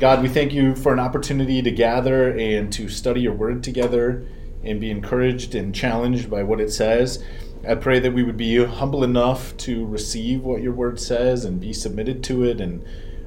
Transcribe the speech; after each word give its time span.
God, 0.00 0.22
we 0.22 0.30
thank 0.30 0.54
you 0.54 0.74
for 0.74 0.94
an 0.94 0.98
opportunity 0.98 1.60
to 1.60 1.70
gather 1.70 2.30
and 2.30 2.72
to 2.72 2.88
study 2.88 3.20
your 3.20 3.34
word 3.34 3.62
together 3.62 4.26
and 4.64 4.80
be 4.80 4.90
encouraged 4.90 5.54
and 5.54 5.74
challenged 5.74 6.30
by 6.30 6.42
what 6.42 6.58
it 6.58 6.72
says. 6.72 7.22
I 7.68 7.74
pray 7.74 7.98
that 7.98 8.14
we 8.14 8.22
would 8.22 8.38
be 8.38 8.64
humble 8.64 9.04
enough 9.04 9.54
to 9.58 9.84
receive 9.84 10.40
what 10.40 10.62
your 10.62 10.72
word 10.72 10.98
says 10.98 11.44
and 11.44 11.60
be 11.60 11.74
submitted 11.74 12.24
to 12.24 12.44
it. 12.44 12.62
And 12.62 12.82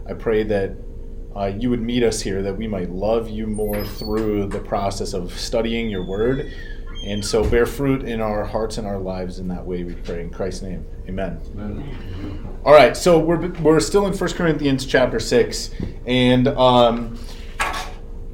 I 0.08 0.14
pray 0.14 0.42
that 0.46 0.72
uh, 1.36 1.52
you 1.56 1.70
would 1.70 1.84
meet 1.84 2.02
us 2.02 2.22
here, 2.22 2.42
that 2.42 2.58
we 2.58 2.66
might 2.66 2.90
love 2.90 3.30
you 3.30 3.46
more 3.46 3.86
through 3.86 4.48
the 4.48 4.60
process 4.60 5.14
of 5.14 5.32
studying 5.38 5.92
your 5.92 6.04
word. 6.04 6.52
And 7.04 7.24
so 7.24 7.48
bear 7.48 7.66
fruit 7.66 8.04
in 8.04 8.22
our 8.22 8.46
hearts 8.46 8.78
and 8.78 8.88
our 8.88 8.98
lives 8.98 9.40
in 9.40 9.50
that 9.50 9.66
way, 9.66 9.84
we 9.84 9.94
pray. 9.94 10.22
In 10.22 10.30
Christ's 10.30 10.62
name, 10.62 10.86
amen. 11.08 11.42
amen. 11.54 12.48
All 12.64 12.74
right, 12.74 12.96
so 12.96 13.20
we're, 13.20 13.50
we're 13.62 13.82
still 13.82 14.08
in 14.08 14.14
1 14.14 14.30
Corinthians 14.32 14.86
chapter 14.86 15.20
6. 15.20 15.72
And. 16.06 16.48
Um, 16.48 17.20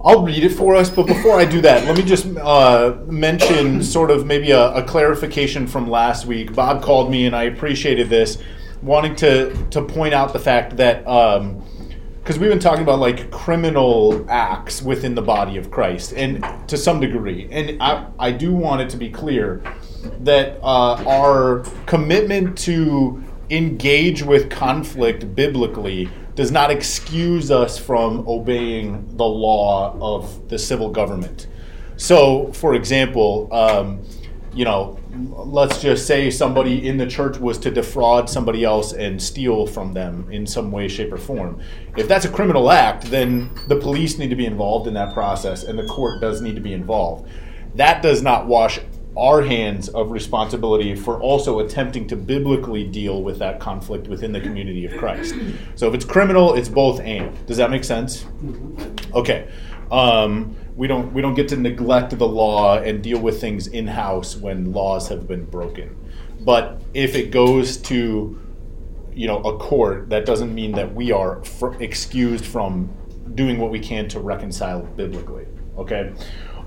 I'll 0.02 0.24
read 0.24 0.46
it 0.46 0.52
for 0.52 0.76
us, 0.76 0.90
but 0.90 1.08
before 1.08 1.38
I 1.38 1.44
do 1.44 1.60
that, 1.60 1.84
let 1.84 1.98
me 1.98 2.04
just 2.04 2.26
uh, 2.38 2.96
mention 3.08 3.84
sort 3.84 4.12
of 4.12 4.26
maybe 4.26 4.52
a, 4.52 4.76
a, 4.76 4.82
clarification 4.82 5.68
from 5.68 5.90
last 5.90 6.26
week. 6.26 6.54
Bob 6.54 6.82
called 6.82 7.12
me, 7.12 7.26
and 7.26 7.36
I 7.36 7.44
appreciated 7.44 8.10
this, 8.10 8.38
wanting 8.82 9.14
to 9.18 9.54
to 9.72 9.82
point 9.82 10.14
out 10.14 10.32
the 10.32 10.40
fact 10.40 10.78
that 10.78 11.06
because 12.30 12.40
we've 12.40 12.52
been 12.52 12.60
talking 12.60 12.84
about 12.84 13.00
like 13.00 13.32
criminal 13.32 14.24
acts 14.30 14.84
within 14.84 15.16
the 15.16 15.22
body 15.22 15.58
of 15.58 15.72
Christ, 15.72 16.14
and 16.14 16.46
to 16.68 16.78
some 16.78 17.00
degree, 17.00 17.48
and 17.50 17.82
I 17.82 18.06
I 18.20 18.32
do 18.32 18.54
want 18.54 18.82
it 18.82 18.90
to 18.92 18.98
be 18.98 19.10
clear 19.10 19.64
that 20.20 20.60
uh, 20.62 21.04
our 21.08 21.64
commitment 21.88 22.56
to 22.60 23.24
engage 23.50 24.22
with 24.22 24.48
conflict 24.52 25.34
biblically 25.34 26.08
does 26.36 26.52
not 26.52 26.70
excuse 26.70 27.50
us 27.50 27.80
from 27.80 28.24
obeying 28.28 29.18
the 29.18 29.26
law 29.26 29.98
of 30.00 30.50
the 30.50 30.60
civil 30.60 30.92
government. 30.92 31.48
So, 31.98 32.54
for 32.54 32.76
example, 32.76 33.52
um, 33.52 34.04
you 34.54 34.66
know, 34.66 35.00
let's 35.12 35.82
just 35.82 36.06
say 36.06 36.30
somebody 36.30 36.88
in 36.88 36.98
the 36.98 37.08
church 37.08 37.38
was 37.38 37.58
to 37.60 37.72
defraud 37.72 38.30
somebody 38.30 38.64
else 38.64 38.94
and 38.94 39.22
steal 39.22 39.66
from 39.66 39.94
them 39.94 40.32
in 40.32 40.46
some 40.46 40.72
way, 40.72 40.88
shape, 40.88 41.12
or 41.12 41.18
form. 41.18 41.60
If 41.98 42.08
that's 42.08 42.26
a 42.26 42.30
criminal 42.30 42.72
act, 42.72 43.06
then 43.06 43.50
the 43.68 43.76
police 43.76 44.18
need 44.18 44.30
to 44.30 44.36
be 44.36 44.46
involved 44.46 44.88
in 44.88 44.94
that 44.94 45.14
process 45.14 45.64
and 45.64 45.80
the 45.80 45.86
court 45.86 46.22
does 46.22 46.42
need 46.42 46.56
to 46.56 46.62
be 46.62 46.74
involved. 46.74 47.30
That 47.76 48.02
does 48.02 48.22
not 48.22 48.48
wash 48.48 48.80
our 49.18 49.42
hands 49.42 49.90
of 49.90 50.12
responsibility 50.12 50.96
for 50.96 51.20
also 51.20 51.60
attempting 51.60 52.08
to 52.08 52.16
biblically 52.16 52.86
deal 52.86 53.24
with 53.24 53.40
that 53.40 53.60
conflict 53.60 54.08
within 54.08 54.32
the 54.32 54.40
community 54.40 54.86
of 54.86 54.96
Christ. 54.98 55.36
So 55.76 55.88
if 55.88 55.94
it's 55.94 56.06
criminal, 56.06 56.54
it's 56.54 56.70
both 56.70 57.00
and. 57.02 57.46
Does 57.48 57.58
that 57.58 57.72
make 57.72 57.84
sense? 57.84 58.26
Okay. 59.14 59.50
Um, 59.92 60.56
we 60.80 60.88
don't 60.88 61.12
we 61.14 61.22
don't 61.22 61.34
get 61.34 61.50
to 61.50 61.58
neglect 61.58 62.18
the 62.18 62.26
law 62.26 62.78
and 62.78 63.04
deal 63.04 63.20
with 63.20 63.42
things 63.42 63.68
in 63.68 63.86
house 63.86 64.38
when 64.38 64.72
laws 64.72 65.10
have 65.10 65.28
been 65.28 65.44
broken. 65.44 65.94
But 66.40 66.82
if 66.94 67.16
it 67.16 67.32
goes 67.32 67.76
to 67.92 68.40
you 69.12 69.28
know 69.28 69.40
a 69.40 69.58
court, 69.58 70.10
that 70.10 70.26
doesn't 70.26 70.56
mean 70.56 70.72
that 70.72 70.96
we 70.96 71.12
are 71.12 71.44
excused 71.82 72.46
from 72.46 72.90
doing 73.36 73.60
what 73.60 73.72
we 73.72 73.80
can 73.82 74.08
to 74.08 74.22
reconcile 74.22 74.82
biblically. 74.82 75.48
Okay. 75.78 76.14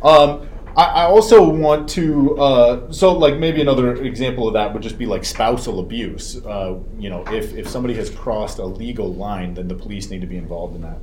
Um, 0.03 0.47
I, 0.77 1.05
also 1.05 1.47
want 1.47 1.89
to, 1.91 2.39
uh, 2.39 2.93
so 2.93 3.13
like 3.13 3.37
maybe 3.37 3.61
another 3.61 3.97
example 3.97 4.49
of 4.49 4.55
that 4.55 4.73
would 4.73 4.83
just 4.83 4.99
be 4.99 5.07
like 5.07 5.25
spousal 5.25 5.81
abuse. 5.81 6.45
Uh, 6.45 6.79
you 6.99 7.11
know, 7.11 7.25
if, 7.29 7.55
if 7.55 7.69
somebody 7.69 7.95
has 7.95 8.11
crossed 8.11 8.59
a 8.59 8.65
legal 8.65 9.13
line, 9.13 9.55
then 9.55 9.69
the 9.69 9.75
police 9.75 10.11
need 10.11 10.21
to 10.23 10.27
be 10.27 10.37
involved 10.37 10.75
in 10.75 10.83
that. 10.83 10.99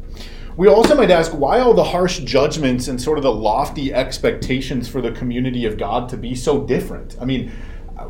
We 0.58 0.68
also 0.68 0.96
might 0.96 1.12
ask 1.12 1.32
why 1.32 1.60
all 1.60 1.74
the 1.74 1.84
harsh 1.84 2.20
judgments 2.20 2.88
and 2.88 3.02
sort 3.02 3.18
of 3.18 3.24
the 3.24 3.32
lofty 3.32 3.94
expectations 3.94 4.90
for 4.90 5.02
the 5.02 5.12
community 5.12 5.66
of 5.66 5.78
God 5.78 6.10
to 6.10 6.18
be 6.18 6.36
so 6.36 6.66
different. 6.66 7.16
I 7.22 7.26
mean, 7.26 7.52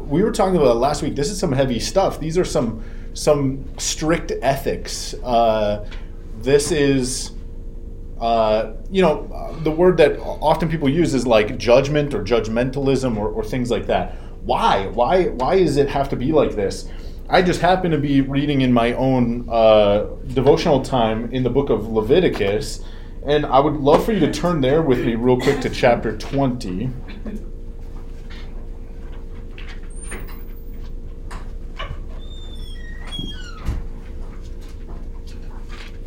we 0.07 0.23
were 0.23 0.31
talking 0.31 0.55
about 0.55 0.77
last 0.77 1.01
week. 1.01 1.15
This 1.15 1.29
is 1.29 1.39
some 1.39 1.51
heavy 1.51 1.79
stuff. 1.79 2.19
These 2.19 2.37
are 2.37 2.45
some 2.45 2.83
some 3.13 3.65
strict 3.77 4.31
ethics. 4.41 5.13
Uh, 5.15 5.85
this 6.41 6.71
is 6.71 7.31
uh, 8.19 8.73
you 8.91 9.01
know, 9.01 9.57
the 9.63 9.71
word 9.71 9.97
that 9.97 10.19
often 10.19 10.69
people 10.69 10.89
use 10.89 11.13
is 11.13 11.25
like 11.25 11.57
judgment 11.57 12.13
or 12.13 12.23
judgmentalism 12.23 13.17
or, 13.17 13.29
or 13.29 13.43
things 13.43 13.71
like 13.71 13.85
that. 13.87 14.15
Why? 14.43 14.87
Why? 14.87 15.25
Why 15.27 15.59
does 15.59 15.77
it 15.77 15.89
have 15.89 16.09
to 16.09 16.15
be 16.15 16.31
like 16.31 16.55
this? 16.55 16.89
I 17.29 17.41
just 17.41 17.61
happen 17.61 17.91
to 17.91 17.97
be 17.97 18.21
reading 18.21 18.61
in 18.61 18.73
my 18.73 18.93
own 18.93 19.47
uh, 19.49 20.07
devotional 20.33 20.81
time 20.81 21.31
in 21.31 21.43
the 21.43 21.49
book 21.49 21.69
of 21.69 21.87
Leviticus, 21.87 22.83
and 23.25 23.45
I 23.45 23.59
would 23.59 23.75
love 23.75 24.03
for 24.03 24.13
you 24.13 24.19
to 24.21 24.31
turn 24.31 24.61
there 24.61 24.81
with 24.81 25.05
me 25.05 25.15
real 25.15 25.39
quick 25.39 25.61
to 25.61 25.69
chapter 25.69 26.17
20. 26.17 26.89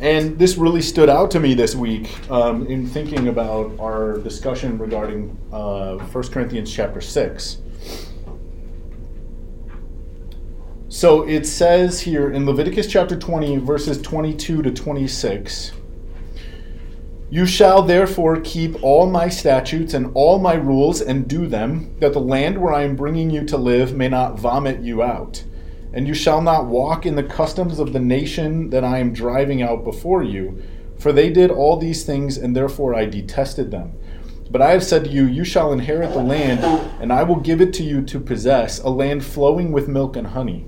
And 0.03 0.37
this 0.37 0.57
really 0.57 0.81
stood 0.81 1.07
out 1.07 1.31
to 1.31 1.39
me 1.39 1.53
this 1.53 1.75
week 1.75 2.29
um, 2.29 2.67
in 2.67 2.85
thinking 2.85 3.29
about 3.29 3.71
our 3.79 4.17
discussion 4.17 4.77
regarding 4.77 5.37
uh, 5.53 5.95
1 5.95 6.27
Corinthians 6.27 6.69
chapter 6.73 6.99
6. 6.99 7.59
So 10.89 11.25
it 11.25 11.45
says 11.47 12.01
here 12.01 12.31
in 12.31 12.45
Leviticus 12.45 12.87
chapter 12.87 13.17
20, 13.17 13.59
verses 13.59 14.01
22 14.01 14.63
to 14.63 14.71
26 14.71 15.71
You 17.29 17.45
shall 17.45 17.81
therefore 17.81 18.41
keep 18.41 18.83
all 18.83 19.09
my 19.09 19.29
statutes 19.29 19.93
and 19.93 20.11
all 20.15 20.37
my 20.37 20.55
rules 20.55 20.99
and 20.99 21.29
do 21.29 21.47
them, 21.47 21.95
that 21.99 22.11
the 22.11 22.19
land 22.19 22.57
where 22.57 22.73
I 22.73 22.83
am 22.83 22.97
bringing 22.97 23.29
you 23.29 23.45
to 23.45 23.55
live 23.55 23.95
may 23.95 24.09
not 24.09 24.37
vomit 24.37 24.81
you 24.81 25.01
out 25.01 25.45
and 25.93 26.07
you 26.07 26.13
shall 26.13 26.41
not 26.41 26.65
walk 26.65 27.05
in 27.05 27.15
the 27.15 27.23
customs 27.23 27.79
of 27.79 27.93
the 27.93 27.99
nation 27.99 28.71
that 28.71 28.83
I 28.83 28.97
am 28.97 29.13
driving 29.13 29.61
out 29.61 29.83
before 29.83 30.23
you. 30.23 30.61
For 30.97 31.11
they 31.11 31.29
did 31.29 31.51
all 31.51 31.77
these 31.77 32.03
things, 32.03 32.37
and 32.37 32.55
therefore 32.55 32.95
I 32.95 33.05
detested 33.05 33.71
them. 33.71 33.93
But 34.49 34.61
I 34.61 34.71
have 34.71 34.83
said 34.83 35.05
to 35.05 35.09
you, 35.09 35.25
You 35.25 35.43
shall 35.43 35.71
inherit 35.71 36.13
the 36.13 36.23
land, 36.23 36.63
and 36.99 37.13
I 37.13 37.23
will 37.23 37.39
give 37.39 37.61
it 37.61 37.73
to 37.73 37.83
you 37.83 38.01
to 38.03 38.19
possess, 38.19 38.79
a 38.79 38.89
land 38.89 39.23
flowing 39.23 39.71
with 39.71 39.87
milk 39.87 40.15
and 40.15 40.27
honey. 40.27 40.65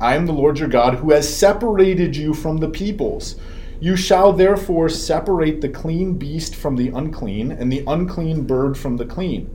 I 0.00 0.14
am 0.14 0.26
the 0.26 0.32
Lord 0.32 0.58
your 0.58 0.68
God, 0.68 0.96
who 0.96 1.12
has 1.12 1.34
separated 1.34 2.16
you 2.16 2.34
from 2.34 2.58
the 2.58 2.68
peoples. 2.68 3.36
You 3.80 3.96
shall 3.96 4.32
therefore 4.32 4.88
separate 4.88 5.60
the 5.60 5.68
clean 5.68 6.14
beast 6.14 6.54
from 6.54 6.76
the 6.76 6.88
unclean, 6.88 7.52
and 7.52 7.72
the 7.72 7.84
unclean 7.86 8.42
bird 8.42 8.76
from 8.76 8.96
the 8.96 9.06
clean. 9.06 9.50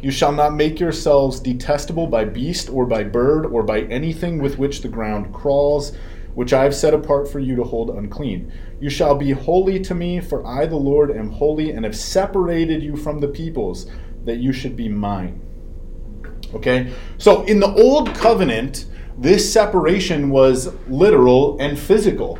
You 0.00 0.10
shall 0.10 0.32
not 0.32 0.54
make 0.54 0.78
yourselves 0.78 1.40
detestable 1.40 2.06
by 2.06 2.24
beast 2.24 2.70
or 2.70 2.86
by 2.86 3.04
bird 3.04 3.46
or 3.46 3.62
by 3.62 3.82
anything 3.82 4.40
with 4.40 4.58
which 4.58 4.82
the 4.82 4.88
ground 4.88 5.34
crawls, 5.34 5.92
which 6.34 6.52
I 6.52 6.62
have 6.62 6.74
set 6.74 6.94
apart 6.94 7.28
for 7.28 7.40
you 7.40 7.56
to 7.56 7.64
hold 7.64 7.90
unclean. 7.90 8.52
You 8.80 8.90
shall 8.90 9.16
be 9.16 9.32
holy 9.32 9.80
to 9.80 9.94
me, 9.94 10.20
for 10.20 10.46
I, 10.46 10.66
the 10.66 10.76
Lord, 10.76 11.10
am 11.10 11.30
holy 11.30 11.72
and 11.72 11.84
have 11.84 11.96
separated 11.96 12.82
you 12.82 12.96
from 12.96 13.18
the 13.18 13.28
peoples, 13.28 13.90
that 14.24 14.36
you 14.36 14.52
should 14.52 14.76
be 14.76 14.88
mine. 14.88 15.40
Okay? 16.54 16.92
So 17.16 17.42
in 17.44 17.58
the 17.58 17.72
old 17.72 18.14
covenant, 18.14 18.86
this 19.16 19.52
separation 19.52 20.30
was 20.30 20.72
literal 20.86 21.58
and 21.58 21.76
physical. 21.76 22.38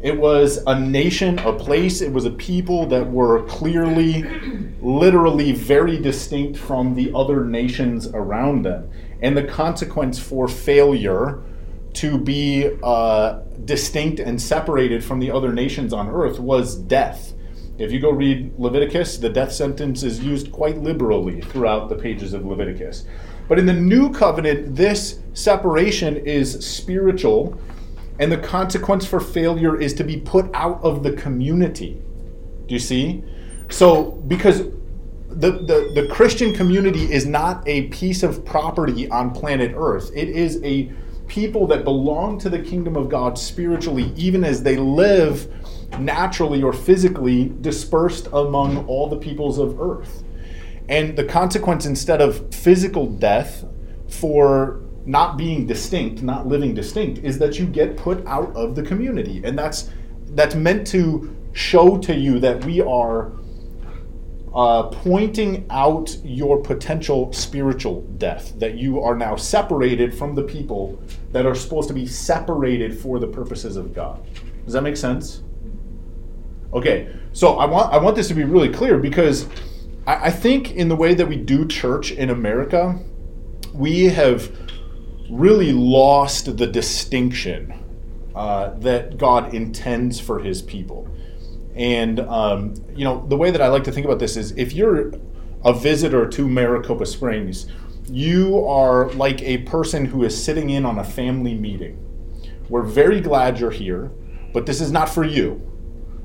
It 0.00 0.16
was 0.16 0.62
a 0.66 0.78
nation, 0.78 1.40
a 1.40 1.52
place, 1.52 2.00
it 2.00 2.12
was 2.12 2.24
a 2.24 2.30
people 2.30 2.86
that 2.86 3.10
were 3.10 3.42
clearly, 3.46 4.22
literally 4.80 5.50
very 5.52 5.98
distinct 5.98 6.56
from 6.58 6.94
the 6.94 7.10
other 7.14 7.44
nations 7.44 8.06
around 8.06 8.62
them. 8.62 8.90
And 9.22 9.36
the 9.36 9.42
consequence 9.42 10.18
for 10.18 10.46
failure 10.46 11.42
to 11.94 12.16
be 12.16 12.70
uh, 12.82 13.40
distinct 13.64 14.20
and 14.20 14.40
separated 14.40 15.02
from 15.02 15.18
the 15.18 15.32
other 15.32 15.52
nations 15.52 15.92
on 15.92 16.08
earth 16.08 16.38
was 16.38 16.76
death. 16.76 17.32
If 17.78 17.90
you 17.90 17.98
go 17.98 18.10
read 18.10 18.52
Leviticus, 18.56 19.18
the 19.18 19.28
death 19.28 19.50
sentence 19.50 20.04
is 20.04 20.20
used 20.20 20.52
quite 20.52 20.78
liberally 20.78 21.40
throughout 21.40 21.88
the 21.88 21.96
pages 21.96 22.34
of 22.34 22.44
Leviticus. 22.44 23.04
But 23.48 23.58
in 23.58 23.66
the 23.66 23.72
new 23.72 24.12
covenant, 24.12 24.76
this 24.76 25.20
separation 25.32 26.16
is 26.18 26.64
spiritual 26.64 27.60
and 28.18 28.32
the 28.32 28.38
consequence 28.38 29.06
for 29.06 29.20
failure 29.20 29.80
is 29.80 29.94
to 29.94 30.04
be 30.04 30.18
put 30.18 30.50
out 30.54 30.82
of 30.82 31.02
the 31.02 31.12
community. 31.12 32.02
Do 32.66 32.74
you 32.74 32.80
see? 32.80 33.22
So, 33.70 34.12
because 34.12 34.64
the, 35.28 35.52
the, 35.52 35.92
the 35.94 36.08
Christian 36.10 36.54
community 36.54 37.12
is 37.12 37.26
not 37.26 37.66
a 37.68 37.82
piece 37.88 38.22
of 38.22 38.44
property 38.44 39.08
on 39.10 39.30
planet 39.30 39.72
Earth, 39.76 40.10
it 40.14 40.28
is 40.28 40.62
a 40.64 40.90
people 41.28 41.66
that 41.66 41.84
belong 41.84 42.38
to 42.40 42.48
the 42.48 42.58
kingdom 42.58 42.96
of 42.96 43.08
God 43.08 43.38
spiritually, 43.38 44.12
even 44.16 44.42
as 44.44 44.62
they 44.62 44.76
live 44.76 45.52
naturally 45.98 46.62
or 46.62 46.72
physically 46.72 47.52
dispersed 47.60 48.28
among 48.32 48.86
all 48.86 49.08
the 49.08 49.16
peoples 49.16 49.58
of 49.58 49.80
earth. 49.80 50.24
And 50.88 51.16
the 51.16 51.24
consequence, 51.24 51.84
instead 51.84 52.20
of 52.20 52.54
physical 52.54 53.06
death 53.06 53.64
for 54.08 54.80
not 55.08 55.38
being 55.38 55.66
distinct, 55.66 56.22
not 56.22 56.46
living 56.46 56.74
distinct, 56.74 57.24
is 57.24 57.38
that 57.38 57.58
you 57.58 57.64
get 57.64 57.96
put 57.96 58.24
out 58.26 58.54
of 58.54 58.74
the 58.74 58.82
community, 58.82 59.40
and 59.42 59.58
that's 59.58 59.90
that's 60.32 60.54
meant 60.54 60.86
to 60.86 61.34
show 61.52 61.96
to 61.96 62.14
you 62.14 62.38
that 62.38 62.62
we 62.66 62.82
are 62.82 63.32
uh, 64.54 64.82
pointing 64.82 65.66
out 65.70 66.14
your 66.22 66.60
potential 66.60 67.32
spiritual 67.32 68.02
death, 68.18 68.52
that 68.58 68.74
you 68.74 69.00
are 69.00 69.16
now 69.16 69.34
separated 69.34 70.12
from 70.12 70.34
the 70.34 70.42
people 70.42 71.02
that 71.32 71.46
are 71.46 71.54
supposed 71.54 71.88
to 71.88 71.94
be 71.94 72.06
separated 72.06 72.96
for 72.96 73.18
the 73.18 73.26
purposes 73.26 73.76
of 73.76 73.94
God. 73.94 74.22
Does 74.66 74.74
that 74.74 74.82
make 74.82 74.98
sense? 74.98 75.42
Okay, 76.74 77.16
so 77.32 77.58
I 77.58 77.64
want 77.64 77.94
I 77.94 77.96
want 77.96 78.14
this 78.14 78.28
to 78.28 78.34
be 78.34 78.44
really 78.44 78.68
clear 78.68 78.98
because 78.98 79.48
I, 80.06 80.26
I 80.26 80.30
think 80.30 80.72
in 80.72 80.90
the 80.90 80.96
way 80.96 81.14
that 81.14 81.26
we 81.26 81.36
do 81.36 81.66
church 81.66 82.12
in 82.12 82.28
America, 82.28 83.00
we 83.72 84.04
have 84.04 84.67
really 85.30 85.72
lost 85.72 86.56
the 86.56 86.66
distinction 86.66 87.84
uh, 88.34 88.70
that 88.78 89.18
God 89.18 89.54
intends 89.54 90.20
for 90.20 90.38
His 90.38 90.62
people. 90.62 91.08
And 91.74 92.20
um, 92.20 92.74
you 92.94 93.04
know, 93.04 93.26
the 93.28 93.36
way 93.36 93.50
that 93.50 93.62
I 93.62 93.68
like 93.68 93.84
to 93.84 93.92
think 93.92 94.06
about 94.06 94.18
this 94.18 94.36
is 94.36 94.52
if 94.52 94.72
you're 94.72 95.12
a 95.64 95.72
visitor 95.72 96.26
to 96.28 96.48
Maricopa 96.48 97.06
Springs, 97.06 97.66
you 98.10 98.64
are 98.64 99.10
like 99.12 99.42
a 99.42 99.58
person 99.58 100.06
who 100.06 100.24
is 100.24 100.42
sitting 100.42 100.70
in 100.70 100.84
on 100.84 100.98
a 100.98 101.04
family 101.04 101.54
meeting. 101.54 102.04
We're 102.68 102.82
very 102.82 103.20
glad 103.20 103.58
you're 103.58 103.70
here, 103.70 104.10
but 104.52 104.66
this 104.66 104.80
is 104.80 104.90
not 104.90 105.08
for 105.08 105.24
you. 105.24 105.62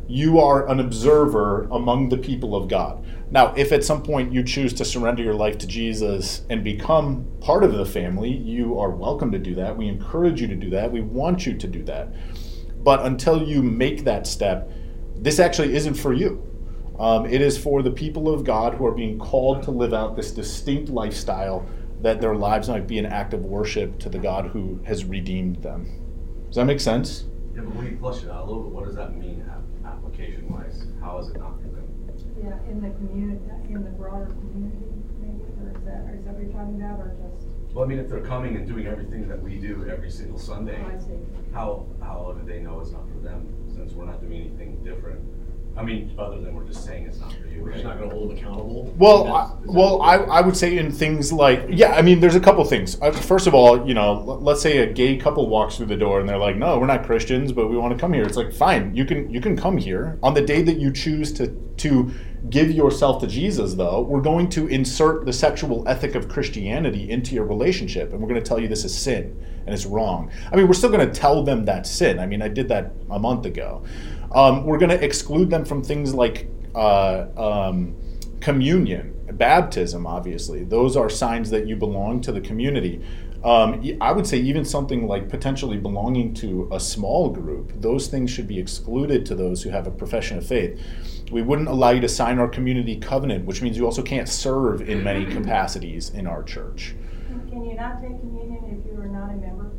You 0.08 0.40
are 0.40 0.68
an 0.70 0.80
observer 0.80 1.64
among 1.72 2.10
the 2.10 2.18
people 2.18 2.56
of 2.56 2.68
God. 2.68 3.06
Now, 3.34 3.52
if 3.58 3.72
at 3.72 3.84
some 3.84 4.04
point 4.04 4.32
you 4.32 4.44
choose 4.44 4.74
to 4.74 4.86
surrender 4.86 5.24
your 5.24 5.34
life 5.34 5.58
to 5.58 5.66
Jesus 5.66 6.44
and 6.52 6.64
become 6.64 7.26
part 7.42 7.64
of 7.64 7.74
the 7.74 7.84
family, 7.84 8.30
you 8.30 8.78
are 8.78 8.92
welcome 8.92 9.32
to 9.32 9.40
do 9.40 9.56
that. 9.56 9.76
We 9.76 9.88
encourage 9.88 10.40
you 10.40 10.48
to 10.50 10.56
do 10.56 10.70
that. 10.70 10.92
We 10.92 11.02
want 11.02 11.48
you 11.48 11.58
to 11.58 11.68
do 11.68 11.84
that. 11.86 12.14
But 12.84 13.08
until 13.08 13.42
you 13.42 13.64
make 13.64 14.04
that 14.04 14.28
step, 14.28 14.70
this 15.16 15.40
actually 15.40 15.76
isn't 15.76 15.96
for 15.96 16.14
you. 16.14 16.48
Um, 17.00 17.26
it 17.26 17.42
is 17.42 17.58
for 17.58 17.82
the 17.82 17.90
people 17.90 18.32
of 18.32 18.44
God 18.44 18.76
who 18.76 18.86
are 18.86 18.92
being 18.92 19.18
called 19.18 19.64
to 19.64 19.72
live 19.72 19.96
out 19.96 20.16
this 20.16 20.30
distinct 20.30 20.90
lifestyle 20.90 21.68
that 22.04 22.22
their 22.22 22.36
lives 22.36 22.70
might 22.70 22.86
be 22.86 23.00
an 23.00 23.08
act 23.08 23.34
of 23.34 23.44
worship 23.44 23.98
to 24.02 24.10
the 24.10 24.20
God 24.20 24.46
who 24.46 24.80
has 24.86 25.06
redeemed 25.06 25.56
them. 25.64 25.88
Does 26.50 26.58
that 26.58 26.66
make 26.66 26.80
sense? 26.80 27.24
Yeah, 27.56 27.62
but 27.62 27.76
when 27.78 27.88
you 27.88 27.98
flush 27.98 28.22
it 28.22 28.30
out 28.30 28.44
a 28.44 28.46
little 28.46 28.62
bit, 28.62 28.74
what 28.74 28.86
does 28.86 28.96
that 28.96 29.18
mean 29.18 29.44
application 29.84 30.48
wise? 30.54 30.86
How 31.02 31.18
is 31.18 31.30
it 31.30 31.40
not? 31.40 31.63
Yeah, 32.44 32.58
in 32.70 32.82
the 32.82 32.90
community, 32.90 33.40
in 33.70 33.84
the 33.84 33.90
broader 33.92 34.26
community, 34.26 34.76
maybe, 35.22 35.40
or 35.64 35.72
is 35.78 35.84
that, 35.86 36.04
or 36.12 36.16
is 36.20 36.26
that 36.26 36.34
what 36.34 36.44
you're 36.44 36.52
talking 36.52 36.76
about, 36.82 37.00
or 37.00 37.16
just? 37.22 37.48
Well, 37.74 37.86
I 37.86 37.88
mean, 37.88 38.00
if 38.00 38.10
they're 38.10 38.20
coming 38.20 38.58
and 38.58 38.68
doing 38.68 38.86
everything 38.86 39.30
that 39.30 39.42
we 39.42 39.56
do 39.56 39.88
every 39.90 40.12
single 40.12 40.38
Sunday, 40.38 40.78
Oh, 40.86 40.92
I 40.96 41.00
see. 41.00 41.14
how, 41.54 41.86
how 42.02 42.36
do 42.38 42.46
they 42.46 42.60
know 42.60 42.82
it's 42.82 42.92
not 42.92 43.04
for 43.14 43.20
them, 43.20 43.48
since 43.74 43.94
we're 43.94 44.06
not 44.06 44.20
doing 44.22 44.42
anything 44.42 44.84
different? 44.84 45.22
I 45.76 45.82
mean, 45.84 46.14
other 46.20 46.40
than 46.40 46.54
we're 46.54 46.66
just 46.66 46.86
saying 46.86 47.08
it's 47.08 47.20
not 47.20 47.32
for 47.34 47.48
you, 47.48 47.64
We're 47.64 47.72
just 47.72 47.84
not 47.86 47.92
right? 47.96 48.02
gonna 48.02 48.14
hold 48.14 48.30
them 48.32 48.38
accountable. 48.38 48.94
Well, 48.98 49.24
That's- 49.24 49.50
I, 49.52 49.54
is 49.56 49.66
that 49.66 49.74
well, 49.74 50.02
I. 50.04 50.16
I 50.18 50.42
would 50.42 50.56
say 50.58 50.78
in 50.78 50.92
things 50.92 51.32
like, 51.34 51.66
yeah, 51.70 51.94
I 51.94 52.02
mean, 52.04 52.20
there's 52.20 52.36
a 52.36 52.40
couple 52.42 52.64
things. 52.66 53.02
Uh, 53.02 53.12
First 53.12 53.48
of 53.48 53.56
all, 53.56 53.88
you 53.88 53.94
know, 53.96 54.10
l- 54.28 54.40
let's 54.42 54.62
say 54.62 54.80
a 54.80 54.86
gay 54.94 55.16
couple 55.18 55.48
walks 55.50 55.78
through 55.78 55.88
the 55.88 55.96
door 55.98 56.20
and 56.20 56.30
they're 56.30 56.38
like, 56.38 56.58
"No, 56.58 56.78
we're 56.78 56.86
not 56.86 57.06
Christians, 57.06 57.52
but 57.54 57.70
we 57.70 57.78
want 57.78 57.92
to 57.92 58.00
come 58.00 58.14
here." 58.14 58.24
It's 58.24 58.38
like, 58.38 58.54
fine, 58.54 58.94
you 58.96 59.04
can 59.06 59.32
you 59.32 59.42
can 59.42 59.56
come 59.58 59.78
here 59.78 60.20
on 60.22 60.36
the 60.36 60.42
day 60.42 60.62
that 60.62 60.78
you 60.78 60.92
choose 60.92 61.32
to 61.34 61.48
to 61.78 62.12
give 62.50 62.72
yourself 62.72 63.22
to 63.22 63.28
Jesus. 63.28 63.74
Though 63.74 64.02
we're 64.02 64.22
going 64.22 64.50
to 64.50 64.68
insert 64.68 65.26
the 65.26 65.34
sexual 65.34 65.88
ethic 65.88 66.16
of 66.16 66.28
Christianity 66.30 67.10
into 67.10 67.36
your 67.36 67.46
relationship, 67.46 68.12
and 68.12 68.22
we're 68.22 68.30
going 68.30 68.42
to 68.42 68.48
tell 68.48 68.60
you 68.60 68.68
this 68.68 68.86
is 68.86 68.96
sin 68.96 69.38
and 69.66 69.74
it's 69.74 69.86
wrong. 69.86 70.32
I 70.52 70.56
mean, 70.56 70.68
we're 70.68 70.74
still 70.74 70.92
going 70.92 71.08
to 71.08 71.14
tell 71.14 71.44
them 71.44 71.66
that's 71.66 71.90
sin. 71.90 72.20
I 72.20 72.26
mean, 72.26 72.42
I 72.42 72.48
did 72.48 72.68
that 72.70 72.94
a 73.10 73.20
month 73.20 73.46
ago. 73.46 73.84
Um, 74.34 74.66
we're 74.66 74.78
going 74.78 74.90
to 74.90 75.04
exclude 75.04 75.50
them 75.50 75.64
from 75.64 75.84
things 75.84 76.14
like 76.14 76.50
uh, 76.76 77.28
um, 77.38 77.96
communion, 78.42 79.16
baptism, 79.34 80.06
obviously. 80.06 80.64
Those 80.64 80.98
are 80.98 81.10
signs 81.10 81.50
that 81.52 81.68
you 81.68 81.76
belong 81.76 82.20
to 82.22 82.32
the 82.32 82.42
community. 82.42 83.02
Um, 83.44 83.84
I 84.00 84.12
would 84.12 84.26
say 84.26 84.38
even 84.38 84.64
something 84.64 85.06
like 85.06 85.30
potentially 85.30 85.78
belonging 85.78 86.34
to 86.36 86.70
a 86.72 86.80
small 86.80 87.30
group, 87.30 87.74
those 87.82 88.08
things 88.08 88.32
should 88.32 88.48
be 88.48 88.58
excluded 88.58 89.26
to 89.28 89.36
those 89.36 89.64
who 89.64 89.70
have 89.70 89.86
a 89.86 89.92
profession 89.92 90.38
of 90.38 90.46
faith. 90.46 90.82
We 91.34 91.42
wouldn't 91.42 91.68
allow 91.68 91.90
you 91.90 92.02
to 92.02 92.08
sign 92.08 92.38
our 92.38 92.48
community 92.48 92.96
covenant, 92.96 93.46
which 93.46 93.64
means 93.64 93.76
you 93.76 93.86
also 93.86 94.04
can't 94.04 94.30
serve 94.30 94.88
in 94.88 95.04
many 95.04 95.26
mm-hmm. 95.26 95.42
capacities 95.42 96.12
in 96.12 96.28
our 96.28 96.44
church. 96.44 96.94
Can 97.50 97.66
you 97.66 97.76
not 97.76 98.02
take 98.02 98.20
communion 98.20 98.80
if 98.80 98.86
you 98.86 99.02
are 99.02 99.08
not 99.08 99.32
a 99.32 99.38
member? 99.38 99.72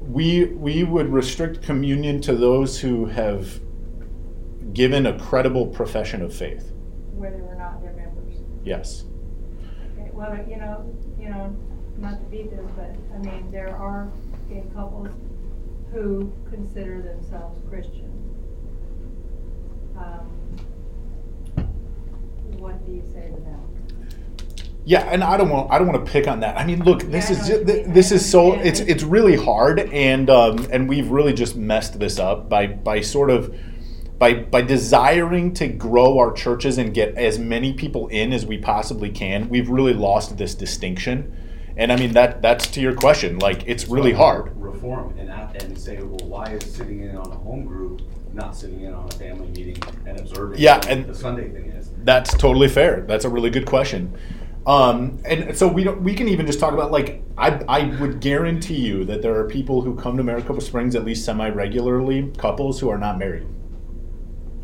We, 0.00 0.46
we 0.46 0.82
would 0.82 1.12
restrict 1.12 1.62
communion 1.62 2.20
to 2.22 2.34
those 2.34 2.80
who 2.80 3.06
have 3.06 3.60
given 4.72 5.06
a 5.06 5.16
credible 5.16 5.68
profession 5.68 6.22
of 6.22 6.34
faith. 6.34 6.72
whether 7.12 7.42
or 7.42 7.54
not 7.54 7.80
they're 7.80 7.92
members? 7.92 8.34
Yes. 8.64 9.04
Okay, 9.92 10.10
well, 10.12 10.36
you 10.48 10.56
know, 10.56 10.92
you 11.18 11.30
know, 11.30 11.56
not 11.98 12.18
to 12.18 12.24
beat 12.26 12.50
this, 12.50 12.68
but, 12.76 12.94
I 13.14 13.18
mean, 13.18 13.50
there 13.50 13.76
are 13.76 14.10
gay 14.48 14.64
couples 14.74 15.08
who 15.92 16.32
consider 16.50 17.00
themselves 17.00 17.60
Christian. 17.68 18.05
Um, 19.98 21.66
What 22.58 22.84
do 22.86 22.92
you 22.92 23.02
say 23.02 23.28
to 23.28 23.40
them? 23.40 23.60
Yeah, 24.84 25.00
and 25.10 25.22
I 25.24 25.36
don't 25.36 25.48
want 25.50 25.70
I 25.70 25.78
don't 25.78 25.88
want 25.88 26.04
to 26.04 26.10
pick 26.12 26.28
on 26.28 26.40
that. 26.40 26.56
I 26.58 26.64
mean, 26.64 26.82
look, 26.84 27.02
this 27.02 27.28
Yeah, 27.30 27.36
I 27.36 27.40
is 27.40 27.48
know 27.48 27.56
ju- 27.58 27.64
what 27.64 27.68
you 27.76 27.82
mean. 27.84 27.92
this 27.92 28.12
is 28.12 28.28
so 28.30 28.52
understand. 28.52 28.68
it's 28.68 28.80
it's 28.80 29.02
really 29.02 29.36
hard, 29.36 29.80
and 29.80 30.30
um, 30.30 30.66
and 30.70 30.88
we've 30.88 31.08
really 31.10 31.32
just 31.32 31.56
messed 31.56 31.98
this 31.98 32.18
up 32.18 32.48
by 32.48 32.66
by 32.68 33.00
sort 33.00 33.30
of 33.30 33.54
by 34.18 34.34
by 34.34 34.62
desiring 34.62 35.52
to 35.54 35.66
grow 35.68 36.18
our 36.18 36.32
churches 36.32 36.78
and 36.78 36.94
get 36.94 37.14
as 37.16 37.38
many 37.38 37.72
people 37.72 38.06
in 38.08 38.32
as 38.32 38.46
we 38.46 38.58
possibly 38.58 39.10
can. 39.10 39.48
We've 39.48 39.68
really 39.68 39.92
lost 39.94 40.38
this 40.38 40.54
distinction, 40.54 41.36
and 41.76 41.90
I 41.92 41.96
mean 41.96 42.12
that 42.12 42.40
that's 42.40 42.68
to 42.68 42.80
your 42.80 42.94
question. 42.94 43.38
Like 43.40 43.64
it's 43.66 43.88
really 43.88 44.12
hard. 44.12 44.52
Reform 44.56 45.14
and, 45.18 45.30
act- 45.30 45.62
and 45.62 45.76
say, 45.76 45.96
well, 46.00 46.28
why 46.28 46.44
is 46.52 46.74
sitting 46.74 47.00
in 47.02 47.16
on 47.16 47.26
a 47.32 47.34
home 47.36 47.64
group 47.64 48.02
not 48.36 48.54
sitting 48.56 48.82
in 48.82 48.92
on 48.94 49.06
a 49.08 49.12
family 49.12 49.48
meeting 49.48 49.78
and 50.06 50.20
observing? 50.20 50.60
Yeah, 50.60 50.80
and- 50.88 51.06
The 51.06 51.14
Sunday 51.14 51.48
thing 51.50 51.70
is. 51.70 51.90
That's 52.04 52.32
totally 52.36 52.68
fair. 52.68 53.00
That's 53.08 53.24
a 53.24 53.28
really 53.28 53.50
good 53.50 53.66
question. 53.66 54.16
Um, 54.66 55.18
and 55.24 55.56
so 55.56 55.66
we 55.68 55.84
don't. 55.84 56.02
We 56.02 56.14
can 56.14 56.28
even 56.28 56.44
just 56.46 56.58
talk 56.58 56.72
about 56.72 56.90
like 56.90 57.22
I. 57.38 57.60
I 57.68 57.84
would 58.00 58.20
guarantee 58.20 58.78
you 58.80 59.04
that 59.04 59.22
there 59.22 59.36
are 59.38 59.48
people 59.48 59.80
who 59.80 59.94
come 59.94 60.16
to 60.16 60.24
Maricopa 60.24 60.60
Springs 60.60 60.96
at 60.96 61.04
least 61.04 61.24
semi 61.24 61.48
regularly, 61.48 62.32
couples 62.36 62.80
who 62.80 62.88
are 62.88 62.98
not 62.98 63.16
married. 63.16 63.46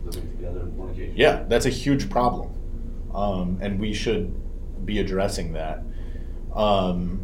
Living 0.05 0.29
together 0.37 0.69
fornication. 0.77 1.15
Yeah, 1.17 1.45
that's 1.49 1.67
a 1.67 1.71
huge 1.71 2.11
problem, 2.11 2.51
um, 3.15 3.59
and 3.61 3.79
we 3.79 3.93
should 3.93 4.35
be 4.85 4.99
addressing 4.99 5.53
that. 5.53 5.85
Um, 6.53 7.21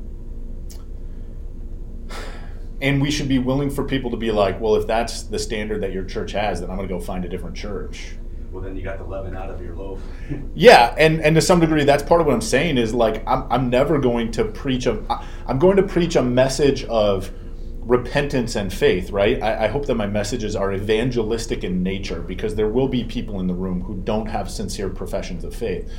and 2.81 3.03
we 3.03 3.11
should 3.11 3.29
be 3.29 3.39
willing 3.39 3.71
for 3.71 3.85
people 3.85 4.11
to 4.11 4.17
be 4.17 4.31
like, 4.31 4.61
well, 4.61 4.77
if 4.77 4.87
that's 4.87 5.23
the 5.23 5.39
standard 5.39 5.83
that 5.83 5.93
your 5.93 6.05
church 6.05 6.33
has, 6.33 6.61
then 6.61 6.71
I'm 6.71 6.77
going 6.77 6.89
to 6.89 6.95
go 6.95 7.01
find 7.01 7.25
a 7.25 7.29
different 7.29 7.57
church. 7.57 8.13
Well, 8.53 8.63
then 8.63 8.77
you 8.77 8.83
got 8.83 8.99
the 8.99 9.05
leaven 9.05 9.37
out 9.37 9.51
of 9.51 9.63
your 9.63 9.75
loaf. 9.75 10.01
Yeah, 10.55 10.95
and, 10.99 11.21
and 11.21 11.35
to 11.37 11.41
some 11.41 11.61
degree, 11.61 11.85
that's 11.85 12.03
part 12.03 12.21
of 12.21 12.27
what 12.27 12.35
I'm 12.35 12.41
saying 12.41 12.79
is 12.79 12.95
like 12.95 13.23
I'm, 13.27 13.45
I'm 13.51 13.71
never 13.71 13.99
going 13.99 14.31
to 14.33 14.45
preach 14.45 14.87
a 14.87 15.03
I'm 15.47 15.59
going 15.59 15.77
to 15.77 15.83
preach 15.83 16.17
a 16.17 16.23
message 16.23 16.85
of 16.85 17.31
repentance 17.81 18.57
and 18.57 18.73
faith, 18.73 19.11
right? 19.11 19.43
I, 19.43 19.65
I 19.65 19.69
hope 19.69 19.87
that 19.87 19.95
my 19.95 20.07
messages 20.07 20.55
are 20.55 20.73
evangelistic 20.73 21.65
in 21.65 21.83
nature 21.83 22.21
because 22.21 22.55
there 22.55 22.69
will 22.69 22.89
be 22.89 23.05
people 23.05 23.41
in 23.41 23.47
the 23.47 23.55
room 23.55 23.81
who 23.83 23.97
don't 23.97 24.27
have 24.27 24.51
sincere 24.51 24.91
professions 24.91 25.45
of 25.45 25.55
faith, 25.55 25.91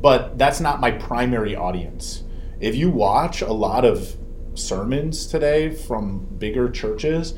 but 0.00 0.36
that's 0.38 0.60
not 0.60 0.80
my 0.80 0.90
primary 0.90 1.54
audience. 1.54 2.24
If 2.58 2.74
you 2.74 2.90
watch 2.90 3.40
a 3.40 3.52
lot 3.52 3.84
of 3.84 4.16
sermons 4.58 5.26
today 5.26 5.70
from 5.70 6.26
bigger 6.38 6.70
churches, 6.70 7.34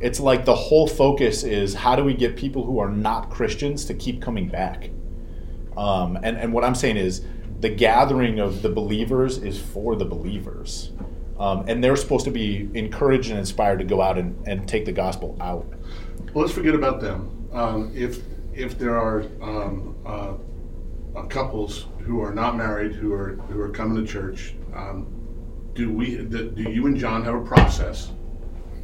it's 0.00 0.20
like 0.20 0.44
the 0.44 0.54
whole 0.54 0.86
focus 0.86 1.42
is 1.42 1.74
how 1.74 1.94
do 1.96 2.04
we 2.04 2.14
get 2.14 2.36
people 2.36 2.64
who 2.64 2.78
are 2.78 2.88
not 2.90 3.30
Christians 3.30 3.84
to 3.86 3.94
keep 3.94 4.22
coming 4.22 4.48
back? 4.48 4.90
Um, 5.76 6.16
and, 6.22 6.36
and 6.36 6.52
what 6.52 6.64
I'm 6.64 6.74
saying 6.74 6.96
is 6.96 7.24
the 7.60 7.68
gathering 7.68 8.38
of 8.38 8.62
the 8.62 8.70
believers 8.70 9.38
is 9.38 9.60
for 9.60 9.96
the 9.96 10.04
believers. 10.04 10.92
Um, 11.38 11.64
and 11.68 11.82
they're 11.82 11.96
supposed 11.96 12.24
to 12.26 12.30
be 12.30 12.68
encouraged 12.74 13.30
and 13.30 13.38
inspired 13.38 13.78
to 13.78 13.84
go 13.84 14.02
out 14.02 14.18
and, 14.18 14.36
and 14.46 14.68
take 14.68 14.84
the 14.84 14.92
gospel 14.92 15.36
out. 15.40 15.66
Well, 16.34 16.44
let's 16.44 16.52
forget 16.52 16.74
about 16.74 17.00
them. 17.00 17.48
Um, 17.52 17.92
if 17.94 18.20
if 18.52 18.78
there 18.78 18.98
are 18.98 19.22
um, 19.40 19.96
uh, 20.04 20.34
uh, 21.16 21.22
couples 21.26 21.86
who 22.00 22.22
are 22.22 22.34
not 22.34 22.56
married 22.56 22.92
who 22.92 23.12
are 23.12 23.36
who 23.48 23.60
are 23.60 23.70
coming 23.70 24.04
to 24.04 24.10
church, 24.10 24.54
um, 24.74 25.06
do 25.74 25.92
we? 25.92 26.16
Do 26.16 26.52
you 26.56 26.86
and 26.86 26.96
John 26.96 27.24
have 27.24 27.34
a 27.34 27.44
process? 27.44 28.10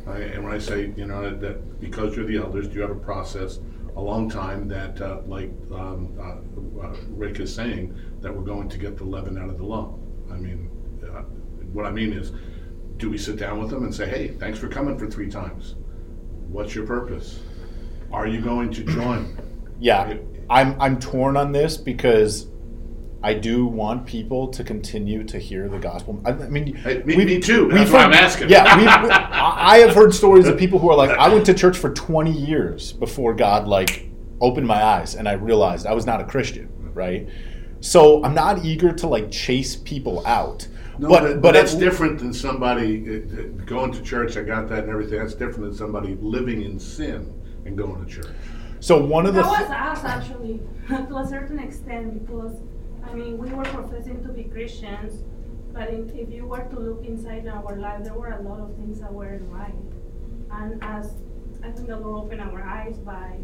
And 0.06 0.44
when 0.44 0.52
I 0.52 0.58
say 0.58 0.92
you 0.96 1.06
know 1.06 1.22
that, 1.22 1.40
that 1.40 1.80
because 1.80 2.16
you're 2.16 2.26
the 2.26 2.36
elders, 2.36 2.68
do 2.68 2.74
you 2.74 2.80
have 2.82 2.90
a 2.90 2.94
process 2.94 3.58
a 3.96 4.00
long 4.00 4.28
time 4.28 4.68
that 4.68 5.00
uh, 5.00 5.20
like 5.26 5.50
um, 5.72 6.16
uh, 6.20 6.86
uh, 6.86 6.96
Rick 7.08 7.40
is 7.40 7.52
saying 7.52 7.98
that 8.20 8.34
we're 8.34 8.44
going 8.44 8.68
to 8.68 8.78
get 8.78 8.96
the 8.96 9.04
leaven 9.04 9.38
out 9.38 9.48
of 9.48 9.58
the 9.58 9.64
lump? 9.64 9.98
I 10.30 10.36
mean, 10.36 10.70
uh, 11.02 11.22
what 11.72 11.86
I 11.86 11.90
mean 11.90 12.12
is, 12.12 12.32
do 12.98 13.10
we 13.10 13.18
sit 13.18 13.36
down 13.36 13.58
with 13.58 13.70
them 13.70 13.84
and 13.84 13.94
say, 13.94 14.06
hey, 14.06 14.28
thanks 14.28 14.58
for 14.58 14.68
coming 14.68 14.98
for 14.98 15.10
three 15.10 15.30
times? 15.30 15.74
What's 16.48 16.74
your 16.74 16.86
purpose? 16.86 17.40
Are 18.12 18.26
you 18.26 18.40
going 18.40 18.70
to 18.72 18.84
join? 18.84 19.38
Yeah, 19.80 20.16
I'm 20.48 20.80
I'm 20.80 20.98
torn 21.00 21.36
on 21.36 21.52
this 21.52 21.76
because 21.76 22.46
I 23.26 23.34
do 23.34 23.66
want 23.66 24.06
people 24.06 24.46
to 24.48 24.62
continue 24.62 25.24
to 25.24 25.36
hear 25.36 25.68
the 25.68 25.80
gospel. 25.80 26.22
I, 26.24 26.30
I 26.30 26.48
mean, 26.48 26.76
Hey, 26.76 27.02
me- 27.04 27.16
we've- 27.16 27.24
me 27.34 27.40
too. 27.40 27.64
we've 27.66 27.74
That's 27.74 27.90
why 27.90 28.04
I'm 28.04 28.12
asking. 28.12 28.50
Yeah, 28.50 28.78
we've, 28.78 28.86
I 29.10 29.54
I 29.74 29.78
have 29.78 29.96
heard 29.96 30.14
stories 30.14 30.46
of 30.46 30.56
people 30.56 30.78
who 30.78 30.88
are 30.90 30.96
like, 30.96 31.10
I 31.10 31.28
went 31.28 31.44
to 31.46 31.54
church 31.54 31.76
for 31.76 31.90
20 31.92 32.30
years 32.30 32.92
before 32.92 33.34
God 33.34 33.66
like 33.66 34.08
opened 34.40 34.68
my 34.68 34.80
eyes 34.80 35.16
and 35.16 35.28
I 35.28 35.32
realized 35.32 35.86
I 35.86 35.92
was 35.92 36.06
not 36.06 36.20
a 36.20 36.24
Christian, 36.24 36.68
right? 36.94 37.28
So 37.80 38.22
I'm 38.24 38.32
not 38.34 38.64
eager 38.64 38.92
to 38.92 39.08
like 39.08 39.28
chase 39.32 39.74
people 39.74 40.24
out. 40.24 40.68
No, 41.00 41.08
but 41.08 41.22
but, 41.22 41.40
but 41.42 41.52
that's 41.54 41.74
it- 41.74 41.80
different 41.80 42.20
than 42.20 42.32
somebody 42.32 42.90
uh, 43.08 43.12
uh, 43.40 43.42
going 43.66 43.90
to 43.90 44.02
church. 44.02 44.36
I 44.36 44.42
got 44.44 44.68
that 44.68 44.84
and 44.84 44.90
everything. 44.90 45.18
That's 45.18 45.34
different 45.34 45.62
than 45.64 45.74
somebody 45.74 46.16
living 46.20 46.62
in 46.62 46.78
sin 46.78 47.32
and 47.64 47.76
going 47.76 48.04
to 48.06 48.08
church. 48.10 48.30
So 48.78 49.04
one 49.04 49.26
of 49.26 49.34
the 49.34 49.42
That 49.42 49.48
was 49.48 49.66
th- 49.66 49.70
us 49.70 50.04
actually, 50.04 50.60
to 50.88 51.16
a 51.16 51.26
certain 51.26 51.58
extent, 51.58 52.24
because, 52.24 52.54
I 53.06 53.14
mean, 53.14 53.38
we 53.38 53.48
were 53.50 53.64
professing 53.64 54.22
to 54.24 54.28
be 54.28 54.44
Christians, 54.44 55.22
but 55.72 55.88
if, 55.90 56.14
if 56.14 56.30
you 56.30 56.46
were 56.46 56.64
to 56.64 56.78
look 56.78 57.04
inside 57.04 57.46
our 57.46 57.76
life, 57.76 58.04
there 58.04 58.14
were 58.14 58.32
a 58.32 58.42
lot 58.42 58.60
of 58.60 58.74
things 58.76 59.00
that 59.00 59.12
weren't 59.12 59.50
right. 59.50 59.74
And 60.50 60.82
as, 60.82 61.14
I 61.62 61.70
think 61.70 61.88
the 61.88 61.98
Lord 61.98 62.24
opened 62.24 62.40
our 62.40 62.62
eyes 62.62 62.98
by, 62.98 63.38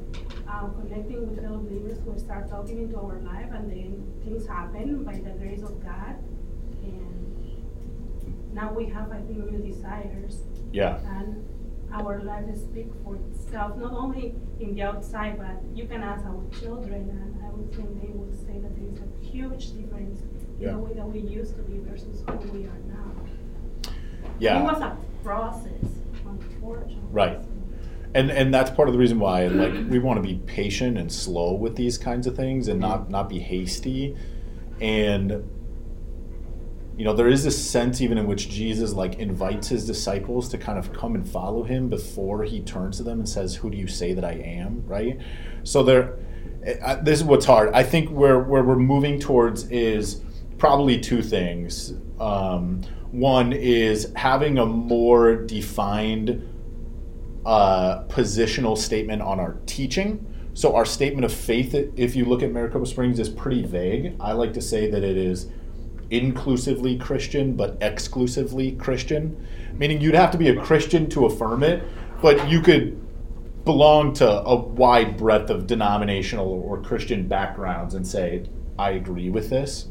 um, 0.48 0.74
connecting 0.80 1.28
with 1.28 1.42
fellow 1.42 1.58
believers 1.58 1.98
who 2.04 2.18
start 2.18 2.50
talking 2.50 2.78
into 2.82 2.96
our 2.96 3.18
life, 3.20 3.50
and 3.52 3.70
then 3.70 4.12
things 4.24 4.46
happen 4.46 5.04
by 5.04 5.14
the 5.14 5.30
grace 5.30 5.62
of 5.62 5.82
God. 5.82 6.16
And 6.82 8.52
now 8.52 8.72
we 8.72 8.86
have, 8.86 9.10
I 9.12 9.20
think, 9.20 9.50
new 9.50 9.62
desires 9.62 10.42
yeah. 10.72 10.98
and 11.18 11.48
our 11.92 12.22
life 12.22 12.44
speak 12.56 12.88
for 13.04 13.16
itself, 13.16 13.76
not 13.76 13.92
only 13.92 14.34
in 14.60 14.74
the 14.74 14.82
outside, 14.82 15.38
but 15.38 15.60
you 15.76 15.86
can 15.86 16.02
ask 16.02 16.24
our 16.24 16.42
children, 16.58 17.08
and 17.10 17.44
I 17.44 17.50
would 17.50 17.74
think 17.74 18.00
they 18.00 18.08
would 18.08 18.34
say 18.34 18.58
that 18.58 18.72
is 18.78 19.00
a 19.00 19.11
huge 19.32 19.72
difference 19.74 20.20
in 20.20 20.28
Yeah. 20.60 20.72
the 20.72 20.78
way 20.78 20.92
that 20.94 21.08
we 21.08 21.20
used 21.20 21.56
to 21.56 21.62
be 21.62 21.78
versus 21.88 22.22
who 22.26 22.36
we 22.56 22.64
are 22.66 22.78
now. 22.88 23.90
Yeah. 24.38 24.60
It 24.60 24.64
was 24.64 24.80
a 24.80 24.96
process, 25.22 25.84
unfortunately. 26.26 26.98
Right. 27.10 27.38
and 28.14 28.30
and 28.30 28.52
that's 28.52 28.70
part 28.70 28.88
of 28.88 28.92
the 28.92 28.98
reason 28.98 29.18
why 29.18 29.46
like 29.46 29.72
we 29.88 29.98
want 29.98 30.22
to 30.22 30.22
be 30.22 30.34
patient 30.44 30.98
and 30.98 31.10
slow 31.10 31.54
with 31.54 31.76
these 31.76 31.96
kinds 31.96 32.26
of 32.26 32.36
things 32.36 32.68
and 32.68 32.78
not 32.78 33.08
not 33.08 33.26
be 33.26 33.38
hasty 33.38 34.14
and 34.82 35.30
you 36.98 37.04
know 37.06 37.14
there 37.14 37.28
is 37.28 37.42
this 37.42 37.56
sense 37.70 38.02
even 38.02 38.18
in 38.18 38.26
which 38.26 38.50
jesus 38.50 38.92
like 38.92 39.14
invites 39.18 39.68
his 39.68 39.86
disciples 39.86 40.50
to 40.50 40.58
kind 40.58 40.78
of 40.78 40.92
come 40.92 41.14
and 41.14 41.26
follow 41.26 41.62
him 41.62 41.88
before 41.88 42.44
he 42.44 42.60
turns 42.60 42.98
to 42.98 43.02
them 43.02 43.18
and 43.20 43.26
says 43.26 43.54
who 43.56 43.70
do 43.70 43.78
you 43.78 43.86
say 43.86 44.12
that 44.12 44.24
i 44.26 44.32
am 44.32 44.84
right 44.86 45.18
so 45.62 45.82
there 45.82 46.18
I- 46.84 46.96
this 46.96 47.18
is 47.20 47.24
what's 47.24 47.46
hard 47.46 47.72
i 47.74 47.82
think 47.82 48.10
where 48.10 48.38
where 48.38 48.62
we're 48.62 48.76
moving 48.76 49.18
towards 49.18 49.70
is 49.70 50.22
probably 50.58 51.00
two 51.00 51.22
things 51.22 51.94
um, 52.20 52.82
one 53.10 53.52
is 53.52 54.12
having 54.16 54.58
a 54.58 54.66
more 54.66 55.34
defined 55.34 56.48
uh, 57.44 58.04
positional 58.04 58.78
statement 58.78 59.20
on 59.22 59.40
our 59.40 59.56
teaching. 59.66 60.26
So 60.54 60.76
our 60.76 60.84
statement 60.84 61.24
of 61.24 61.32
faith, 61.32 61.74
if 61.96 62.14
you 62.14 62.24
look 62.24 62.42
at 62.42 62.52
Maricopa 62.52 62.86
Springs, 62.86 63.18
is 63.18 63.28
pretty 63.28 63.64
vague. 63.64 64.14
I 64.20 64.32
like 64.32 64.52
to 64.54 64.62
say 64.62 64.90
that 64.90 65.02
it 65.02 65.16
is 65.16 65.50
inclusively 66.10 66.96
Christian, 66.96 67.56
but 67.56 67.78
exclusively 67.80 68.72
Christian, 68.72 69.46
meaning 69.74 70.00
you'd 70.00 70.14
have 70.14 70.30
to 70.32 70.38
be 70.38 70.48
a 70.48 70.60
Christian 70.60 71.08
to 71.10 71.26
affirm 71.26 71.62
it, 71.62 71.82
but 72.20 72.48
you 72.48 72.60
could 72.60 73.00
belong 73.64 74.12
to 74.14 74.28
a 74.28 74.56
wide 74.56 75.16
breadth 75.16 75.50
of 75.50 75.66
denominational 75.66 76.48
or 76.48 76.82
Christian 76.82 77.28
backgrounds 77.28 77.94
and 77.94 78.06
say, 78.06 78.48
I 78.78 78.90
agree 78.90 79.30
with 79.30 79.50
this. 79.50 79.88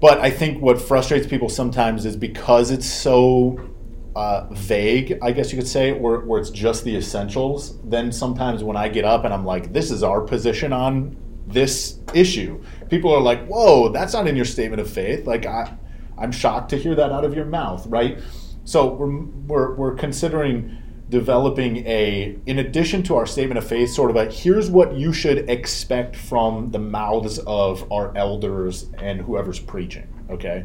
But 0.00 0.18
I 0.20 0.30
think 0.30 0.60
what 0.60 0.80
frustrates 0.80 1.26
people 1.26 1.48
sometimes 1.48 2.04
is 2.04 2.16
because 2.16 2.70
it's 2.70 2.86
so 2.86 3.70
uh, 4.16 4.46
vague, 4.52 5.18
I 5.22 5.32
guess 5.32 5.52
you 5.52 5.58
could 5.58 5.68
say, 5.68 5.92
or 5.92 6.20
where 6.20 6.40
it's 6.40 6.50
just 6.50 6.84
the 6.84 6.96
essentials, 6.96 7.80
then 7.82 8.12
sometimes 8.12 8.62
when 8.62 8.76
I 8.76 8.88
get 8.88 9.04
up 9.04 9.24
and 9.24 9.32
I'm 9.32 9.44
like, 9.44 9.72
this 9.72 9.90
is 9.90 10.02
our 10.02 10.20
position 10.20 10.72
on 10.72 11.16
this 11.46 11.98
issue, 12.12 12.62
people 12.90 13.14
are 13.14 13.20
like, 13.20 13.46
whoa, 13.46 13.88
that's 13.90 14.12
not 14.12 14.26
in 14.26 14.36
your 14.36 14.44
statement 14.44 14.80
of 14.80 14.90
faith. 14.90 15.26
Like, 15.26 15.46
I, 15.46 15.74
I'm 16.18 16.32
shocked 16.32 16.70
to 16.70 16.76
hear 16.76 16.94
that 16.94 17.12
out 17.12 17.24
of 17.24 17.34
your 17.34 17.44
mouth, 17.44 17.86
right? 17.86 18.18
So 18.64 18.94
we're, 18.94 19.24
we're, 19.46 19.74
we're 19.74 19.94
considering 19.94 20.78
developing 21.08 21.78
a, 21.86 22.36
in 22.46 22.58
addition 22.58 23.02
to 23.04 23.16
our 23.16 23.26
statement 23.26 23.58
of 23.58 23.66
faith, 23.66 23.90
sort 23.90 24.10
of 24.10 24.16
a 24.16 24.26
here's 24.30 24.70
what 24.70 24.94
you 24.94 25.12
should 25.12 25.50
expect 25.50 26.16
from 26.16 26.70
the 26.70 26.78
mouths 26.78 27.38
of 27.40 27.90
our 27.92 28.16
elders 28.16 28.86
and 28.98 29.20
whoever's 29.20 29.60
preaching, 29.60 30.06
okay? 30.30 30.64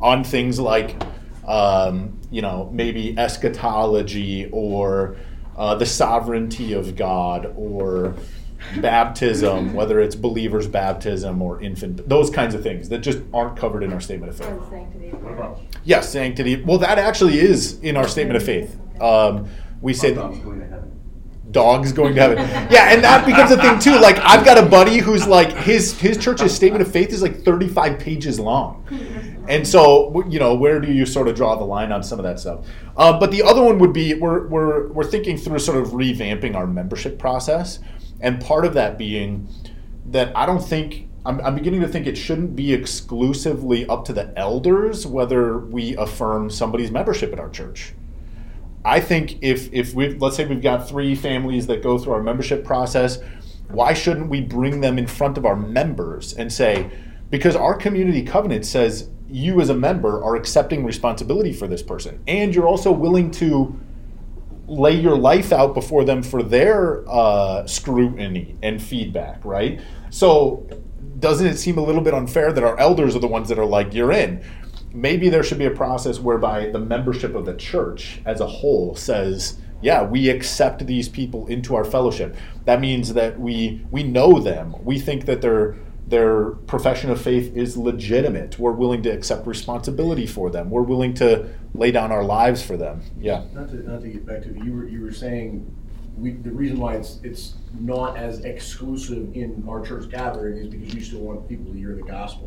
On 0.00 0.22
things 0.22 0.60
like, 0.60 0.94
um, 1.46 2.18
you 2.30 2.42
know, 2.42 2.68
maybe 2.72 3.18
eschatology 3.18 4.48
or 4.52 5.16
uh, 5.56 5.74
the 5.74 5.86
sovereignty 5.86 6.74
of 6.74 6.94
God 6.94 7.52
or 7.56 8.14
baptism, 8.80 9.72
whether 9.74 10.00
it's 10.00 10.14
believers' 10.14 10.68
baptism 10.68 11.40
or 11.40 11.60
infant, 11.62 12.06
those 12.08 12.28
kinds 12.30 12.54
of 12.54 12.62
things 12.62 12.90
that 12.90 12.98
just 12.98 13.20
aren't 13.32 13.56
covered 13.56 13.82
in 13.82 13.92
our 13.92 14.00
statement 14.00 14.30
of 14.30 14.38
faith. 14.38 14.48
Or 14.48 14.68
sanctity 14.70 15.08
What 15.08 15.32
about, 15.32 15.60
Yes, 15.84 16.10
sanctity. 16.12 16.62
Well, 16.62 16.78
that 16.78 16.98
actually 16.98 17.38
is 17.38 17.80
in 17.80 17.96
our 17.96 18.06
statement 18.06 18.36
of 18.36 18.42
faith. 18.42 18.78
Um, 19.00 19.48
we 19.80 19.94
say 19.94 20.12
my 20.12 20.22
mom's 20.22 20.40
going 20.40 20.60
to 20.60 20.66
heaven? 20.66 20.94
dogs 21.50 21.92
going 21.92 22.14
to 22.14 22.20
heaven. 22.20 22.36
Yeah, 22.70 22.92
and 22.92 23.02
that 23.02 23.24
becomes 23.24 23.50
a 23.50 23.56
thing 23.56 23.78
too. 23.78 23.98
Like 23.98 24.18
I've 24.18 24.44
got 24.44 24.58
a 24.58 24.68
buddy 24.68 24.98
who's 24.98 25.26
like 25.26 25.52
his 25.52 25.98
his 25.98 26.18
church's 26.18 26.54
statement 26.54 26.82
of 26.82 26.92
faith 26.92 27.10
is 27.10 27.22
like 27.22 27.42
35 27.42 27.98
pages 27.98 28.38
long. 28.38 28.86
And 29.48 29.66
so, 29.66 30.22
you 30.28 30.38
know, 30.38 30.54
where 30.54 30.78
do 30.78 30.92
you 30.92 31.06
sort 31.06 31.26
of 31.26 31.34
draw 31.34 31.56
the 31.56 31.64
line 31.64 31.90
on 31.90 32.02
some 32.02 32.18
of 32.18 32.24
that 32.24 32.38
stuff? 32.38 32.66
Uh, 32.98 33.18
but 33.18 33.30
the 33.30 33.42
other 33.42 33.62
one 33.62 33.78
would 33.78 33.94
be 33.94 34.12
we're, 34.12 34.46
we're, 34.46 34.88
we're 34.88 35.04
thinking 35.04 35.38
through 35.38 35.58
sort 35.58 35.78
of 35.78 35.92
revamping 35.92 36.54
our 36.54 36.66
membership 36.66 37.18
process. 37.18 37.78
And 38.20 38.42
part 38.42 38.66
of 38.66 38.74
that 38.74 38.98
being 38.98 39.48
that 40.04 40.36
I 40.36 40.44
don't 40.44 40.62
think, 40.62 41.08
I'm, 41.24 41.40
I'm 41.40 41.54
beginning 41.54 41.80
to 41.80 41.88
think 41.88 42.06
it 42.06 42.18
shouldn't 42.18 42.56
be 42.56 42.74
exclusively 42.74 43.86
up 43.86 44.04
to 44.06 44.12
the 44.12 44.38
elders 44.38 45.06
whether 45.06 45.56
we 45.58 45.96
affirm 45.96 46.50
somebody's 46.50 46.90
membership 46.90 47.32
at 47.32 47.40
our 47.40 47.48
church. 47.48 47.94
I 48.88 49.00
think 49.00 49.42
if 49.42 49.70
if 49.72 49.92
we 49.92 50.14
let's 50.14 50.36
say 50.36 50.46
we've 50.46 50.62
got 50.62 50.88
three 50.88 51.14
families 51.14 51.66
that 51.66 51.82
go 51.82 51.98
through 51.98 52.14
our 52.14 52.22
membership 52.22 52.64
process, 52.64 53.18
why 53.68 53.92
shouldn't 53.92 54.30
we 54.30 54.40
bring 54.40 54.80
them 54.80 54.96
in 54.96 55.06
front 55.06 55.36
of 55.36 55.44
our 55.44 55.56
members 55.56 56.32
and 56.32 56.50
say, 56.50 56.90
because 57.28 57.54
our 57.54 57.74
community 57.74 58.22
covenant 58.22 58.64
says 58.64 59.10
you 59.28 59.60
as 59.60 59.68
a 59.68 59.74
member 59.74 60.24
are 60.24 60.36
accepting 60.36 60.86
responsibility 60.86 61.52
for 61.52 61.68
this 61.68 61.82
person, 61.82 62.18
and 62.26 62.54
you're 62.54 62.66
also 62.66 62.90
willing 62.90 63.30
to 63.32 63.78
lay 64.66 64.94
your 64.94 65.18
life 65.18 65.52
out 65.52 65.74
before 65.74 66.04
them 66.04 66.22
for 66.22 66.42
their 66.42 67.04
uh, 67.10 67.66
scrutiny 67.66 68.56
and 68.62 68.82
feedback, 68.82 69.44
right? 69.44 69.82
So, 70.08 70.66
doesn't 71.18 71.46
it 71.46 71.58
seem 71.58 71.76
a 71.76 71.82
little 71.82 72.02
bit 72.02 72.14
unfair 72.14 72.52
that 72.54 72.64
our 72.64 72.78
elders 72.78 73.14
are 73.14 73.18
the 73.18 73.28
ones 73.28 73.50
that 73.50 73.58
are 73.58 73.66
like, 73.66 73.92
you're 73.92 74.12
in? 74.12 74.42
Maybe 74.92 75.28
there 75.28 75.42
should 75.42 75.58
be 75.58 75.66
a 75.66 75.70
process 75.70 76.18
whereby 76.18 76.70
the 76.70 76.78
membership 76.78 77.34
of 77.34 77.44
the 77.44 77.54
church 77.54 78.20
as 78.24 78.40
a 78.40 78.46
whole 78.46 78.94
says, 78.94 79.58
yeah, 79.82 80.02
we 80.02 80.28
accept 80.28 80.86
these 80.86 81.08
people 81.08 81.46
into 81.46 81.74
our 81.74 81.84
fellowship. 81.84 82.36
That 82.64 82.80
means 82.80 83.14
that 83.14 83.38
we 83.38 83.86
we 83.90 84.02
know 84.02 84.40
them. 84.40 84.74
We 84.84 84.98
think 84.98 85.26
that 85.26 85.40
their 85.40 85.76
their 86.08 86.50
profession 86.50 87.10
of 87.10 87.20
faith 87.20 87.54
is 87.54 87.76
legitimate. 87.76 88.58
We're 88.58 88.72
willing 88.72 89.02
to 89.02 89.10
accept 89.10 89.46
responsibility 89.46 90.26
for 90.26 90.50
them. 90.50 90.70
We're 90.70 90.82
willing 90.82 91.14
to 91.14 91.48
lay 91.74 91.90
down 91.90 92.12
our 92.12 92.24
lives 92.24 92.62
for 92.62 92.76
them. 92.76 93.02
Yeah. 93.20 93.44
Not 93.52 93.68
to, 93.68 93.76
not 93.88 94.00
to 94.00 94.08
get 94.08 94.24
back 94.24 94.42
to, 94.44 94.48
you 94.64 94.72
were, 94.72 94.88
you 94.88 95.02
were 95.02 95.12
saying, 95.12 95.70
we, 96.16 96.32
the 96.32 96.50
reason 96.50 96.78
why 96.78 96.94
it's, 96.94 97.20
it's 97.22 97.54
not 97.78 98.16
as 98.16 98.44
exclusive 98.44 99.36
in 99.36 99.64
our 99.68 99.84
church 99.84 100.08
gathering 100.10 100.56
is 100.56 100.68
because 100.68 100.94
you 100.94 101.02
still 101.02 101.20
want 101.20 101.46
people 101.48 101.72
to 101.72 101.78
hear 101.78 101.94
the 101.94 102.02
gospel. 102.02 102.46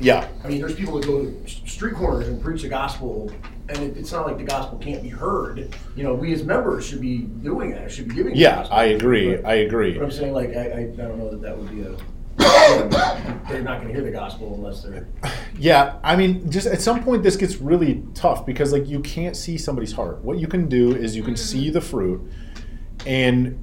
Yeah. 0.00 0.28
I 0.44 0.48
mean, 0.48 0.60
there's 0.60 0.74
people 0.74 0.98
that 0.98 1.06
go 1.06 1.24
to 1.24 1.42
s- 1.44 1.60
street 1.66 1.94
corners 1.94 2.28
and 2.28 2.42
preach 2.42 2.62
the 2.62 2.68
gospel, 2.68 3.30
and 3.68 3.78
it, 3.78 3.96
it's 3.96 4.12
not 4.12 4.26
like 4.26 4.38
the 4.38 4.44
gospel 4.44 4.78
can't 4.78 5.02
be 5.02 5.08
heard. 5.08 5.74
You 5.94 6.04
know, 6.04 6.14
we 6.14 6.32
as 6.32 6.42
members 6.42 6.86
should 6.86 7.00
be 7.00 7.18
doing 7.18 7.70
that, 7.72 7.90
should 7.90 8.08
be 8.08 8.14
giving. 8.14 8.32
the 8.34 8.40
Yeah, 8.40 8.56
gospel. 8.56 8.76
I 8.76 8.84
agree. 8.84 9.36
But- 9.36 9.44
I 9.46 9.54
agree. 9.54 9.94
But 9.94 10.04
I'm 10.04 10.10
saying, 10.10 10.32
like, 10.32 10.56
I, 10.56 10.60
I, 10.60 10.78
I 10.78 10.84
don't 10.96 11.18
know 11.18 11.30
that 11.30 11.42
that 11.42 11.56
would 11.56 11.70
be 11.70 11.82
a, 11.82 11.96
they're 13.48 13.62
not 13.62 13.80
gonna 13.82 13.92
hear 13.92 14.02
the 14.02 14.10
gospel 14.10 14.54
unless 14.54 14.82
they're. 14.82 15.06
Yeah, 15.58 15.98
I 16.02 16.16
mean, 16.16 16.50
just 16.50 16.66
at 16.66 16.80
some 16.80 17.04
point, 17.04 17.22
this 17.22 17.36
gets 17.36 17.56
really 17.56 18.02
tough 18.14 18.46
because 18.46 18.72
like 18.72 18.88
you 18.88 19.00
can't 19.00 19.36
see 19.36 19.58
somebody's 19.58 19.92
heart. 19.92 20.22
What 20.24 20.38
you 20.38 20.46
can 20.46 20.68
do 20.68 20.96
is 20.96 21.14
you 21.14 21.22
can 21.22 21.34
mm-hmm. 21.34 21.44
see 21.44 21.68
the 21.68 21.82
fruit, 21.82 22.22
and 23.04 23.62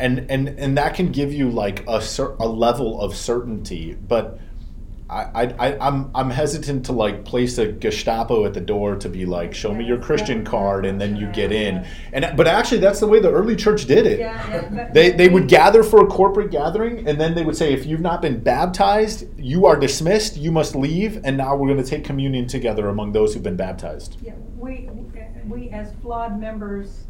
and 0.00 0.28
and 0.28 0.48
and 0.48 0.76
that 0.76 0.94
can 0.94 1.12
give 1.12 1.32
you 1.32 1.48
like 1.48 1.84
a 1.86 2.00
cer- 2.00 2.34
a 2.40 2.48
level 2.48 3.00
of 3.00 3.14
certainty. 3.16 3.94
But 3.94 4.40
I, 5.10 5.54
I, 5.58 5.78
I'm, 5.78 6.10
I'm 6.14 6.28
hesitant 6.28 6.84
to 6.86 6.92
like 6.92 7.24
place 7.24 7.56
a 7.56 7.72
Gestapo 7.72 8.44
at 8.44 8.52
the 8.52 8.60
door 8.60 8.94
to 8.96 9.08
be 9.08 9.24
like, 9.24 9.54
show 9.54 9.74
me 9.74 9.86
your 9.86 9.98
Christian 9.98 10.44
card 10.44 10.84
and 10.84 11.00
then 11.00 11.16
you 11.16 11.26
get 11.28 11.50
in. 11.50 11.86
And 12.12 12.36
but 12.36 12.46
actually, 12.46 12.80
that's 12.80 13.00
the 13.00 13.06
way 13.06 13.18
the 13.18 13.32
early 13.32 13.56
church 13.56 13.86
did 13.86 14.06
it. 14.06 14.18
Yeah, 14.18 14.70
yeah, 14.74 14.90
They, 14.92 15.10
they 15.12 15.30
would 15.30 15.48
gather 15.48 15.82
for 15.82 16.04
a 16.04 16.06
corporate 16.06 16.50
gathering 16.50 17.08
and 17.08 17.18
then 17.18 17.34
they 17.34 17.42
would 17.42 17.56
say, 17.56 17.72
if 17.72 17.86
you've 17.86 18.02
not 18.02 18.20
been 18.20 18.40
baptized, 18.40 19.26
you 19.38 19.64
are 19.64 19.76
dismissed, 19.76 20.36
you 20.36 20.52
must 20.52 20.76
leave, 20.76 21.20
and 21.24 21.38
now 21.38 21.56
we're 21.56 21.72
going 21.72 21.82
to 21.82 21.88
take 21.88 22.04
communion 22.04 22.46
together 22.46 22.88
among 22.88 23.12
those 23.12 23.32
who've 23.32 23.42
been 23.42 23.56
baptized. 23.56 24.18
Yeah, 24.22 24.34
we, 24.58 24.90
we 25.46 25.70
as 25.70 25.94
flawed 26.02 26.38
members 26.38 27.06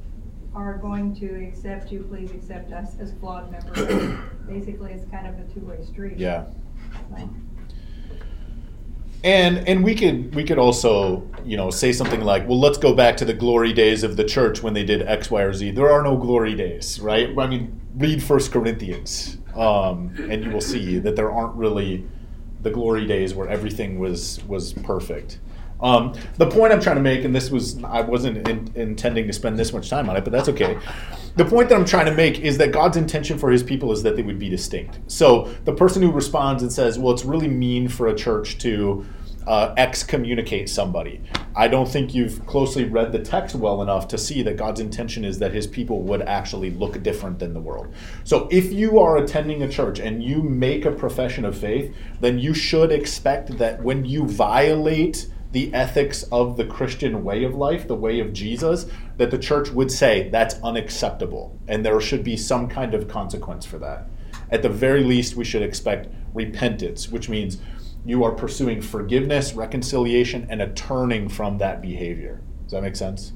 are 0.54 0.78
going 0.78 1.14
to 1.16 1.46
accept 1.46 1.90
you, 1.90 2.04
please 2.04 2.30
accept 2.30 2.72
us 2.72 2.96
as 3.00 3.12
flawed 3.14 3.50
members. 3.50 4.18
Basically, 4.48 4.92
it's 4.92 5.08
kind 5.10 5.26
of 5.26 5.38
a 5.38 5.52
two-way 5.52 5.84
street. 5.84 6.16
Yeah. 6.16 6.46
So, 7.16 7.28
And 9.24 9.66
and 9.68 9.82
we 9.82 9.94
could 9.94 10.34
we 10.34 10.44
could 10.44 10.58
also 10.58 11.28
you 11.44 11.56
know 11.56 11.70
say 11.70 11.92
something 11.92 12.20
like, 12.20 12.46
well, 12.46 12.60
let's 12.60 12.78
go 12.78 12.94
back 12.94 13.16
to 13.18 13.24
the 13.24 13.34
glory 13.34 13.72
days 13.72 14.04
of 14.04 14.16
the 14.16 14.24
church 14.24 14.62
when 14.62 14.74
they 14.74 14.84
did 14.84 15.02
X, 15.02 15.30
Y, 15.30 15.42
or 15.42 15.52
Z. 15.52 15.72
There 15.72 15.90
are 15.90 16.02
no 16.02 16.16
glory 16.16 16.54
days, 16.54 17.00
right? 17.00 17.36
I 17.36 17.46
mean, 17.46 17.80
read 17.96 18.22
First 18.22 18.52
Corinthians, 18.52 19.38
um, 19.56 20.14
and 20.30 20.44
you 20.44 20.50
will 20.50 20.60
see 20.60 20.98
that 21.00 21.16
there 21.16 21.32
aren't 21.32 21.56
really 21.56 22.06
the 22.62 22.70
glory 22.70 23.06
days 23.06 23.34
where 23.34 23.48
everything 23.48 23.98
was 23.98 24.40
was 24.46 24.72
perfect. 24.72 25.40
Um, 25.80 26.14
the 26.36 26.50
point 26.50 26.72
I'm 26.72 26.80
trying 26.80 26.96
to 26.96 27.02
make, 27.02 27.24
and 27.24 27.34
this 27.34 27.50
was 27.50 27.82
I 27.84 28.00
wasn't 28.00 28.48
in, 28.48 28.72
intending 28.74 29.26
to 29.26 29.32
spend 29.32 29.58
this 29.58 29.72
much 29.72 29.88
time 29.90 30.08
on 30.08 30.16
it, 30.16 30.24
but 30.24 30.32
that's 30.32 30.48
okay. 30.48 30.78
The 31.38 31.44
point 31.44 31.68
that 31.68 31.76
I'm 31.76 31.84
trying 31.84 32.06
to 32.06 32.14
make 32.14 32.40
is 32.40 32.58
that 32.58 32.72
God's 32.72 32.96
intention 32.96 33.38
for 33.38 33.48
His 33.48 33.62
people 33.62 33.92
is 33.92 34.02
that 34.02 34.16
they 34.16 34.22
would 34.22 34.40
be 34.40 34.48
distinct. 34.48 34.98
So 35.06 35.54
the 35.64 35.72
person 35.72 36.02
who 36.02 36.10
responds 36.10 36.64
and 36.64 36.72
says, 36.72 36.98
"Well, 36.98 37.14
it's 37.14 37.24
really 37.24 37.46
mean 37.46 37.86
for 37.86 38.08
a 38.08 38.14
church 38.14 38.58
to 38.58 39.06
uh, 39.46 39.72
excommunicate 39.76 40.68
somebody," 40.68 41.20
I 41.54 41.68
don't 41.68 41.88
think 41.88 42.12
you've 42.12 42.44
closely 42.46 42.86
read 42.86 43.12
the 43.12 43.20
text 43.20 43.54
well 43.54 43.82
enough 43.82 44.08
to 44.08 44.18
see 44.18 44.42
that 44.42 44.56
God's 44.56 44.80
intention 44.80 45.24
is 45.24 45.38
that 45.38 45.52
His 45.52 45.68
people 45.68 46.02
would 46.02 46.22
actually 46.22 46.70
look 46.70 47.00
different 47.04 47.38
than 47.38 47.54
the 47.54 47.60
world. 47.60 47.86
So 48.24 48.48
if 48.50 48.72
you 48.72 48.98
are 48.98 49.18
attending 49.18 49.62
a 49.62 49.68
church 49.68 50.00
and 50.00 50.20
you 50.20 50.42
make 50.42 50.86
a 50.86 50.90
profession 50.90 51.44
of 51.44 51.56
faith, 51.56 51.94
then 52.20 52.40
you 52.40 52.52
should 52.52 52.90
expect 52.90 53.58
that 53.58 53.80
when 53.80 54.04
you 54.04 54.26
violate 54.26 55.28
the 55.52 55.72
ethics 55.72 56.24
of 56.24 56.56
the 56.56 56.64
Christian 56.64 57.24
way 57.24 57.44
of 57.44 57.54
life, 57.54 57.88
the 57.88 57.94
way 57.94 58.20
of 58.20 58.32
Jesus, 58.32 58.86
that 59.16 59.30
the 59.30 59.38
church 59.38 59.70
would 59.70 59.90
say 59.90 60.28
that's 60.28 60.56
unacceptable 60.62 61.58
and 61.66 61.84
there 61.84 62.00
should 62.00 62.22
be 62.22 62.36
some 62.36 62.68
kind 62.68 62.94
of 62.94 63.08
consequence 63.08 63.64
for 63.64 63.78
that. 63.78 64.08
At 64.50 64.62
the 64.62 64.68
very 64.68 65.02
least, 65.02 65.36
we 65.36 65.44
should 65.44 65.62
expect 65.62 66.08
repentance, 66.34 67.08
which 67.08 67.28
means 67.28 67.58
you 68.04 68.24
are 68.24 68.32
pursuing 68.32 68.80
forgiveness, 68.80 69.54
reconciliation, 69.54 70.46
and 70.50 70.62
a 70.62 70.68
turning 70.72 71.28
from 71.28 71.58
that 71.58 71.82
behavior. 71.82 72.40
Does 72.64 72.72
that 72.72 72.82
make 72.82 72.96
sense? 72.96 73.32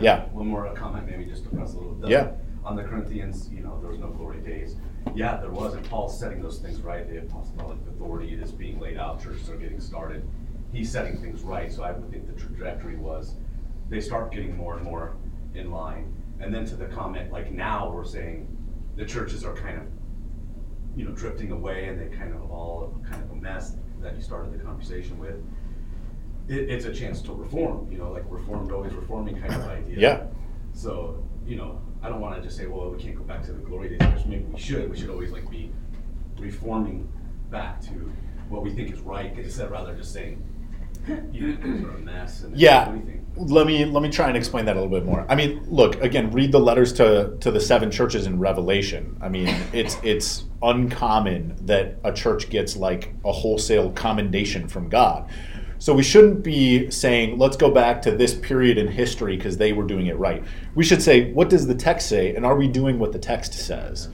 Yeah. 0.00 0.26
One 0.26 0.46
more 0.48 0.72
comment, 0.74 1.06
maybe 1.06 1.24
just 1.24 1.44
to 1.44 1.50
press 1.50 1.74
a 1.74 1.78
little. 1.78 1.92
bit. 1.94 2.10
Yeah. 2.10 2.32
On 2.64 2.76
the 2.76 2.84
Corinthians, 2.84 3.48
you 3.50 3.60
know, 3.60 3.78
there 3.80 3.90
was 3.90 3.98
no 3.98 4.08
glory 4.08 4.40
days. 4.40 4.76
Yeah, 5.14 5.38
there 5.38 5.50
was, 5.50 5.74
and 5.74 5.84
Paul's 5.88 6.18
setting 6.18 6.42
those 6.42 6.58
things 6.58 6.80
right. 6.80 7.08
The 7.08 7.18
apostolic 7.18 7.78
authority 7.88 8.34
is 8.34 8.52
being 8.52 8.78
laid 8.78 8.98
out, 8.98 9.22
churches 9.22 9.48
are 9.48 9.56
getting 9.56 9.80
started. 9.80 10.28
He's 10.72 10.90
setting 10.90 11.20
things 11.20 11.42
right, 11.42 11.72
so 11.72 11.82
I 11.82 11.92
would 11.92 12.10
think 12.10 12.26
the 12.26 12.40
trajectory 12.40 12.96
was 12.96 13.34
they 13.88 14.00
start 14.00 14.32
getting 14.32 14.56
more 14.56 14.76
and 14.76 14.84
more 14.84 15.16
in 15.54 15.70
line. 15.70 16.14
And 16.40 16.54
then 16.54 16.64
to 16.66 16.76
the 16.76 16.86
comment, 16.86 17.32
like 17.32 17.50
now 17.50 17.90
we're 17.90 18.04
saying 18.04 18.46
the 18.96 19.04
churches 19.04 19.44
are 19.44 19.54
kind 19.54 19.78
of, 19.78 19.84
you 20.96 21.04
know, 21.04 21.12
drifting 21.12 21.52
away 21.52 21.88
and 21.88 21.98
they 22.00 22.14
kind 22.14 22.34
of 22.34 22.50
all 22.50 23.00
kind 23.08 23.22
of 23.22 23.30
a 23.30 23.34
mess 23.34 23.76
that 24.00 24.14
you 24.14 24.22
started 24.22 24.52
the 24.52 24.62
conversation 24.62 25.18
with. 25.18 25.36
It, 26.48 26.70
it's 26.70 26.84
a 26.84 26.92
chance 26.92 27.20
to 27.22 27.32
reform, 27.32 27.90
you 27.90 27.98
know, 27.98 28.10
like 28.10 28.24
reformed 28.28 28.72
always 28.72 28.92
reforming 28.92 29.40
kind 29.40 29.54
of 29.54 29.68
idea. 29.68 29.98
Yeah. 29.98 30.26
So, 30.72 31.22
you 31.46 31.56
know, 31.56 31.80
I 32.02 32.08
don't 32.08 32.20
wanna 32.20 32.42
just 32.42 32.56
say, 32.56 32.66
well, 32.66 32.90
we 32.90 33.02
can't 33.02 33.16
go 33.16 33.22
back 33.22 33.42
to 33.44 33.52
the 33.52 33.58
glory 33.58 33.96
days, 33.96 34.24
maybe 34.26 34.44
we 34.44 34.58
should, 34.58 34.90
we 34.90 34.96
should 34.96 35.10
always 35.10 35.30
like 35.30 35.50
be 35.50 35.72
reforming 36.38 37.08
back 37.50 37.80
to 37.82 38.12
what 38.48 38.62
we 38.62 38.70
think 38.70 38.92
is 38.92 39.00
right, 39.00 39.36
instead 39.38 39.66
of 39.66 39.72
rather 39.72 39.94
just 39.94 40.12
saying, 40.12 40.42
you 41.32 41.58
are 41.62 41.90
a 41.90 41.98
mess 41.98 42.42
and 42.42 42.56
Yeah. 42.56 42.96
Let 43.36 43.68
me 43.68 43.84
let 43.84 44.02
me 44.02 44.08
try 44.08 44.26
and 44.26 44.36
explain 44.36 44.64
that 44.64 44.76
a 44.76 44.80
little 44.80 44.98
bit 44.98 45.06
more. 45.06 45.24
I 45.28 45.36
mean, 45.36 45.64
look 45.68 46.02
again. 46.02 46.32
Read 46.32 46.50
the 46.50 46.58
letters 46.58 46.92
to 46.94 47.36
to 47.38 47.52
the 47.52 47.60
seven 47.60 47.88
churches 47.88 48.26
in 48.26 48.40
Revelation. 48.40 49.16
I 49.20 49.28
mean, 49.28 49.46
it's 49.72 49.96
it's 50.02 50.44
uncommon 50.60 51.54
that 51.66 51.98
a 52.02 52.12
church 52.12 52.50
gets 52.50 52.76
like 52.76 53.14
a 53.24 53.30
wholesale 53.30 53.92
commendation 53.92 54.66
from 54.66 54.88
God. 54.88 55.30
So 55.78 55.94
we 55.94 56.02
shouldn't 56.02 56.42
be 56.42 56.90
saying 56.90 57.38
let's 57.38 57.56
go 57.56 57.70
back 57.70 58.02
to 58.02 58.10
this 58.10 58.34
period 58.34 58.76
in 58.76 58.88
history 58.88 59.36
because 59.36 59.56
they 59.56 59.72
were 59.72 59.84
doing 59.84 60.06
it 60.06 60.18
right. 60.18 60.42
We 60.74 60.82
should 60.82 61.00
say 61.00 61.30
what 61.32 61.48
does 61.48 61.66
the 61.66 61.76
text 61.76 62.08
say, 62.08 62.34
and 62.34 62.44
are 62.44 62.56
we 62.56 62.66
doing 62.66 62.98
what 62.98 63.12
the 63.12 63.20
text 63.20 63.52
says? 63.54 64.08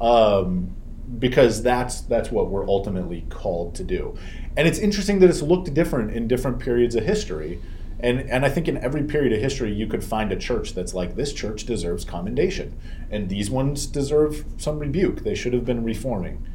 Um, 0.00 0.74
because 1.18 1.62
that's 1.62 2.02
that's 2.02 2.30
what 2.30 2.48
we're 2.48 2.66
ultimately 2.66 3.26
called 3.28 3.74
to 3.74 3.84
do. 3.84 4.16
And 4.60 4.68
it's 4.68 4.78
interesting 4.78 5.20
that 5.20 5.30
it's 5.30 5.40
looked 5.40 5.72
different 5.72 6.10
in 6.10 6.28
different 6.28 6.58
periods 6.58 6.94
of 6.94 7.02
history. 7.02 7.62
And 7.98 8.20
and 8.20 8.44
I 8.44 8.50
think 8.50 8.68
in 8.68 8.76
every 8.76 9.02
period 9.04 9.32
of 9.32 9.40
history 9.40 9.72
you 9.72 9.86
could 9.86 10.04
find 10.04 10.30
a 10.32 10.36
church 10.36 10.74
that's 10.74 10.92
like 10.92 11.16
this 11.16 11.32
church 11.32 11.64
deserves 11.64 12.04
commendation 12.04 12.78
and 13.10 13.30
these 13.30 13.50
ones 13.50 13.86
deserve 13.86 14.44
some 14.58 14.78
rebuke. 14.78 15.24
They 15.24 15.34
should 15.34 15.54
have 15.54 15.64
been 15.64 15.82
reforming. 15.82 16.46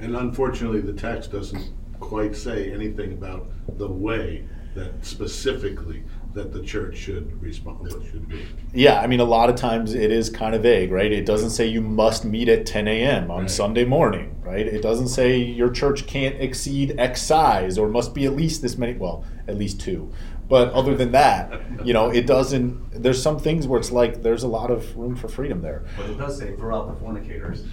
And 0.00 0.16
unfortunately, 0.16 0.80
the 0.80 0.94
text 0.94 1.30
doesn't 1.30 1.72
quite 2.00 2.34
say 2.34 2.72
anything 2.72 3.12
about 3.12 3.46
the 3.78 3.88
way 3.88 4.44
that 4.74 5.04
specifically 5.04 6.02
that 6.34 6.52
the 6.52 6.62
church 6.62 6.96
should 6.96 7.40
respond, 7.42 7.80
what 7.80 8.02
should 8.10 8.26
be. 8.28 8.46
Yeah, 8.72 9.00
I 9.00 9.06
mean 9.06 9.20
a 9.20 9.24
lot 9.24 9.50
of 9.50 9.56
times 9.56 9.92
it 9.94 10.10
is 10.10 10.30
kind 10.30 10.54
of 10.54 10.62
vague, 10.62 10.90
right? 10.90 11.12
It 11.12 11.26
doesn't 11.26 11.50
say 11.50 11.66
you 11.66 11.82
must 11.82 12.24
meet 12.24 12.48
at 12.48 12.64
10 12.64 12.88
a.m. 12.88 13.30
on 13.30 13.42
Right. 13.42 13.50
Sunday 13.50 13.84
morning, 13.84 14.34
right? 14.42 14.66
It 14.66 14.80
doesn't 14.82 15.08
say 15.08 15.36
your 15.36 15.70
church 15.70 16.06
can't 16.06 16.40
exceed 16.40 16.94
X 16.98 17.20
size 17.20 17.76
or 17.76 17.88
must 17.88 18.14
be 18.14 18.24
at 18.24 18.32
least 18.34 18.62
this 18.62 18.78
many, 18.78 18.94
well, 18.94 19.24
at 19.46 19.58
least 19.58 19.80
two. 19.80 20.10
But 20.48 20.72
other 20.72 20.94
than 20.94 21.12
that, 21.12 21.60
you 21.84 21.92
know, 21.92 22.10
it 22.10 22.26
doesn't. 22.26 23.02
There's 23.02 23.22
some 23.22 23.38
things 23.38 23.66
where 23.66 23.78
it's 23.80 23.90
like 23.90 24.22
there's 24.22 24.42
a 24.42 24.48
lot 24.48 24.70
of 24.70 24.96
room 24.96 25.16
for 25.16 25.28
freedom 25.28 25.60
there. 25.62 25.84
But 25.96 26.10
it 26.10 26.18
does 26.18 26.38
say 26.38 26.56
throw 26.56 26.76
out 26.78 26.88
the 26.94 27.00
fornicators 27.00 27.64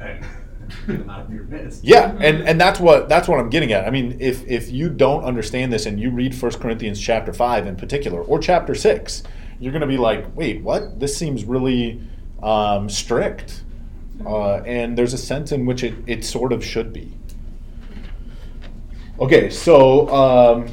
get 0.00 0.22
them 0.22 0.30
Yeah, 1.82 2.16
and 2.20 2.42
and 2.48 2.60
that's 2.60 2.80
what 2.80 3.08
that's 3.08 3.28
what 3.28 3.40
I'm 3.40 3.50
getting 3.50 3.72
at. 3.72 3.86
I 3.86 3.90
mean, 3.90 4.16
if 4.20 4.46
if 4.46 4.70
you 4.70 4.88
don't 4.88 5.24
understand 5.24 5.72
this 5.72 5.86
and 5.86 5.98
you 5.98 6.10
read 6.10 6.34
1 6.34 6.52
Corinthians 6.52 7.00
chapter 7.00 7.32
5 7.32 7.66
in 7.66 7.76
particular 7.76 8.22
or 8.22 8.38
chapter 8.38 8.74
6, 8.74 9.22
you're 9.58 9.72
going 9.72 9.80
to 9.82 9.86
be 9.86 9.98
like, 9.98 10.36
"Wait, 10.36 10.62
what? 10.62 11.00
This 11.00 11.16
seems 11.16 11.44
really 11.44 12.00
um, 12.42 12.88
strict." 12.88 13.62
Uh, 14.24 14.56
and 14.56 14.98
there's 14.98 15.14
a 15.14 15.18
sense 15.18 15.50
in 15.50 15.64
which 15.64 15.82
it, 15.82 15.94
it 16.06 16.24
sort 16.24 16.52
of 16.52 16.64
should 16.64 16.92
be. 16.92 17.12
Okay, 19.18 19.50
so 19.50 20.08
um, 20.08 20.68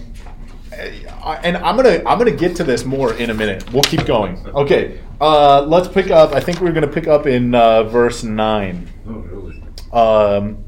and 1.44 1.58
I'm 1.58 1.76
gonna 1.76 2.02
I'm 2.06 2.18
gonna 2.18 2.32
get 2.32 2.56
to 2.58 2.64
this 2.64 2.86
more 2.86 3.14
in 3.14 3.30
a 3.30 3.34
minute. 3.34 3.72
We'll 3.74 3.84
keep 3.84 4.06
going. 4.06 4.46
Okay, 4.48 5.00
uh, 5.20 5.64
let's 5.64 5.88
pick 5.88 6.12
up. 6.12 6.32
I 6.34 6.40
think 6.40 6.62
we're 6.62 6.72
gonna 6.72 6.88
pick 6.88 7.08
up 7.08 7.26
in 7.26 7.56
uh, 7.56 7.84
verse 7.84 8.24
nine. 8.24 8.88
Um, 9.98 10.64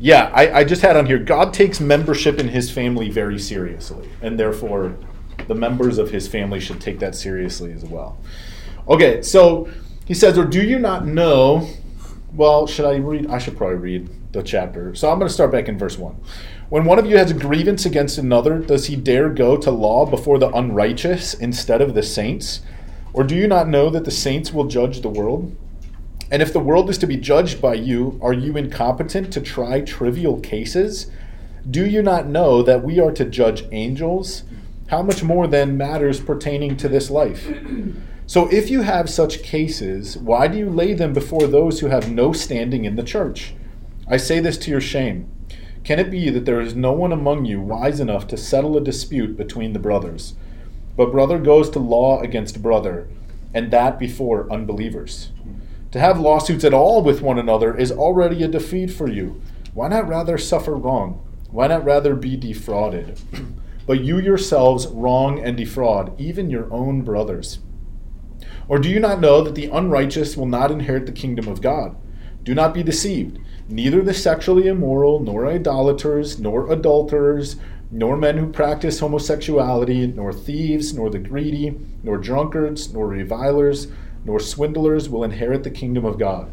yeah, 0.00 0.32
I, 0.34 0.60
I 0.60 0.64
just 0.64 0.82
had 0.82 0.96
on 0.96 1.06
here 1.06 1.18
God 1.18 1.54
takes 1.54 1.78
membership 1.78 2.40
in 2.40 2.48
his 2.48 2.68
family 2.68 3.08
very 3.08 3.38
seriously, 3.38 4.08
and 4.20 4.38
therefore 4.38 4.96
the 5.46 5.54
members 5.54 5.96
of 5.98 6.10
his 6.10 6.26
family 6.26 6.58
should 6.58 6.80
take 6.80 6.98
that 6.98 7.14
seriously 7.14 7.70
as 7.72 7.84
well. 7.84 8.18
Okay, 8.88 9.22
so 9.22 9.70
he 10.06 10.14
says, 10.14 10.36
Or 10.36 10.44
do 10.44 10.60
you 10.60 10.80
not 10.80 11.06
know? 11.06 11.68
Well, 12.34 12.66
should 12.66 12.84
I 12.84 12.96
read? 12.96 13.28
I 13.28 13.38
should 13.38 13.56
probably 13.56 13.76
read 13.76 14.32
the 14.32 14.42
chapter. 14.42 14.92
So 14.94 15.10
I'm 15.10 15.18
going 15.18 15.28
to 15.28 15.34
start 15.34 15.52
back 15.52 15.68
in 15.68 15.78
verse 15.78 15.96
1. 15.96 16.16
When 16.68 16.84
one 16.84 16.98
of 16.98 17.06
you 17.06 17.16
has 17.16 17.30
a 17.30 17.34
grievance 17.34 17.86
against 17.86 18.18
another, 18.18 18.58
does 18.58 18.86
he 18.86 18.96
dare 18.96 19.28
go 19.28 19.56
to 19.56 19.70
law 19.70 20.04
before 20.04 20.38
the 20.38 20.50
unrighteous 20.50 21.34
instead 21.34 21.80
of 21.80 21.94
the 21.94 22.02
saints? 22.02 22.60
Or 23.12 23.22
do 23.22 23.36
you 23.36 23.46
not 23.46 23.68
know 23.68 23.88
that 23.90 24.04
the 24.04 24.10
saints 24.10 24.52
will 24.52 24.66
judge 24.66 25.00
the 25.00 25.08
world? 25.08 25.56
And 26.30 26.42
if 26.42 26.52
the 26.52 26.60
world 26.60 26.88
is 26.88 26.98
to 26.98 27.06
be 27.06 27.16
judged 27.16 27.60
by 27.60 27.74
you, 27.74 28.18
are 28.22 28.32
you 28.32 28.56
incompetent 28.56 29.32
to 29.32 29.40
try 29.40 29.80
trivial 29.80 30.38
cases? 30.40 31.10
Do 31.68 31.84
you 31.84 32.02
not 32.02 32.28
know 32.28 32.62
that 32.62 32.84
we 32.84 33.00
are 33.00 33.10
to 33.12 33.24
judge 33.24 33.64
angels? 33.72 34.44
How 34.88 35.02
much 35.02 35.22
more 35.22 35.46
then 35.46 35.76
matters 35.76 36.20
pertaining 36.20 36.76
to 36.78 36.88
this 36.88 37.10
life? 37.10 37.52
So 38.26 38.46
if 38.52 38.70
you 38.70 38.82
have 38.82 39.10
such 39.10 39.42
cases, 39.42 40.16
why 40.16 40.46
do 40.46 40.56
you 40.56 40.70
lay 40.70 40.94
them 40.94 41.12
before 41.12 41.48
those 41.48 41.80
who 41.80 41.88
have 41.88 42.12
no 42.12 42.32
standing 42.32 42.84
in 42.84 42.94
the 42.94 43.02
church? 43.02 43.54
I 44.06 44.16
say 44.16 44.38
this 44.38 44.56
to 44.58 44.70
your 44.70 44.80
shame. 44.80 45.28
Can 45.82 45.98
it 45.98 46.10
be 46.10 46.30
that 46.30 46.44
there 46.44 46.60
is 46.60 46.74
no 46.76 46.92
one 46.92 47.10
among 47.10 47.44
you 47.44 47.60
wise 47.60 47.98
enough 47.98 48.28
to 48.28 48.36
settle 48.36 48.76
a 48.76 48.80
dispute 48.80 49.36
between 49.36 49.72
the 49.72 49.78
brothers? 49.80 50.34
But 50.96 51.10
brother 51.10 51.38
goes 51.38 51.70
to 51.70 51.80
law 51.80 52.20
against 52.20 52.62
brother, 52.62 53.08
and 53.52 53.72
that 53.72 53.98
before 53.98 54.52
unbelievers. 54.52 55.30
To 55.92 55.98
have 55.98 56.20
lawsuits 56.20 56.64
at 56.64 56.74
all 56.74 57.02
with 57.02 57.20
one 57.20 57.38
another 57.38 57.76
is 57.76 57.90
already 57.90 58.42
a 58.44 58.48
defeat 58.48 58.92
for 58.92 59.08
you. 59.08 59.40
Why 59.74 59.88
not 59.88 60.06
rather 60.06 60.38
suffer 60.38 60.76
wrong? 60.76 61.26
Why 61.50 61.66
not 61.66 61.84
rather 61.84 62.14
be 62.14 62.36
defrauded? 62.36 63.20
but 63.86 64.04
you 64.04 64.18
yourselves 64.18 64.86
wrong 64.86 65.40
and 65.40 65.56
defraud 65.56 66.18
even 66.20 66.48
your 66.48 66.72
own 66.72 67.02
brothers. 67.02 67.58
Or 68.68 68.78
do 68.78 68.88
you 68.88 69.00
not 69.00 69.20
know 69.20 69.42
that 69.42 69.56
the 69.56 69.66
unrighteous 69.66 70.36
will 70.36 70.46
not 70.46 70.70
inherit 70.70 71.06
the 71.06 71.12
kingdom 71.12 71.48
of 71.48 71.60
God? 71.60 71.96
Do 72.44 72.54
not 72.54 72.72
be 72.72 72.84
deceived. 72.84 73.40
Neither 73.68 74.00
the 74.00 74.14
sexually 74.14 74.68
immoral, 74.68 75.18
nor 75.18 75.46
idolaters, 75.46 76.38
nor 76.38 76.70
adulterers, 76.70 77.56
nor 77.90 78.16
men 78.16 78.38
who 78.38 78.52
practice 78.52 79.00
homosexuality, 79.00 80.06
nor 80.06 80.32
thieves, 80.32 80.94
nor 80.94 81.10
the 81.10 81.18
greedy, 81.18 81.76
nor 82.04 82.16
drunkards, 82.16 82.92
nor 82.92 83.08
revilers, 83.08 83.88
nor 84.24 84.40
swindlers 84.40 85.08
will 85.08 85.24
inherit 85.24 85.64
the 85.64 85.70
kingdom 85.70 86.04
of 86.04 86.18
God. 86.18 86.52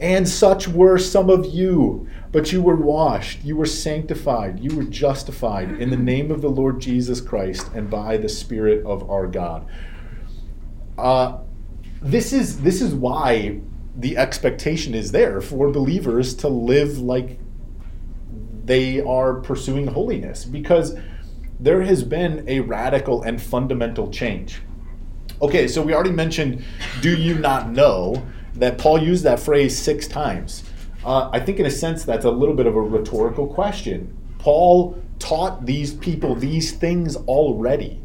And 0.00 0.28
such 0.28 0.66
were 0.66 0.98
some 0.98 1.30
of 1.30 1.46
you, 1.46 2.08
but 2.32 2.52
you 2.52 2.60
were 2.60 2.76
washed, 2.76 3.44
you 3.44 3.56
were 3.56 3.66
sanctified, 3.66 4.58
you 4.58 4.76
were 4.76 4.84
justified 4.84 5.80
in 5.80 5.90
the 5.90 5.96
name 5.96 6.30
of 6.30 6.42
the 6.42 6.50
Lord 6.50 6.80
Jesus 6.80 7.20
Christ 7.20 7.70
and 7.74 7.88
by 7.88 8.16
the 8.16 8.28
Spirit 8.28 8.84
of 8.84 9.08
our 9.08 9.26
God. 9.28 9.66
Uh, 10.98 11.38
this 12.02 12.32
is 12.32 12.60
this 12.60 12.82
is 12.82 12.94
why 12.94 13.60
the 13.96 14.16
expectation 14.16 14.94
is 14.94 15.12
there 15.12 15.40
for 15.40 15.70
believers 15.70 16.34
to 16.34 16.48
live 16.48 16.98
like 16.98 17.38
they 18.64 19.00
are 19.00 19.34
pursuing 19.34 19.86
holiness 19.86 20.44
because 20.44 20.96
there 21.60 21.82
has 21.82 22.02
been 22.02 22.44
a 22.48 22.60
radical 22.60 23.22
and 23.22 23.40
fundamental 23.40 24.10
change. 24.10 24.60
Okay, 25.44 25.68
so 25.68 25.82
we 25.82 25.92
already 25.92 26.10
mentioned, 26.10 26.64
do 27.02 27.14
you 27.14 27.34
not 27.34 27.68
know 27.68 28.26
that 28.54 28.78
Paul 28.78 29.02
used 29.02 29.24
that 29.24 29.38
phrase 29.38 29.78
six 29.78 30.08
times? 30.08 30.64
Uh, 31.04 31.28
I 31.34 31.38
think, 31.38 31.60
in 31.60 31.66
a 31.66 31.70
sense, 31.70 32.02
that's 32.02 32.24
a 32.24 32.30
little 32.30 32.54
bit 32.54 32.64
of 32.66 32.74
a 32.74 32.80
rhetorical 32.80 33.46
question. 33.46 34.16
Paul 34.38 34.98
taught 35.18 35.66
these 35.66 35.92
people 35.92 36.34
these 36.34 36.72
things 36.72 37.16
already. 37.16 38.02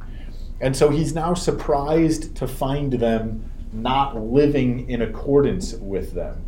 And 0.59 0.75
so 0.75 0.89
he's 0.89 1.15
now 1.15 1.33
surprised 1.33 2.35
to 2.35 2.45
find 2.45 2.91
them 2.91 3.49
not 3.71 4.21
living 4.21 4.89
in 4.89 5.01
accordance 5.01 5.75
with 5.75 6.13
them. 6.13 6.43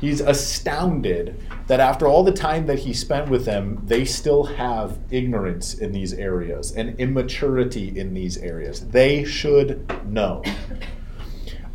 He's 0.00 0.20
astounded 0.20 1.38
that 1.66 1.78
after 1.78 2.06
all 2.06 2.24
the 2.24 2.32
time 2.32 2.66
that 2.66 2.78
he 2.80 2.94
spent 2.94 3.28
with 3.28 3.44
them, 3.44 3.82
they 3.84 4.06
still 4.06 4.44
have 4.44 4.98
ignorance 5.10 5.74
in 5.74 5.92
these 5.92 6.14
areas 6.14 6.72
and 6.72 6.98
immaturity 6.98 7.98
in 7.98 8.14
these 8.14 8.38
areas. 8.38 8.88
They 8.88 9.24
should 9.24 9.86
know. 10.10 10.42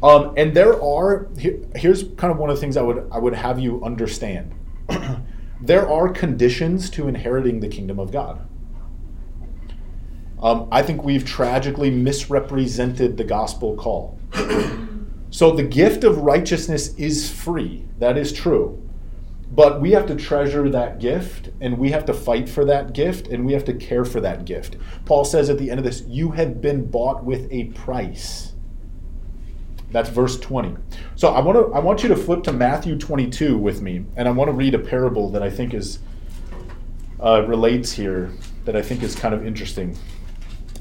Um, 0.01 0.33
and 0.37 0.55
there 0.55 0.81
are 0.81 1.27
here, 1.37 1.59
here's 1.75 2.03
kind 2.17 2.31
of 2.31 2.37
one 2.37 2.49
of 2.49 2.55
the 2.57 2.61
things 2.61 2.77
I 2.77 2.81
would 2.81 3.07
I 3.11 3.19
would 3.19 3.33
have 3.33 3.59
you 3.59 3.83
understand. 3.83 4.53
there 5.61 5.87
are 5.87 6.09
conditions 6.09 6.89
to 6.91 7.07
inheriting 7.07 7.59
the 7.59 7.67
kingdom 7.67 7.99
of 7.99 8.11
God. 8.11 8.47
Um, 10.41 10.67
I 10.71 10.81
think 10.81 11.03
we've 11.03 11.25
tragically 11.25 11.89
misrepresented 11.89 13.17
the 13.17 13.23
gospel 13.23 13.75
call. 13.75 14.19
so 15.29 15.51
the 15.51 15.63
gift 15.63 16.03
of 16.03 16.19
righteousness 16.19 16.95
is 16.95 17.29
free. 17.29 17.85
That 17.99 18.17
is 18.17 18.31
true. 18.31 18.81
But 19.51 19.79
we 19.79 19.91
have 19.91 20.05
to 20.07 20.15
treasure 20.15 20.69
that 20.69 20.99
gift 20.99 21.49
and 21.61 21.77
we 21.77 21.91
have 21.91 22.05
to 22.05 22.13
fight 22.13 22.49
for 22.49 22.65
that 22.65 22.93
gift 22.93 23.27
and 23.27 23.45
we 23.45 23.53
have 23.53 23.65
to 23.65 23.73
care 23.73 24.05
for 24.05 24.19
that 24.21 24.45
gift. 24.45 24.77
Paul 25.05 25.23
says 25.23 25.49
at 25.49 25.57
the 25.57 25.69
end 25.69 25.79
of 25.79 25.85
this, 25.85 26.03
you 26.07 26.31
have 26.31 26.61
been 26.61 26.89
bought 26.89 27.23
with 27.23 27.47
a 27.51 27.65
price. 27.65 28.53
That's 29.91 30.09
verse 30.09 30.37
20. 30.39 30.75
So 31.15 31.29
I 31.29 31.39
want 31.39 31.57
to 31.57 31.73
I 31.73 31.79
want 31.79 32.03
you 32.03 32.09
to 32.09 32.17
flip 32.17 32.43
to 32.43 32.53
Matthew 32.53 32.97
22 32.97 33.57
with 33.57 33.81
me 33.81 34.03
and 34.17 34.27
I 34.27 34.31
want 34.31 34.49
to 34.49 34.53
read 34.53 34.73
a 34.73 34.79
parable 34.79 35.29
that 35.29 35.43
I 35.43 35.49
think 35.49 35.73
is 35.73 35.99
uh, 37.23 37.45
relates 37.47 37.91
here 37.91 38.31
that 38.65 38.75
I 38.75 38.81
think 38.81 39.03
is 39.03 39.15
kind 39.15 39.33
of 39.33 39.45
interesting. 39.45 39.97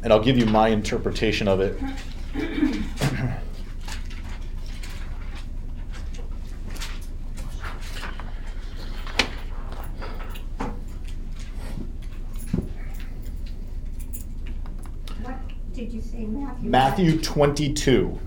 And 0.02 0.12
I'll 0.12 0.22
give 0.22 0.36
you 0.36 0.46
my 0.46 0.68
interpretation 0.68 1.48
of 1.48 1.60
it. 1.60 1.78
What 15.22 15.38
did 15.72 15.92
you 15.92 16.00
say, 16.00 16.26
Matthew? 16.94 17.06
Matthew 17.06 17.22
22. 17.22 18.20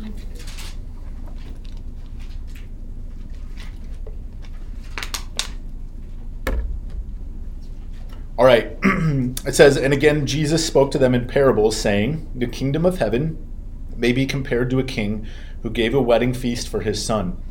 All 8.37 8.45
right. 8.45 8.77
it 8.83 9.55
says, 9.55 9.77
And 9.77 9.93
again, 9.93 10.25
Jesus 10.25 10.65
spoke 10.65 10.91
to 10.91 10.97
them 10.97 11.15
in 11.15 11.27
parables, 11.27 11.77
saying, 11.77 12.29
The 12.35 12.45
kingdom 12.45 12.85
of 12.85 12.97
heaven 12.97 13.37
may 13.95 14.11
be 14.11 14.25
compared 14.25 14.69
to 14.71 14.79
a 14.79 14.83
king 14.83 15.25
who 15.63 15.69
gave 15.69 15.93
a 15.93 16.01
wedding 16.01 16.33
feast 16.33 16.67
for 16.67 16.81
his 16.81 17.03
son, 17.03 17.41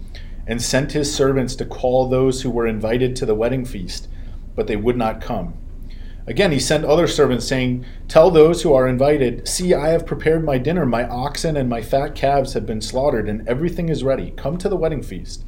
and 0.46 0.60
sent 0.60 0.92
his 0.92 1.12
servants 1.12 1.56
to 1.56 1.64
call 1.64 2.10
those 2.10 2.42
who 2.42 2.50
were 2.50 2.66
invited 2.66 3.16
to 3.16 3.24
the 3.24 3.34
wedding 3.34 3.64
feast, 3.64 4.08
but 4.54 4.66
they 4.66 4.76
would 4.76 4.98
not 4.98 5.22
come. 5.22 5.54
Again, 6.28 6.50
he 6.50 6.58
sent 6.58 6.84
other 6.84 7.06
servants, 7.06 7.46
saying, 7.46 7.84
Tell 8.08 8.30
those 8.30 8.62
who 8.62 8.74
are 8.74 8.88
invited, 8.88 9.46
See, 9.46 9.74
I 9.74 9.90
have 9.90 10.06
prepared 10.06 10.44
my 10.44 10.58
dinner. 10.58 10.84
My 10.84 11.06
oxen 11.06 11.56
and 11.56 11.68
my 11.68 11.82
fat 11.82 12.16
calves 12.16 12.54
have 12.54 12.66
been 12.66 12.80
slaughtered, 12.80 13.28
and 13.28 13.46
everything 13.48 13.88
is 13.88 14.02
ready. 14.02 14.32
Come 14.32 14.58
to 14.58 14.68
the 14.68 14.76
wedding 14.76 15.02
feast. 15.02 15.44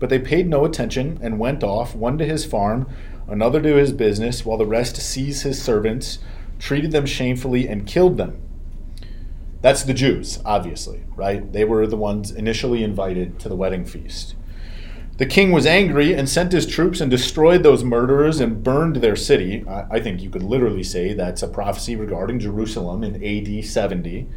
But 0.00 0.10
they 0.10 0.18
paid 0.18 0.48
no 0.48 0.64
attention 0.64 1.18
and 1.22 1.38
went 1.38 1.62
off, 1.62 1.94
one 1.94 2.18
to 2.18 2.24
his 2.24 2.44
farm, 2.44 2.88
another 3.28 3.62
to 3.62 3.76
his 3.76 3.92
business, 3.92 4.44
while 4.44 4.58
the 4.58 4.66
rest 4.66 4.96
seized 4.96 5.44
his 5.44 5.62
servants, 5.62 6.18
treated 6.58 6.90
them 6.90 7.06
shamefully, 7.06 7.68
and 7.68 7.86
killed 7.86 8.16
them. 8.16 8.40
That's 9.60 9.82
the 9.82 9.94
Jews, 9.94 10.40
obviously, 10.44 11.04
right? 11.16 11.52
They 11.52 11.64
were 11.64 11.86
the 11.86 11.96
ones 11.96 12.30
initially 12.30 12.82
invited 12.82 13.38
to 13.40 13.48
the 13.48 13.56
wedding 13.56 13.84
feast. 13.84 14.34
The 15.18 15.26
king 15.26 15.50
was 15.50 15.66
angry 15.66 16.14
and 16.14 16.28
sent 16.28 16.52
his 16.52 16.64
troops 16.64 17.00
and 17.00 17.10
destroyed 17.10 17.64
those 17.64 17.82
murderers 17.82 18.38
and 18.38 18.62
burned 18.62 18.96
their 18.96 19.16
city. 19.16 19.64
I 19.68 19.98
think 19.98 20.22
you 20.22 20.30
could 20.30 20.44
literally 20.44 20.84
say 20.84 21.12
that's 21.12 21.42
a 21.42 21.48
prophecy 21.48 21.96
regarding 21.96 22.38
Jerusalem 22.38 23.02
in 23.02 23.16
AD 23.16 23.64
70. 23.64 24.28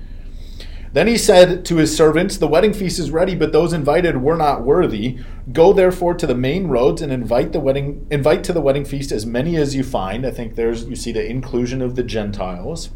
Then 0.93 1.05
he 1.05 1.19
said 1.19 1.63
to 1.65 1.75
his 1.77 1.95
servants, 1.95 2.35
The 2.35 2.47
wedding 2.47 2.73
feast 2.73 2.97
is 2.97 3.11
ready, 3.11 3.35
but 3.35 3.51
those 3.51 3.73
invited 3.73 4.23
were 4.23 4.35
not 4.35 4.63
worthy. 4.63 5.19
Go 5.53 5.71
therefore 5.71 6.15
to 6.15 6.25
the 6.25 6.33
main 6.33 6.65
roads 6.65 7.03
and 7.03 7.13
invite 7.13 7.53
the 7.53 7.59
wedding 7.59 8.07
invite 8.09 8.43
to 8.45 8.53
the 8.53 8.59
wedding 8.59 8.83
feast 8.83 9.11
as 9.11 9.23
many 9.23 9.57
as 9.57 9.75
you 9.75 9.83
find. 9.83 10.25
I 10.25 10.31
think 10.31 10.55
there's 10.55 10.85
you 10.85 10.95
see 10.95 11.11
the 11.11 11.25
inclusion 11.25 11.83
of 11.83 11.95
the 11.95 12.03
Gentiles. 12.03 12.89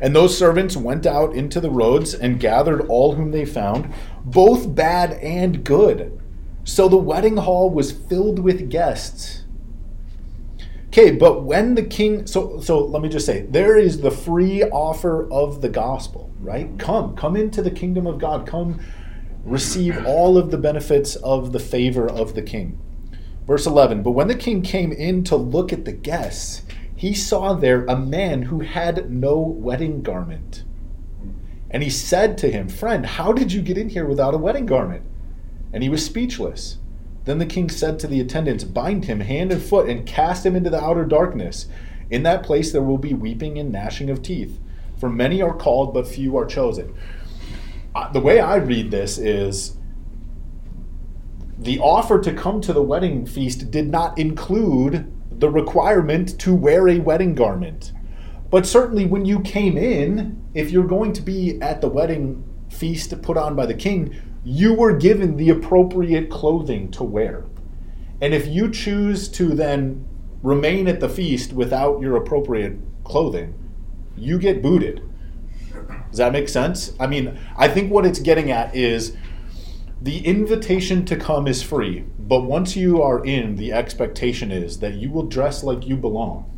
And 0.00 0.14
those 0.14 0.38
servants 0.38 0.76
went 0.76 1.04
out 1.04 1.34
into 1.34 1.60
the 1.60 1.70
roads 1.70 2.14
and 2.14 2.38
gathered 2.38 2.82
all 2.82 3.16
whom 3.16 3.32
they 3.32 3.44
found, 3.44 3.92
both 4.24 4.72
bad 4.72 5.14
and 5.14 5.64
good. 5.64 6.20
So 6.66 6.88
the 6.88 6.96
wedding 6.96 7.36
hall 7.36 7.70
was 7.70 7.92
filled 7.92 8.40
with 8.40 8.68
guests. 8.68 9.44
Okay, 10.88 11.12
but 11.12 11.44
when 11.44 11.76
the 11.76 11.82
king 11.84 12.26
so 12.26 12.58
so 12.60 12.84
let 12.84 13.02
me 13.02 13.08
just 13.08 13.24
say 13.24 13.42
there 13.42 13.78
is 13.78 14.00
the 14.00 14.10
free 14.10 14.64
offer 14.64 15.30
of 15.30 15.60
the 15.60 15.68
gospel, 15.68 16.32
right? 16.40 16.76
Come, 16.76 17.14
come 17.14 17.36
into 17.36 17.62
the 17.62 17.70
kingdom 17.70 18.04
of 18.04 18.18
God. 18.18 18.48
Come 18.48 18.80
receive 19.44 20.04
all 20.06 20.36
of 20.36 20.50
the 20.50 20.58
benefits 20.58 21.14
of 21.16 21.52
the 21.52 21.60
favor 21.60 22.10
of 22.10 22.34
the 22.34 22.42
king. 22.42 22.80
Verse 23.46 23.64
11, 23.64 24.02
but 24.02 24.10
when 24.10 24.26
the 24.26 24.34
king 24.34 24.60
came 24.60 24.90
in 24.90 25.22
to 25.22 25.36
look 25.36 25.72
at 25.72 25.84
the 25.84 25.92
guests, 25.92 26.62
he 26.96 27.14
saw 27.14 27.54
there 27.54 27.84
a 27.84 27.96
man 27.96 28.42
who 28.42 28.58
had 28.58 29.08
no 29.08 29.38
wedding 29.38 30.02
garment. 30.02 30.64
And 31.70 31.84
he 31.84 31.90
said 31.90 32.36
to 32.38 32.50
him, 32.50 32.68
Friend, 32.68 33.06
how 33.06 33.32
did 33.32 33.52
you 33.52 33.62
get 33.62 33.78
in 33.78 33.90
here 33.90 34.06
without 34.06 34.34
a 34.34 34.38
wedding 34.38 34.66
garment? 34.66 35.04
And 35.72 35.82
he 35.82 35.88
was 35.88 36.04
speechless. 36.04 36.78
Then 37.24 37.38
the 37.38 37.46
king 37.46 37.68
said 37.68 37.98
to 37.98 38.06
the 38.06 38.20
attendants, 38.20 38.64
Bind 38.64 39.06
him 39.06 39.20
hand 39.20 39.52
and 39.52 39.62
foot 39.62 39.88
and 39.88 40.06
cast 40.06 40.46
him 40.46 40.54
into 40.54 40.70
the 40.70 40.82
outer 40.82 41.04
darkness. 41.04 41.66
In 42.10 42.22
that 42.22 42.44
place 42.44 42.72
there 42.72 42.82
will 42.82 42.98
be 42.98 43.14
weeping 43.14 43.58
and 43.58 43.72
gnashing 43.72 44.10
of 44.10 44.22
teeth. 44.22 44.60
For 44.98 45.10
many 45.10 45.42
are 45.42 45.54
called, 45.54 45.92
but 45.92 46.06
few 46.06 46.36
are 46.36 46.46
chosen. 46.46 46.94
Uh, 47.94 48.10
the 48.12 48.20
way 48.20 48.40
I 48.40 48.56
read 48.56 48.90
this 48.90 49.18
is 49.18 49.76
the 51.58 51.78
offer 51.78 52.20
to 52.20 52.32
come 52.32 52.60
to 52.60 52.72
the 52.72 52.82
wedding 52.82 53.26
feast 53.26 53.70
did 53.70 53.88
not 53.88 54.18
include 54.18 55.12
the 55.30 55.50
requirement 55.50 56.38
to 56.40 56.54
wear 56.54 56.88
a 56.88 56.98
wedding 56.98 57.34
garment. 57.34 57.92
But 58.50 58.66
certainly, 58.66 59.06
when 59.06 59.24
you 59.24 59.40
came 59.40 59.76
in, 59.76 60.42
if 60.54 60.70
you're 60.70 60.86
going 60.86 61.12
to 61.14 61.22
be 61.22 61.60
at 61.60 61.80
the 61.80 61.88
wedding 61.88 62.44
feast 62.70 63.20
put 63.22 63.36
on 63.36 63.56
by 63.56 63.66
the 63.66 63.74
king, 63.74 64.14
you 64.48 64.72
were 64.72 64.92
given 64.92 65.36
the 65.36 65.50
appropriate 65.50 66.30
clothing 66.30 66.88
to 66.88 67.02
wear. 67.02 67.42
And 68.20 68.32
if 68.32 68.46
you 68.46 68.70
choose 68.70 69.26
to 69.30 69.48
then 69.48 70.06
remain 70.40 70.86
at 70.86 71.00
the 71.00 71.08
feast 71.08 71.52
without 71.52 72.00
your 72.00 72.16
appropriate 72.16 72.78
clothing, 73.02 73.58
you 74.16 74.38
get 74.38 74.62
booted. 74.62 75.02
Does 76.10 76.18
that 76.18 76.30
make 76.30 76.48
sense? 76.48 76.94
I 77.00 77.08
mean, 77.08 77.36
I 77.56 77.66
think 77.66 77.90
what 77.90 78.06
it's 78.06 78.20
getting 78.20 78.52
at 78.52 78.72
is 78.76 79.16
the 80.00 80.24
invitation 80.24 81.04
to 81.06 81.16
come 81.16 81.48
is 81.48 81.60
free, 81.64 82.04
but 82.16 82.42
once 82.42 82.76
you 82.76 83.02
are 83.02 83.24
in, 83.24 83.56
the 83.56 83.72
expectation 83.72 84.52
is 84.52 84.78
that 84.78 84.94
you 84.94 85.10
will 85.10 85.26
dress 85.26 85.64
like 85.64 85.88
you 85.88 85.96
belong. 85.96 86.48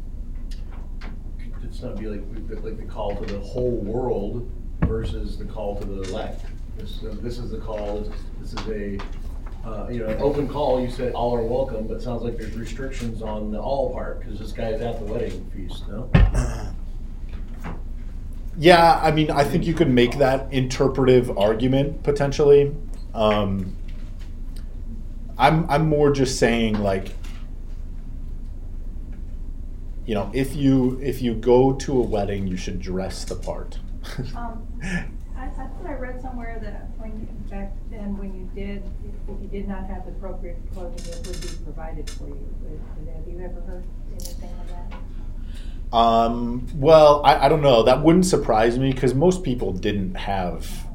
It's 1.62 1.81
not 1.81 1.96
be 1.96 2.09
like, 2.09 2.20
like 2.62 2.77
the 2.77 2.85
call 2.85 3.16
to 3.16 3.24
the 3.24 3.40
whole 3.40 3.79
world 3.79 4.51
versus 4.83 5.38
the 5.38 5.46
call 5.46 5.77
to 5.77 5.87
the 5.87 6.03
elect. 6.03 6.44
This, 6.78 7.02
uh, 7.02 7.16
this 7.20 7.38
is 7.38 7.50
the 7.50 7.58
call, 7.58 8.08
this 8.40 8.52
is 8.52 8.68
a, 8.68 8.98
uh, 9.68 9.88
you 9.88 9.98
know, 9.98 10.06
an 10.06 10.20
open 10.20 10.48
call, 10.48 10.80
you 10.80 10.88
said 10.88 11.12
all 11.12 11.34
are 11.34 11.42
welcome, 11.42 11.88
but 11.88 11.96
it 11.96 12.02
sounds 12.02 12.22
like 12.22 12.38
there's 12.38 12.56
restrictions 12.56 13.20
on 13.20 13.50
the 13.50 13.60
all 13.60 13.92
part, 13.92 14.20
because 14.20 14.38
this 14.38 14.52
guy's 14.52 14.80
at 14.80 15.00
the 15.00 15.04
wedding 15.04 15.44
feast, 15.50 15.88
no? 15.88 16.08
Yeah, 18.56 19.00
I 19.02 19.10
mean, 19.10 19.30
I 19.30 19.44
think 19.44 19.66
you 19.66 19.74
could 19.74 19.90
make 19.90 20.18
that 20.18 20.52
interpretive 20.52 21.36
argument 21.36 22.02
potentially. 22.02 22.74
Um, 23.14 23.76
I'm 25.36 25.68
I'm 25.70 25.88
more 25.88 26.10
just 26.10 26.40
saying 26.40 26.80
like, 26.82 27.14
you 30.06 30.14
know, 30.16 30.30
if 30.34 30.56
you 30.56 30.98
if 31.00 31.22
you 31.22 31.34
go 31.34 31.72
to 31.74 31.98
a 31.98 32.02
wedding, 32.02 32.48
you 32.48 32.56
should 32.56 32.80
dress 32.80 33.24
the 33.24 33.36
part. 33.36 33.78
Um, 34.36 34.66
I, 35.38 35.44
I 35.44 35.48
thought 35.51 35.87
I 35.87 35.92
read 35.94 36.20
somewhere 36.20 36.59
that 36.61 36.88
when, 36.98 37.20
you- 37.20 37.51
back 37.51 37.72
then, 37.90 38.16
when 38.18 38.35
you 38.35 38.51
did, 38.55 38.83
if 39.29 39.40
you 39.42 39.48
did 39.48 39.68
not 39.68 39.87
have 39.87 40.05
the 40.05 40.12
appropriate 40.12 40.59
clothing, 40.72 40.98
it 40.98 41.27
would 41.27 41.40
be 41.40 41.48
provided 41.64 42.11
for 42.11 42.27
you. 42.29 42.55
But- 42.62 43.14
Have 43.14 43.29
you 43.29 43.40
ever 43.44 43.61
heard 43.62 43.85
anything 44.12 44.51
of 44.61 44.68
that? 44.68 45.96
Um, 45.96 46.66
well, 46.74 47.22
I, 47.24 47.46
I 47.46 47.48
don't 47.48 47.62
know. 47.62 47.83
That 47.85 48.03
wouldn't 48.03 48.27
surprise 48.27 48.79
me 48.79 48.92
because 48.92 49.14
most 49.14 49.42
people 49.42 49.72
didn't 49.72 50.14
have, 50.16 50.87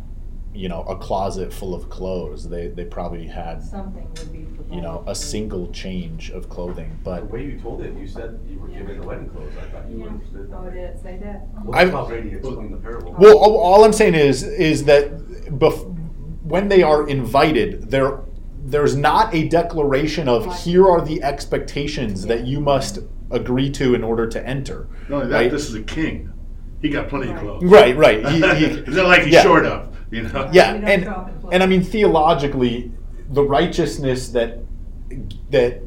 you 0.53 0.69
know, 0.69 0.83
a 0.83 0.95
closet 0.95 1.51
full 1.51 1.73
of 1.73 1.89
clothes. 1.89 2.47
They 2.47 2.67
they 2.67 2.85
probably 2.85 3.27
had, 3.27 3.63
Something 3.63 4.03
would 4.03 4.31
be 4.31 4.39
provided. 4.43 4.75
you 4.75 4.81
know, 4.81 5.03
a 5.07 5.15
single 5.15 5.71
change 5.71 6.29
of 6.31 6.49
clothing. 6.49 6.97
But 7.03 7.21
the 7.21 7.25
way 7.25 7.45
you 7.45 7.59
told 7.59 7.81
it, 7.81 7.95
you 7.97 8.07
said 8.07 8.39
you 8.47 8.59
were 8.59 8.67
given 8.67 8.99
the 9.01 9.05
wedding 9.07 9.29
clothes. 9.29 9.51
I 9.59 9.65
thought 9.71 9.89
you 9.89 9.99
Yeah. 9.99 10.05
understood. 10.07 10.51
Oh, 10.53 10.65
it 10.67 10.75
is, 10.75 11.01
say 11.01 11.17
that. 11.23 11.47
Well, 11.65 11.75
I've- 11.75 11.89
that's 11.91 12.03
how 12.03 12.05
Brady 12.07 12.29
explained 12.35 12.73
the 12.73 12.77
parable. 12.77 13.15
well, 13.17 13.37
all, 13.37 13.57
all 13.57 13.83
I'm 13.83 13.93
saying 13.93 14.15
is 14.15 14.43
is 14.43 14.85
that 14.85 15.11
bef- 15.49 15.89
when 16.43 16.67
they 16.67 16.83
are 16.83 17.07
invited, 17.07 17.89
there 17.89 18.19
there's 18.65 18.95
not 18.95 19.33
a 19.35 19.47
declaration 19.49 20.29
of 20.29 20.63
here 20.63 20.87
are 20.87 21.01
the 21.01 21.21
expectations 21.21 22.25
that 22.27 22.45
you 22.45 22.59
must 22.61 22.99
agree 23.31 23.69
to 23.71 23.93
in 23.95 24.03
order 24.03 24.25
to 24.27 24.47
enter. 24.47 24.87
Not 25.09 25.15
only 25.17 25.27
that, 25.29 25.35
right? 25.35 25.51
this 25.51 25.67
is 25.67 25.75
a 25.75 25.81
king. 25.81 26.29
He 26.81 26.89
got 26.89 27.09
plenty 27.09 27.31
of 27.31 27.39
clothes. 27.39 27.63
Right, 27.63 27.95
right. 27.97 28.25
He- 28.29 28.37
he- 28.39 28.65
it's 28.85 28.95
not 28.95 29.07
like 29.07 29.23
he's 29.23 29.33
yeah. 29.33 29.41
short 29.41 29.65
of, 29.65 29.92
you 30.13 30.23
know? 30.23 30.49
yeah 30.53 30.75
You 30.75 30.85
and 30.85 31.03
show 31.03 31.09
up 31.11 31.29
in 31.29 31.39
clothes. 31.39 31.53
and 31.53 31.63
i 31.63 31.65
mean 31.65 31.83
theologically 31.83 32.91
the 33.29 33.43
righteousness 33.43 34.29
that 34.29 34.59
that 35.49 35.81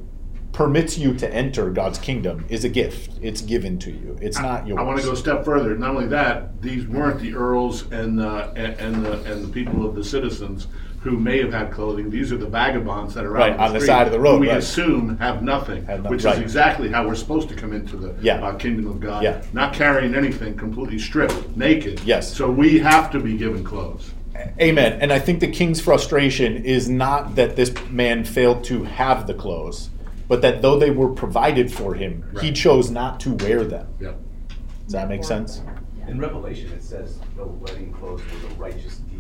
permits 0.53 0.97
you 0.97 1.13
to 1.15 1.33
enter 1.33 1.71
god's 1.71 1.99
kingdom 1.99 2.45
is 2.49 2.65
a 2.65 2.69
gift 2.69 3.19
it's 3.21 3.41
given 3.43 3.79
to 3.79 3.91
you 3.91 4.17
it's 4.23 4.39
not 4.39 4.67
yours 4.67 4.79
I 4.79 4.83
want 4.83 4.99
to 5.01 5.05
go 5.05 5.13
a 5.13 5.17
step 5.17 5.45
further. 5.45 5.77
Not 5.77 5.91
only 5.91 6.07
that, 6.09 6.63
these 6.63 6.87
weren't 6.87 7.21
the 7.21 7.35
earls 7.35 7.91
and 7.93 8.19
the 8.19 8.51
and, 8.57 8.81
and 8.81 9.05
the 9.05 9.23
and 9.31 9.45
the 9.45 9.49
people 9.49 9.87
of 9.87 9.95
the 9.95 10.03
citizens 10.03 10.67
who 11.07 11.19
may 11.19 11.39
have 11.41 11.53
had 11.53 11.71
clothing. 11.71 12.11
These 12.11 12.33
are 12.33 12.37
the 12.37 12.47
vagabonds 12.47 13.15
that 13.15 13.25
are 13.25 13.31
Right, 13.31 13.53
out 13.53 13.61
on 13.61 13.73
the 13.73 13.81
street 13.81 13.87
side 13.87 14.07
of 14.07 14.13
the 14.13 14.21
road, 14.21 14.35
who 14.35 14.41
we 14.41 14.49
right. 14.49 14.59
assume 14.59 15.17
have 15.19 15.43
nothing, 15.43 15.85
Have 15.87 16.03
no- 16.05 16.11
which 16.11 16.25
right. 16.25 16.35
is 16.37 16.41
exactly 16.43 16.89
how 16.91 17.07
we're 17.07 17.15
supposed 17.15 17.49
to 17.49 17.55
come 17.55 17.73
into 17.73 17.97
the 17.97 18.15
Yeah. 18.21 18.45
uh, 18.45 18.55
kingdom 18.55 18.87
of 18.89 19.01
God. 19.01 19.23
Yeah. 19.23 19.43
Not 19.53 19.73
carrying 19.73 20.15
anything, 20.15 20.55
completely 20.57 20.99
stripped, 20.99 21.57
naked. 21.57 22.01
Yes. 22.05 22.33
So 22.33 22.51
we 22.51 22.79
have 22.81 23.11
to 23.13 23.21
be 23.21 23.37
given 23.37 23.63
clothes. 23.65 24.13
amen 24.61 24.99
and 25.01 25.11
i 25.15 25.19
think 25.19 25.41
the 25.41 25.49
king's 25.51 25.81
frustration 25.81 26.63
is 26.63 26.91
not 26.91 27.35
that 27.37 27.57
this 27.57 27.73
man 27.91 28.23
failed 28.23 28.63
to 28.63 28.85
have 28.85 29.27
the 29.27 29.33
clothes 29.33 29.89
but 30.29 30.43
that 30.43 30.61
though 30.61 30.79
they 30.79 30.91
were 30.91 31.09
provided 31.09 31.73
for 31.73 31.95
him 31.95 32.23
he 32.43 32.53
chose 32.53 32.91
not 32.91 33.19
to 33.19 33.33
wear 33.37 33.65
them 33.65 33.87
Yep. 33.99 34.19
does 34.85 34.93
that 34.93 35.09
make 35.09 35.25
sense 35.25 35.63
In 36.07 36.21
Revelation, 36.21 36.71
it 36.73 36.83
says 36.85 37.19
the 37.35 37.47
wedding 37.47 37.93
clothes 37.95 38.21
were 38.31 38.49
the 38.49 38.55
righteous 38.57 38.99
deeds 38.99 39.16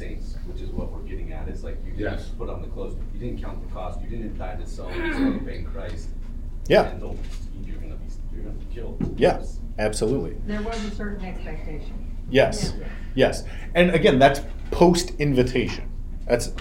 of 0.00 0.06
saints, 0.08 0.36
which 0.46 0.60
is 0.62 0.70
what 0.70 0.92
we're 0.92 1.00
getting 1.00 1.32
at. 1.32 1.48
It's 1.48 1.62
like 1.62 1.76
you 1.84 1.92
didn't 1.92 2.00
Yes. 2.12 2.24
just 2.24 2.38
put 2.38 2.48
on 2.48 2.62
the 2.62 2.68
clothes, 2.68 2.96
you 3.14 3.20
didn't 3.20 3.42
count 3.42 3.66
the 3.66 3.72
cost, 3.74 4.00
you 4.00 4.08
didn't 4.08 4.38
die 4.38 4.54
to 4.56 4.66
sell, 4.66 4.90
you 4.94 5.02
didn't 5.12 5.46
pay 5.46 5.62
Christ. 5.62 6.08
yeah 6.68 6.90
And 6.90 7.00
don't, 7.00 7.18
you're 7.64 7.76
gonna 7.76 7.96
be, 7.96 8.06
you're 8.34 8.44
gonna 8.44 8.54
be 8.56 8.74
killed. 8.74 9.14
yeah 9.18 9.42
absolutely 9.78 10.36
There 10.46 10.62
was 10.62 10.82
a 10.84 10.90
certain 10.90 11.24
expectation. 11.24 12.12
Yes. 12.28 12.74
Yeah. 12.78 12.86
Yes. 13.14 13.44
And 13.74 13.90
again, 13.92 14.18
that's 14.18 14.40
post 14.72 15.12
invitation. 15.20 15.88
That's 16.26 16.52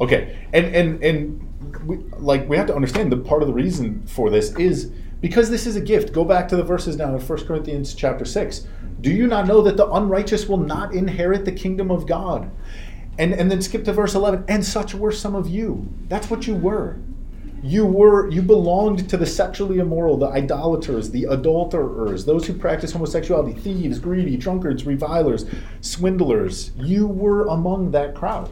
okay. 0.00 0.38
And 0.52 0.66
and 0.66 1.02
and 1.02 1.84
we, 1.84 1.96
like 2.18 2.48
we 2.48 2.56
have 2.56 2.68
to 2.68 2.74
understand 2.76 3.10
the 3.10 3.16
part 3.16 3.42
of 3.42 3.48
the 3.48 3.54
reason 3.54 4.06
for 4.06 4.30
this 4.30 4.54
is 4.56 4.92
because 5.20 5.50
this 5.50 5.66
is 5.66 5.74
a 5.74 5.80
gift. 5.80 6.12
Go 6.12 6.24
back 6.24 6.46
to 6.48 6.56
the 6.56 6.62
verses 6.62 6.96
now 6.96 7.12
in 7.16 7.20
1 7.20 7.46
Corinthians 7.46 7.92
chapter 7.94 8.24
6. 8.24 8.68
Do 9.04 9.10
you 9.10 9.26
not 9.26 9.46
know 9.46 9.60
that 9.60 9.76
the 9.76 9.86
unrighteous 9.86 10.48
will 10.48 10.56
not 10.56 10.94
inherit 10.94 11.44
the 11.44 11.52
kingdom 11.52 11.90
of 11.90 12.06
God? 12.06 12.50
And 13.18 13.34
and 13.34 13.50
then 13.50 13.60
skip 13.60 13.84
to 13.84 13.92
verse 13.92 14.14
11. 14.14 14.46
And 14.48 14.64
such 14.64 14.94
were 14.94 15.12
some 15.12 15.34
of 15.34 15.46
you. 15.46 15.86
That's 16.08 16.30
what 16.30 16.46
you 16.46 16.54
were. 16.54 16.96
You 17.62 17.84
were 17.84 18.30
you 18.30 18.40
belonged 18.40 19.10
to 19.10 19.18
the 19.18 19.26
sexually 19.26 19.78
immoral, 19.78 20.16
the 20.16 20.28
idolaters, 20.28 21.10
the 21.10 21.24
adulterers, 21.24 22.24
those 22.24 22.46
who 22.46 22.54
practice 22.54 22.92
homosexuality, 22.92 23.52
thieves, 23.52 23.98
greedy, 23.98 24.38
drunkards, 24.38 24.86
revilers, 24.86 25.44
swindlers. 25.82 26.72
You 26.74 27.06
were 27.06 27.46
among 27.48 27.90
that 27.90 28.14
crowd. 28.14 28.50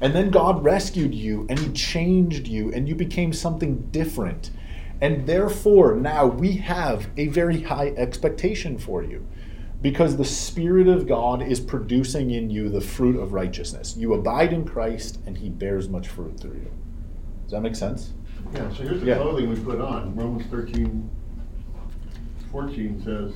And 0.00 0.12
then 0.12 0.30
God 0.30 0.64
rescued 0.64 1.14
you 1.14 1.46
and 1.48 1.56
he 1.56 1.70
changed 1.70 2.48
you 2.48 2.72
and 2.72 2.88
you 2.88 2.96
became 2.96 3.32
something 3.32 3.76
different. 3.92 4.50
And 5.00 5.24
therefore, 5.24 5.94
now 5.94 6.26
we 6.26 6.54
have 6.56 7.10
a 7.16 7.28
very 7.28 7.62
high 7.62 7.90
expectation 7.96 8.76
for 8.76 9.04
you 9.04 9.24
because 9.80 10.16
the 10.16 10.24
Spirit 10.24 10.88
of 10.88 11.06
God 11.06 11.42
is 11.42 11.60
producing 11.60 12.30
in 12.32 12.50
you 12.50 12.68
the 12.68 12.80
fruit 12.80 13.16
of 13.16 13.32
righteousness. 13.32 13.96
You 13.96 14.14
abide 14.14 14.52
in 14.52 14.64
Christ 14.64 15.20
and 15.26 15.36
he 15.38 15.48
bears 15.48 15.88
much 15.88 16.08
fruit 16.08 16.38
through 16.40 16.54
you. 16.54 16.70
Does 17.42 17.52
that 17.52 17.60
make 17.60 17.76
sense? 17.76 18.12
Yeah, 18.52 18.68
so 18.70 18.82
here's 18.82 19.00
the 19.00 19.06
Yeah. 19.06 19.16
clothing 19.16 19.50
we 19.50 19.56
put 19.56 19.80
on. 19.80 20.14
Romans 20.16 20.44
13, 20.50 21.08
14 22.50 23.02
says, 23.04 23.32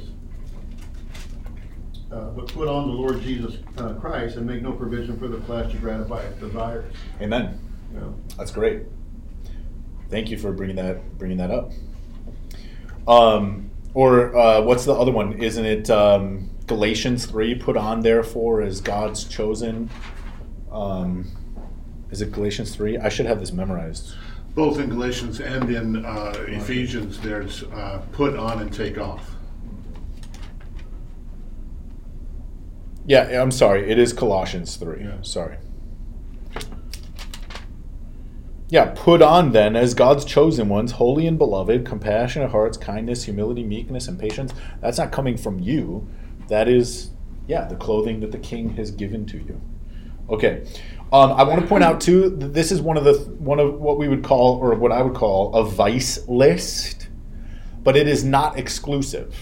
uh, 2.10 2.30
but 2.30 2.46
put 2.48 2.68
on 2.68 2.88
the 2.88 2.92
Lord 2.92 3.22
Jesus 3.22 3.56
uh, 3.78 3.94
Christ 3.94 4.36
and 4.36 4.46
make 4.46 4.62
no 4.62 4.72
provision 4.72 5.18
for 5.18 5.28
the 5.28 5.40
flesh 5.42 5.72
to 5.72 5.78
gratify 5.78 6.22
its 6.22 6.38
desires. 6.40 6.92
Amen. 7.20 7.58
Know? 7.94 8.14
That's 8.36 8.50
great. 8.50 8.82
Thank 10.10 10.30
you 10.30 10.36
for 10.36 10.52
bringing 10.52 10.76
that 10.76 11.16
bringing 11.18 11.38
that 11.38 11.50
up. 11.50 11.72
Um, 13.08 13.70
or 13.94 14.36
uh, 14.36 14.60
what's 14.62 14.84
the 14.84 14.94
other 14.94 15.12
one? 15.12 15.34
Isn't 15.34 15.64
it 15.64 15.90
um, 15.90 16.50
Galatians 16.66 17.26
three? 17.26 17.54
Put 17.54 17.76
on 17.76 18.00
therefore 18.00 18.62
as 18.62 18.80
God's 18.80 19.24
chosen. 19.24 19.90
Um, 20.70 21.30
is 22.10 22.22
it 22.22 22.32
Galatians 22.32 22.74
three? 22.74 22.98
I 22.98 23.08
should 23.08 23.26
have 23.26 23.40
this 23.40 23.52
memorized. 23.52 24.14
Both 24.54 24.78
in 24.78 24.90
Galatians 24.90 25.40
and 25.40 25.70
in 25.70 26.04
uh, 26.04 26.34
Ephesians, 26.48 27.18
there's 27.20 27.62
uh, 27.64 28.02
put 28.12 28.36
on 28.36 28.60
and 28.60 28.72
take 28.72 28.98
off. 28.98 29.30
Yeah, 33.06 33.42
I'm 33.42 33.50
sorry. 33.50 33.90
It 33.90 33.98
is 33.98 34.12
Colossians 34.12 34.76
three. 34.76 35.02
Yeah. 35.04 35.22
Sorry. 35.22 35.56
Yeah, 38.72 38.94
put 38.96 39.20
on 39.20 39.52
then 39.52 39.76
as 39.76 39.92
God's 39.92 40.24
chosen 40.24 40.70
ones, 40.70 40.92
holy 40.92 41.26
and 41.26 41.36
beloved, 41.36 41.84
compassionate 41.84 42.52
hearts, 42.52 42.78
kindness, 42.78 43.24
humility, 43.24 43.62
meekness, 43.62 44.08
and 44.08 44.18
patience. 44.18 44.54
That's 44.80 44.96
not 44.96 45.12
coming 45.12 45.36
from 45.36 45.58
you. 45.58 46.08
That 46.48 46.68
is, 46.68 47.10
yeah, 47.46 47.66
the 47.66 47.76
clothing 47.76 48.20
that 48.20 48.32
the 48.32 48.38
King 48.38 48.70
has 48.76 48.90
given 48.90 49.26
to 49.26 49.36
you. 49.36 49.60
Okay, 50.30 50.64
um, 51.12 51.32
I 51.32 51.42
want 51.42 51.60
to 51.60 51.66
point 51.66 51.84
out 51.84 52.00
too. 52.00 52.30
That 52.30 52.54
this 52.54 52.72
is 52.72 52.80
one 52.80 52.96
of 52.96 53.04
the 53.04 53.12
one 53.40 53.60
of 53.60 53.78
what 53.78 53.98
we 53.98 54.08
would 54.08 54.24
call, 54.24 54.56
or 54.56 54.74
what 54.74 54.90
I 54.90 55.02
would 55.02 55.14
call, 55.14 55.54
a 55.54 55.66
vice 55.66 56.26
list, 56.26 57.10
but 57.82 57.94
it 57.94 58.08
is 58.08 58.24
not 58.24 58.58
exclusive. 58.58 59.36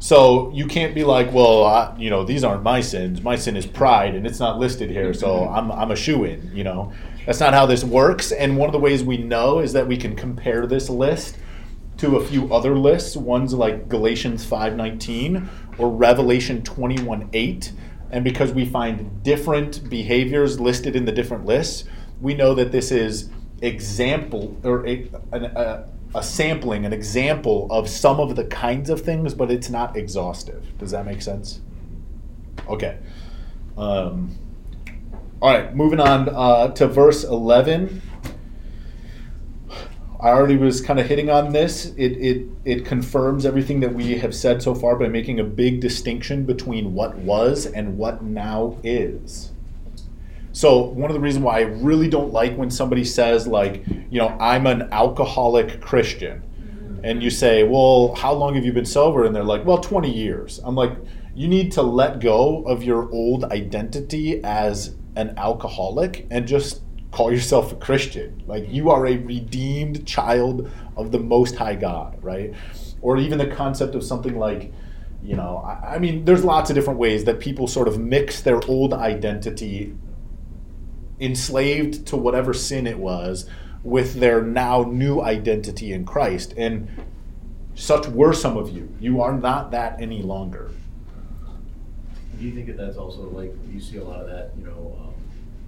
So 0.00 0.50
you 0.52 0.66
can't 0.66 0.94
be 0.94 1.04
like, 1.04 1.32
well, 1.32 1.64
I, 1.64 1.96
you 1.96 2.10
know, 2.10 2.24
these 2.24 2.44
aren't 2.44 2.62
my 2.62 2.82
sins. 2.82 3.22
My 3.22 3.36
sin 3.36 3.56
is 3.56 3.64
pride, 3.64 4.14
and 4.14 4.26
it's 4.26 4.40
not 4.40 4.58
listed 4.58 4.90
here, 4.90 5.14
so 5.14 5.48
I'm, 5.48 5.72
I'm 5.72 5.92
a 5.92 5.96
shoo 5.96 6.24
in. 6.24 6.50
You 6.54 6.64
know, 6.64 6.92
that's 7.26 7.40
not 7.40 7.54
how 7.54 7.66
this 7.66 7.84
works. 7.84 8.32
And 8.32 8.56
one 8.56 8.68
of 8.68 8.72
the 8.72 8.78
ways 8.78 9.02
we 9.02 9.16
know 9.16 9.58
is 9.60 9.72
that 9.72 9.86
we 9.86 9.96
can 9.96 10.16
compare 10.16 10.66
this 10.66 10.88
list 10.88 11.38
to 11.98 12.16
a 12.16 12.26
few 12.26 12.52
other 12.52 12.76
lists. 12.76 13.16
Ones 13.16 13.54
like 13.54 13.88
Galatians 13.88 14.44
five 14.44 14.76
nineteen 14.76 15.48
or 15.78 15.90
Revelation 15.90 16.62
twenty 16.62 17.02
one 17.02 17.28
eight. 17.32 17.72
And 18.10 18.24
because 18.24 18.52
we 18.52 18.66
find 18.66 19.22
different 19.22 19.88
behaviors 19.88 20.60
listed 20.60 20.96
in 20.96 21.06
the 21.06 21.12
different 21.12 21.46
lists, 21.46 21.84
we 22.20 22.34
know 22.34 22.54
that 22.54 22.70
this 22.70 22.90
is 22.90 23.30
example 23.62 24.56
or 24.64 24.86
a, 24.86 25.08
a, 25.32 25.84
a 26.14 26.22
sampling, 26.22 26.84
an 26.84 26.92
example 26.92 27.68
of 27.70 27.88
some 27.88 28.20
of 28.20 28.36
the 28.36 28.44
kinds 28.44 28.90
of 28.90 29.00
things, 29.00 29.32
but 29.32 29.50
it's 29.50 29.70
not 29.70 29.96
exhaustive. 29.96 30.76
Does 30.76 30.90
that 30.90 31.06
make 31.06 31.22
sense? 31.22 31.60
Okay. 32.68 32.98
Um, 33.78 34.36
All 35.42 35.52
right, 35.52 35.74
moving 35.74 35.98
on 35.98 36.28
uh, 36.28 36.68
to 36.68 36.86
verse 36.86 37.24
11. 37.24 38.00
I 40.20 40.28
already 40.28 40.56
was 40.56 40.80
kind 40.80 41.00
of 41.00 41.06
hitting 41.06 41.30
on 41.30 41.52
this. 41.52 41.86
It, 41.96 42.12
it, 42.12 42.46
it 42.64 42.86
confirms 42.86 43.44
everything 43.44 43.80
that 43.80 43.92
we 43.92 44.18
have 44.18 44.36
said 44.36 44.62
so 44.62 44.72
far 44.72 44.94
by 44.94 45.08
making 45.08 45.40
a 45.40 45.44
big 45.44 45.80
distinction 45.80 46.44
between 46.44 46.94
what 46.94 47.16
was 47.16 47.66
and 47.66 47.98
what 47.98 48.22
now 48.22 48.78
is. 48.84 49.50
So, 50.52 50.80
one 50.80 51.10
of 51.10 51.14
the 51.14 51.20
reasons 51.20 51.44
why 51.44 51.58
I 51.58 51.62
really 51.62 52.08
don't 52.08 52.32
like 52.32 52.56
when 52.56 52.70
somebody 52.70 53.04
says, 53.04 53.44
like, 53.44 53.84
you 53.88 54.20
know, 54.20 54.28
I'm 54.38 54.68
an 54.68 54.90
alcoholic 54.92 55.80
Christian, 55.80 57.00
and 57.02 57.20
you 57.20 57.30
say, 57.30 57.64
well, 57.64 58.14
how 58.14 58.32
long 58.32 58.54
have 58.54 58.64
you 58.64 58.72
been 58.72 58.86
sober? 58.86 59.24
And 59.24 59.34
they're 59.34 59.42
like, 59.42 59.64
well, 59.64 59.78
20 59.78 60.08
years. 60.08 60.60
I'm 60.62 60.76
like, 60.76 60.92
you 61.34 61.48
need 61.48 61.72
to 61.72 61.82
let 61.82 62.20
go 62.20 62.62
of 62.62 62.84
your 62.84 63.10
old 63.10 63.42
identity 63.46 64.40
as 64.44 64.94
an 65.16 65.34
alcoholic 65.36 66.26
and 66.30 66.46
just 66.46 66.82
call 67.10 67.30
yourself 67.30 67.72
a 67.72 67.76
Christian. 67.76 68.42
Like 68.46 68.68
you 68.68 68.90
are 68.90 69.06
a 69.06 69.16
redeemed 69.18 70.06
child 70.06 70.70
of 70.96 71.12
the 71.12 71.18
Most 71.18 71.56
High 71.56 71.74
God, 71.74 72.18
right? 72.22 72.54
Or 73.00 73.16
even 73.16 73.38
the 73.38 73.46
concept 73.46 73.94
of 73.94 74.02
something 74.02 74.38
like, 74.38 74.72
you 75.22 75.36
know, 75.36 75.58
I, 75.64 75.94
I 75.94 75.98
mean, 75.98 76.24
there's 76.24 76.44
lots 76.44 76.70
of 76.70 76.76
different 76.76 76.98
ways 76.98 77.24
that 77.24 77.38
people 77.38 77.66
sort 77.66 77.88
of 77.88 77.98
mix 77.98 78.40
their 78.40 78.64
old 78.66 78.94
identity, 78.94 79.94
enslaved 81.20 82.06
to 82.06 82.16
whatever 82.16 82.54
sin 82.54 82.86
it 82.86 82.98
was, 82.98 83.48
with 83.84 84.14
their 84.14 84.42
now 84.42 84.82
new 84.82 85.20
identity 85.20 85.92
in 85.92 86.04
Christ. 86.04 86.54
And 86.56 86.88
such 87.74 88.06
were 88.08 88.32
some 88.32 88.56
of 88.56 88.70
you. 88.70 88.94
You 89.00 89.20
are 89.20 89.36
not 89.36 89.70
that 89.72 90.00
any 90.00 90.22
longer. 90.22 90.70
Do 92.42 92.48
you 92.48 92.54
think 92.56 92.66
that 92.66 92.76
that's 92.76 92.96
also 92.96 93.30
like, 93.30 93.54
you 93.72 93.78
see 93.78 93.98
a 93.98 94.04
lot 94.04 94.18
of 94.20 94.26
that, 94.26 94.50
you 94.58 94.66
know, 94.66 94.98
um, 95.00 95.14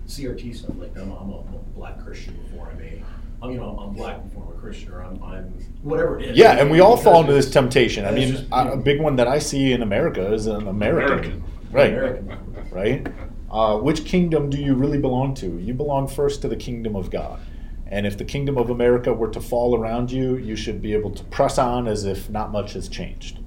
CRT 0.08 0.56
stuff, 0.56 0.72
like 0.76 0.90
I'm, 0.98 1.12
I'm 1.12 1.30
a 1.30 1.38
I'm 1.42 1.54
a 1.54 1.58
black 1.76 2.02
Christian 2.04 2.34
before 2.34 2.68
I'm 2.68 2.80
a, 2.82 3.00
I'm, 3.40 3.52
you 3.52 3.58
know, 3.58 3.78
I'm 3.78 3.94
black 3.94 4.20
before 4.24 4.42
I'm 4.50 4.58
a 4.58 4.60
Christian, 4.60 4.90
or 4.92 5.04
I'm, 5.04 5.22
I'm, 5.22 5.44
whatever 5.82 6.18
it 6.18 6.30
is. 6.30 6.37
Yeah, 6.37 6.54
and 6.60 6.68
we 6.72 6.80
all 6.80 6.96
fall 6.96 7.20
into 7.20 7.32
this 7.32 7.48
temptation. 7.48 8.04
I 8.04 8.10
That's 8.10 8.18
mean, 8.24 8.32
just, 8.32 8.42
you 8.42 8.48
I- 8.52 8.64
know- 8.64 8.72
a 8.72 8.76
big 8.76 9.00
one 9.00 9.14
that 9.16 9.28
I 9.28 9.38
see 9.38 9.70
in 9.72 9.82
America 9.82 10.32
is 10.34 10.46
an 10.48 10.66
American, 10.66 11.44
American. 11.70 11.70
right? 11.70 11.90
American. 11.92 12.70
Right. 12.72 13.06
Uh, 13.52 13.78
which 13.78 14.04
kingdom 14.04 14.50
do 14.50 14.58
you 14.60 14.74
really 14.74 14.98
belong 14.98 15.32
to? 15.34 15.46
You 15.60 15.74
belong 15.74 16.08
first 16.08 16.42
to 16.42 16.48
the 16.48 16.56
kingdom 16.56 16.96
of 16.96 17.08
God. 17.08 17.38
And 17.87 18.04
if 18.04 18.18
the 18.18 18.24
kingdom 18.24 18.58
of 18.58 18.70
America 18.70 19.12
were 19.14 19.28
to 19.30 19.40
fall 19.40 19.76
around 19.78 20.10
you, 20.10 20.38
you 20.38 20.56
should 20.56 20.82
be 20.82 20.92
able 20.92 21.12
to 21.12 21.22
press 21.26 21.56
on 21.56 21.87
as 21.87 22.04
if 22.04 22.28
not 22.30 22.50
much 22.50 22.72
has 22.72 22.88
changed. 22.88 23.38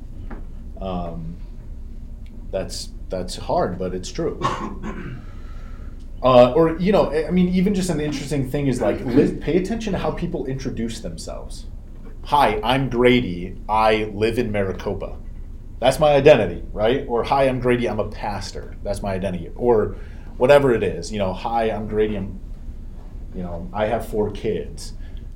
Um, 0.80 1.36
that's 2.52 2.94
that's 3.10 3.36
hard, 3.36 3.78
but 3.78 3.94
it's 3.94 4.12
true. 4.12 4.40
Uh, 6.24 6.52
or 6.54 6.78
you 6.80 6.92
know, 6.92 7.12
I 7.14 7.30
mean, 7.30 7.50
even 7.50 7.76
just 7.76 7.90
an 7.90 8.02
interesting 8.02 8.50
thing 8.50 8.68
is 8.68 8.82
like 8.82 9.00
li- 9.06 9.36
pay 9.36 9.58
attention 9.58 9.94
to 9.94 10.00
how 10.00 10.12
people 10.12 10.46
introduce 10.48 11.00
themselves. 11.00 11.68
Hi, 12.26 12.60
I'm 12.64 12.90
Grady. 12.90 13.56
I 13.70 14.06
live 14.06 14.40
in 14.40 14.52
Maricopa. 14.52 15.18
That's 15.80 16.00
my 16.00 16.14
identity, 16.14 16.64
right? 16.74 17.06
Or 17.08 17.24
hi, 17.24 17.48
I'm 17.48 17.60
Grady. 17.60 17.88
I'm 17.88 18.00
a 18.00 18.10
pastor. 18.10 18.76
That's 18.84 19.04
my 19.04 19.14
identity. 19.14 19.52
Or 19.56 19.96
whatever 20.38 20.74
it 20.74 20.84
is, 20.84 21.12
you 21.12 21.20
know, 21.20 21.34
hi, 21.34 21.70
I'm 21.70 21.88
Grady. 21.88 22.16
I'm, 22.16 22.40
you 23.36 23.44
know, 23.44 23.70
I 23.72 23.86
have 23.86 24.08
four 24.08 24.32
kids. 24.32 24.94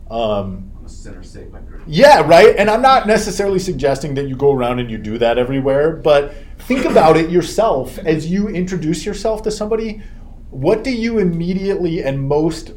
Um, 0.09 0.71
I'm 0.81 0.87
a 0.87 0.89
sinner 0.89 1.21
saved 1.21 1.51
by 1.51 1.59
grace. 1.59 1.83
yeah, 1.85 2.21
right. 2.21 2.55
And 2.57 2.67
I'm 2.67 2.81
not 2.81 3.05
necessarily 3.05 3.59
suggesting 3.59 4.15
that 4.15 4.27
you 4.27 4.35
go 4.35 4.51
around 4.51 4.79
and 4.79 4.89
you 4.89 4.97
do 4.97 5.19
that 5.19 5.37
everywhere, 5.37 5.95
but 5.95 6.33
think 6.57 6.85
about 6.85 7.17
it 7.17 7.29
yourself 7.29 7.99
as 7.99 8.25
you 8.31 8.47
introduce 8.47 9.05
yourself 9.05 9.43
to 9.43 9.51
somebody. 9.51 10.01
What 10.49 10.83
do 10.83 10.91
you 10.91 11.19
immediately 11.19 12.01
and 12.01 12.27
most 12.27 12.73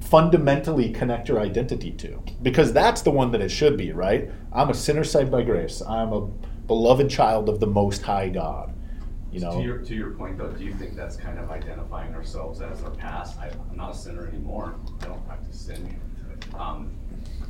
fundamentally 0.00 0.90
connect 0.90 1.30
your 1.30 1.40
identity 1.40 1.90
to? 1.92 2.22
Because 2.42 2.74
that's 2.74 3.00
the 3.00 3.10
one 3.10 3.30
that 3.32 3.40
it 3.40 3.48
should 3.48 3.78
be, 3.78 3.92
right? 3.92 4.30
I'm 4.52 4.68
a 4.68 4.74
sinner 4.74 5.02
saved 5.02 5.30
by 5.30 5.40
grace. 5.40 5.80
I'm 5.80 6.12
a 6.12 6.26
beloved 6.66 7.08
child 7.08 7.48
of 7.48 7.60
the 7.60 7.66
Most 7.66 8.02
High 8.02 8.28
God. 8.28 8.74
You 9.32 9.40
know, 9.40 9.52
To 9.52 9.62
your, 9.62 9.78
to 9.78 9.94
your 9.94 10.10
point 10.10 10.36
though, 10.36 10.50
do 10.52 10.62
you 10.62 10.74
think 10.74 10.94
that's 10.94 11.16
kind 11.16 11.38
of 11.38 11.50
identifying 11.50 12.14
ourselves 12.14 12.60
as 12.60 12.82
our 12.82 12.90
past? 12.90 13.38
I, 13.38 13.48
I'm 13.70 13.76
not 13.78 13.94
a 13.94 13.96
sinner 13.96 14.28
anymore. 14.28 14.74
I 15.00 15.06
don't 15.06 15.26
practice 15.26 15.58
sin. 15.58 15.98
Um, 16.58 16.92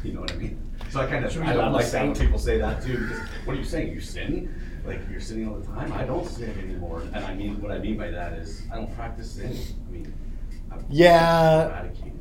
you 0.03 0.13
know 0.13 0.21
what 0.21 0.33
I 0.33 0.37
mean? 0.37 0.59
So 0.91 1.01
I 1.01 1.07
kind 1.07 1.25
of, 1.25 1.31
I 1.43 1.53
do 1.53 1.59
don't 1.59 1.73
like 1.73 1.91
that 1.91 2.05
when 2.07 2.15
people 2.15 2.39
say 2.39 2.59
that 2.59 2.83
too, 2.83 2.99
because 2.99 3.19
what 3.45 3.57
are 3.57 3.59
you 3.59 3.65
saying? 3.65 3.93
You 3.93 4.01
sin? 4.01 4.55
Like 4.85 5.01
you're 5.11 5.21
sinning 5.21 5.49
all 5.49 5.57
the 5.57 5.67
time? 5.67 5.93
I 5.93 6.05
don't 6.05 6.27
sin 6.27 6.51
anymore. 6.59 7.03
And 7.15 7.25
I 7.25 7.35
mean, 7.35 7.61
what 7.63 7.71
I 7.71 7.79
mean 7.79 7.97
by 7.97 8.11
that 8.11 8.33
is 8.35 8.63
I 8.73 8.77
don't 8.77 8.95
practice 8.97 9.31
sin. 9.33 9.57
I 9.89 9.93
mean, 9.93 10.15
I've 10.73 10.85
Yeah. 10.89 11.67
eradicated. 11.69 12.13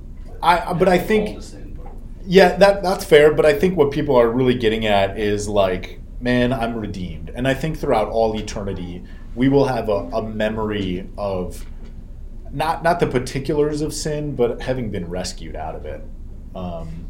I- 0.43 0.73
but 0.73 0.87
I 0.87 0.97
think- 0.97 1.41
sin, 1.41 1.77
but- 1.81 1.91
Yeah, 2.25 2.55
that 2.57 2.83
that's 2.83 3.03
fair, 3.03 3.33
but 3.33 3.45
I 3.45 3.53
think 3.53 3.77
what 3.77 3.91
people 3.91 4.15
are 4.15 4.29
really 4.29 4.53
getting 4.55 4.85
at 4.85 5.17
is 5.19 5.47
like, 5.49 5.99
man, 6.19 6.53
I'm 6.53 6.75
redeemed. 6.75 7.31
And 7.33 7.47
I 7.47 7.55
think 7.55 7.77
throughout 7.79 8.09
all 8.09 8.35
eternity, 8.39 9.03
we 9.35 9.49
will 9.49 9.65
have 9.65 9.89
a, 9.89 10.09
a 10.13 10.21
memory 10.21 11.09
of 11.17 11.65
not 12.51 12.83
not 12.83 12.99
the 12.99 13.07
particulars 13.07 13.81
of 13.81 13.91
sin, 13.93 14.35
but 14.35 14.61
having 14.61 14.91
been 14.91 15.09
rescued 15.09 15.55
out 15.55 15.73
of 15.75 15.85
it. 15.85 16.03
Um, 16.53 17.00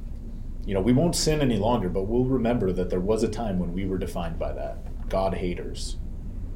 you 0.66 0.74
know, 0.74 0.82
we 0.82 0.94
won't 0.94 1.16
sin 1.16 1.42
any 1.42 1.58
longer, 1.58 1.90
but 1.90 2.04
we'll 2.04 2.26
remember 2.26 2.72
that 2.72 2.90
there 2.90 3.00
was 3.00 3.24
a 3.24 3.28
time 3.28 3.60
when 3.60 3.74
we 3.74 3.86
were 3.86 3.98
defined 3.98 4.38
by 4.38 4.52
that. 4.54 5.10
God 5.10 5.34
haters. 5.34 5.98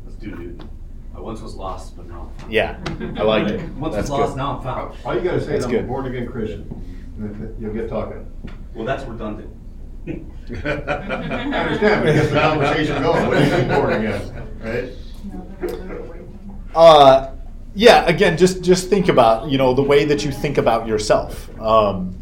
Let's 0.06 0.18
do 0.18 0.32
Newton. 0.32 0.70
I 1.16 1.20
once 1.20 1.42
was 1.42 1.56
lost, 1.56 1.96
but 1.96 2.08
now 2.08 2.30
I'm 2.30 2.40
found. 2.40 2.54
Yeah, 2.54 2.78
I 3.18 3.24
like 3.24 3.48
it. 3.48 3.62
Once 3.78 3.96
That's 3.96 4.10
was 4.10 4.20
lost, 4.20 4.32
good. 4.34 4.38
now 4.38 4.58
I'm 4.58 4.64
found. 4.64 4.96
All 5.06 5.16
you 5.16 5.22
gotta 5.22 5.42
say 5.42 5.56
is 5.56 5.64
I'm 5.64 5.72
good. 5.72 5.86
a 5.86 5.88
born 5.88 6.08
again 6.08 6.28
Christian, 6.28 7.56
you'll 7.58 7.74
get 7.74 7.88
talking. 7.90 8.30
Well, 8.74 8.86
that's 8.86 9.06
redundant. 9.06 9.50
I 10.08 10.12
understand, 10.12 12.04
but 12.04 12.10
it 12.10 12.14
gets 12.16 12.30
the 12.32 12.40
conversation 12.40 13.02
going, 13.02 13.28
what 13.28 13.38
do 13.38 13.46
you 13.46 13.52
mean 13.52 13.68
born 13.70 13.94
again, 13.94 14.50
right? 14.62 14.90
No, 15.24 15.48
they're 15.58 15.68
gonna 15.70 15.84
move 15.94 16.10
away 16.10 16.18
from 16.18 16.50
it. 16.50 16.76
Uh, 16.76 17.32
yeah. 17.74 18.06
Again, 18.08 18.38
just 18.38 18.62
just 18.62 18.90
think 18.90 19.08
about 19.08 19.50
you 19.50 19.58
know 19.58 19.74
the 19.74 19.82
way 19.84 20.04
that 20.06 20.26
you 20.26 20.32
think 20.32 20.58
about 20.58 20.86
yourself. 20.86 21.50
Um, 21.62 22.20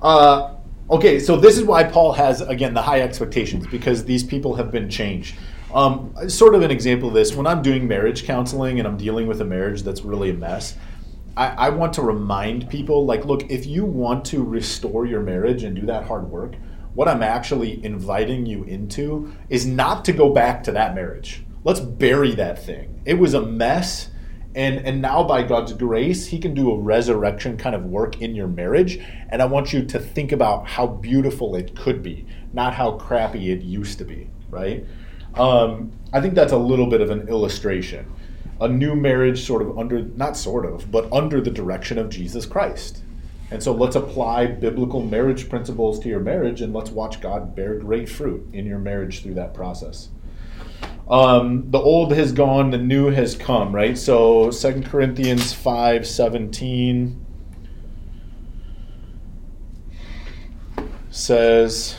uh, 0.00 0.53
okay, 0.90 1.18
so 1.18 1.36
this 1.36 1.58
is 1.58 1.64
why 1.64 1.84
Paul 1.84 2.12
has 2.12 2.40
again 2.40 2.74
the 2.74 2.82
high 2.82 3.00
expectations 3.00 3.66
because 3.66 4.04
these 4.04 4.22
people 4.22 4.54
have 4.54 4.70
been 4.70 4.88
changed. 4.88 5.36
Um, 5.74 6.14
sort 6.28 6.54
of 6.54 6.62
an 6.62 6.70
example 6.70 7.08
of 7.08 7.14
this: 7.14 7.34
when 7.34 7.46
I'm 7.46 7.62
doing 7.62 7.88
marriage 7.88 8.24
counseling 8.24 8.78
and 8.78 8.86
I'm 8.86 8.96
dealing 8.96 9.26
with 9.26 9.40
a 9.40 9.44
marriage 9.44 9.82
that's 9.82 10.02
really 10.02 10.30
a 10.30 10.34
mess. 10.34 10.76
I, 11.36 11.48
I 11.48 11.68
want 11.70 11.94
to 11.94 12.02
remind 12.02 12.70
people 12.70 13.06
like, 13.06 13.24
look, 13.24 13.50
if 13.50 13.66
you 13.66 13.84
want 13.84 14.24
to 14.26 14.44
restore 14.44 15.04
your 15.04 15.20
marriage 15.20 15.64
and 15.64 15.74
do 15.74 15.84
that 15.86 16.04
hard 16.04 16.30
work, 16.30 16.54
what 16.94 17.08
I'm 17.08 17.24
actually 17.24 17.84
inviting 17.84 18.46
you 18.46 18.62
into 18.64 19.34
is 19.48 19.66
not 19.66 20.04
to 20.04 20.12
go 20.12 20.30
back 20.32 20.62
to 20.64 20.72
that 20.72 20.94
marriage. 20.94 21.44
Let's 21.64 21.80
bury 21.80 22.36
that 22.36 22.62
thing. 22.62 23.02
It 23.04 23.14
was 23.14 23.34
a 23.34 23.42
mess. 23.42 24.10
And, 24.54 24.86
and 24.86 25.02
now, 25.02 25.24
by 25.24 25.42
God's 25.42 25.72
grace, 25.72 26.26
He 26.26 26.38
can 26.38 26.54
do 26.54 26.70
a 26.70 26.78
resurrection 26.78 27.56
kind 27.56 27.74
of 27.74 27.84
work 27.86 28.22
in 28.22 28.34
your 28.34 28.46
marriage. 28.46 29.00
And 29.30 29.42
I 29.42 29.46
want 29.46 29.72
you 29.72 29.84
to 29.84 29.98
think 29.98 30.30
about 30.30 30.66
how 30.66 30.86
beautiful 30.86 31.56
it 31.56 31.74
could 31.74 32.02
be, 32.02 32.26
not 32.52 32.74
how 32.74 32.92
crappy 32.92 33.50
it 33.50 33.62
used 33.62 33.98
to 33.98 34.04
be, 34.04 34.28
right? 34.50 34.86
Um, 35.34 35.90
I 36.12 36.20
think 36.20 36.34
that's 36.34 36.52
a 36.52 36.58
little 36.58 36.86
bit 36.86 37.00
of 37.00 37.10
an 37.10 37.28
illustration. 37.28 38.10
A 38.60 38.68
new 38.68 38.94
marriage, 38.94 39.44
sort 39.44 39.62
of 39.62 39.76
under, 39.76 40.02
not 40.02 40.36
sort 40.36 40.64
of, 40.64 40.90
but 40.90 41.12
under 41.12 41.40
the 41.40 41.50
direction 41.50 41.98
of 41.98 42.08
Jesus 42.08 42.46
Christ. 42.46 43.02
And 43.50 43.62
so 43.62 43.72
let's 43.72 43.96
apply 43.96 44.46
biblical 44.46 45.02
marriage 45.02 45.48
principles 45.48 45.98
to 46.00 46.08
your 46.08 46.20
marriage 46.20 46.60
and 46.60 46.72
let's 46.72 46.90
watch 46.90 47.20
God 47.20 47.54
bear 47.54 47.74
great 47.78 48.08
fruit 48.08 48.46
in 48.52 48.64
your 48.66 48.78
marriage 48.78 49.22
through 49.22 49.34
that 49.34 49.54
process. 49.54 50.08
Um, 51.08 51.70
the 51.70 51.78
old 51.78 52.12
has 52.12 52.32
gone, 52.32 52.70
the 52.70 52.78
new 52.78 53.10
has 53.10 53.36
come, 53.36 53.74
right? 53.74 53.96
So 53.96 54.50
2 54.50 54.82
Corinthians 54.82 55.52
5 55.52 56.06
17 56.06 57.24
says, 61.10 61.96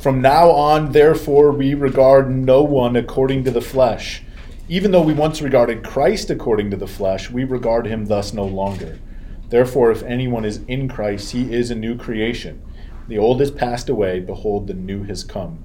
From 0.00 0.22
now 0.22 0.50
on, 0.50 0.92
therefore, 0.92 1.50
we 1.50 1.74
regard 1.74 2.30
no 2.30 2.62
one 2.62 2.94
according 2.94 3.42
to 3.44 3.50
the 3.50 3.60
flesh. 3.60 4.22
Even 4.68 4.92
though 4.92 5.02
we 5.02 5.12
once 5.12 5.42
regarded 5.42 5.82
Christ 5.82 6.30
according 6.30 6.70
to 6.70 6.76
the 6.76 6.86
flesh, 6.86 7.30
we 7.30 7.42
regard 7.42 7.86
him 7.86 8.06
thus 8.06 8.32
no 8.32 8.44
longer. 8.44 9.00
Therefore, 9.48 9.90
if 9.90 10.04
anyone 10.04 10.44
is 10.44 10.58
in 10.68 10.88
Christ, 10.88 11.32
he 11.32 11.52
is 11.52 11.70
a 11.70 11.74
new 11.74 11.96
creation. 11.96 12.62
The 13.08 13.18
old 13.18 13.40
has 13.40 13.50
passed 13.50 13.88
away, 13.88 14.20
behold, 14.20 14.66
the 14.66 14.74
new 14.74 15.02
has 15.04 15.24
come. 15.24 15.64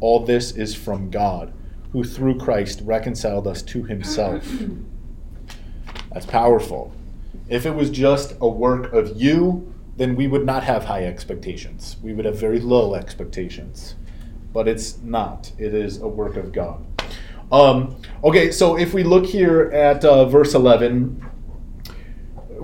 All 0.00 0.20
this 0.20 0.52
is 0.52 0.74
from 0.74 1.10
God, 1.10 1.52
who 1.92 2.04
through 2.04 2.38
Christ 2.38 2.80
reconciled 2.84 3.46
us 3.48 3.62
to 3.62 3.82
himself. 3.82 4.48
That's 6.12 6.26
powerful. 6.26 6.92
If 7.48 7.66
it 7.66 7.74
was 7.74 7.90
just 7.90 8.36
a 8.40 8.48
work 8.48 8.92
of 8.92 9.20
you, 9.20 9.74
then 9.96 10.14
we 10.14 10.28
would 10.28 10.46
not 10.46 10.62
have 10.62 10.84
high 10.84 11.04
expectations. 11.04 11.96
We 12.00 12.12
would 12.12 12.24
have 12.24 12.38
very 12.38 12.60
low 12.60 12.94
expectations. 12.94 13.96
But 14.52 14.68
it's 14.68 14.98
not, 14.98 15.50
it 15.58 15.74
is 15.74 16.00
a 16.00 16.06
work 16.06 16.36
of 16.36 16.52
God. 16.52 16.84
Um, 17.50 17.96
okay, 18.22 18.50
so 18.50 18.76
if 18.76 18.94
we 18.94 19.02
look 19.02 19.26
here 19.26 19.70
at 19.72 20.04
uh, 20.04 20.26
verse 20.26 20.54
11, 20.54 21.24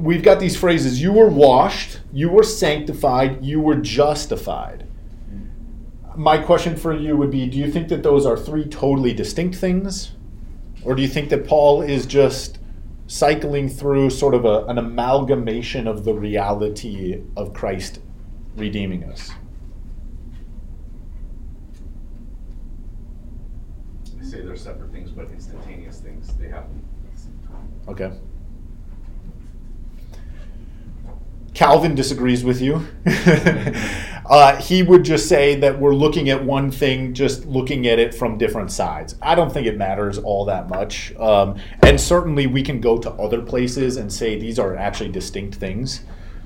we've 0.01 0.23
got 0.23 0.41
these 0.41 0.57
phrases 0.57 1.01
you 1.01 1.13
were 1.13 1.29
washed, 1.29 2.01
you 2.13 2.31
were 2.31 2.43
sanctified, 2.43 3.45
you 3.45 3.61
were 3.61 3.77
justified. 3.77 4.87
My 6.17 6.39
question 6.39 6.77
for 6.77 6.95
you 6.95 7.17
would 7.17 7.31
be 7.31 7.47
do 7.47 7.59
you 7.59 7.71
think 7.71 7.89
that 7.89 8.03
those 8.03 8.27
are 8.27 8.37
three 8.37 8.65
totally 8.65 9.13
distinct 9.13 9.57
things? 9.57 10.13
Or 10.83 10.95
do 10.95 11.03
you 11.03 11.09
think 11.09 11.29
that 11.31 11.47
Paul 11.47 11.83
is 11.83 12.07
just 12.07 12.59
cycling 13.07 13.69
through 13.69 14.11
sort 14.11 14.35
of 14.35 14.45
a, 14.45 14.65
an 14.67 14.79
amalgamation 14.79 15.87
of 15.87 16.05
the 16.05 16.15
reality 16.15 17.23
of 17.37 17.53
Christ 17.53 18.01
redeeming 18.57 19.05
us? 19.05 19.31
I 24.19 24.25
say 24.25 24.41
they're 24.43 24.57
separate 24.57 24.91
things, 24.93 25.11
but 25.11 25.31
instantaneous 25.31 26.01
things. 26.01 26.33
They 26.35 26.49
happen 26.49 26.83
at 27.05 27.15
the 27.15 27.21
same 27.21 27.39
time. 27.47 27.73
Okay. 27.89 28.19
Calvin 31.55 31.95
disagrees 31.95 32.45
with 32.45 32.61
you. 32.61 32.87
uh, 34.27 34.57
he 34.57 34.83
would 34.83 35.05
just 35.05 35.29
say 35.29 35.57
that 35.57 35.79
we're 35.81 35.95
looking 35.95 36.31
at 36.31 36.45
one 36.45 36.71
thing, 36.71 37.13
just 37.13 37.45
looking 37.47 37.87
at 37.87 37.99
it 37.99 38.15
from 38.15 38.39
different 38.39 38.71
sides. 38.71 39.17
I 39.21 39.35
don't 39.35 39.53
think 39.53 39.67
it 39.67 39.77
matters 39.77 40.19
all 40.19 40.45
that 40.47 40.69
much. 40.69 41.15
Um, 41.17 41.57
and 41.83 42.01
certainly 42.01 42.47
we 42.47 42.63
can 42.63 42.81
go 42.81 42.99
to 42.99 43.11
other 43.13 43.43
places 43.43 43.97
and 43.97 44.13
say 44.13 44.39
these 44.39 44.59
are 44.59 44.77
actually 44.77 45.11
distinct 45.11 45.57
things. 45.57 46.03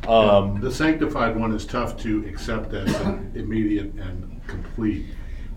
Um, 0.09 0.61
The 0.61 0.70
sanctified 0.72 1.36
one 1.38 1.52
is 1.52 1.64
tough 1.66 1.96
to 1.98 2.24
accept 2.26 2.72
as 2.74 2.94
an 3.00 3.32
immediate 3.34 3.92
and 3.94 4.40
complete. 4.46 5.07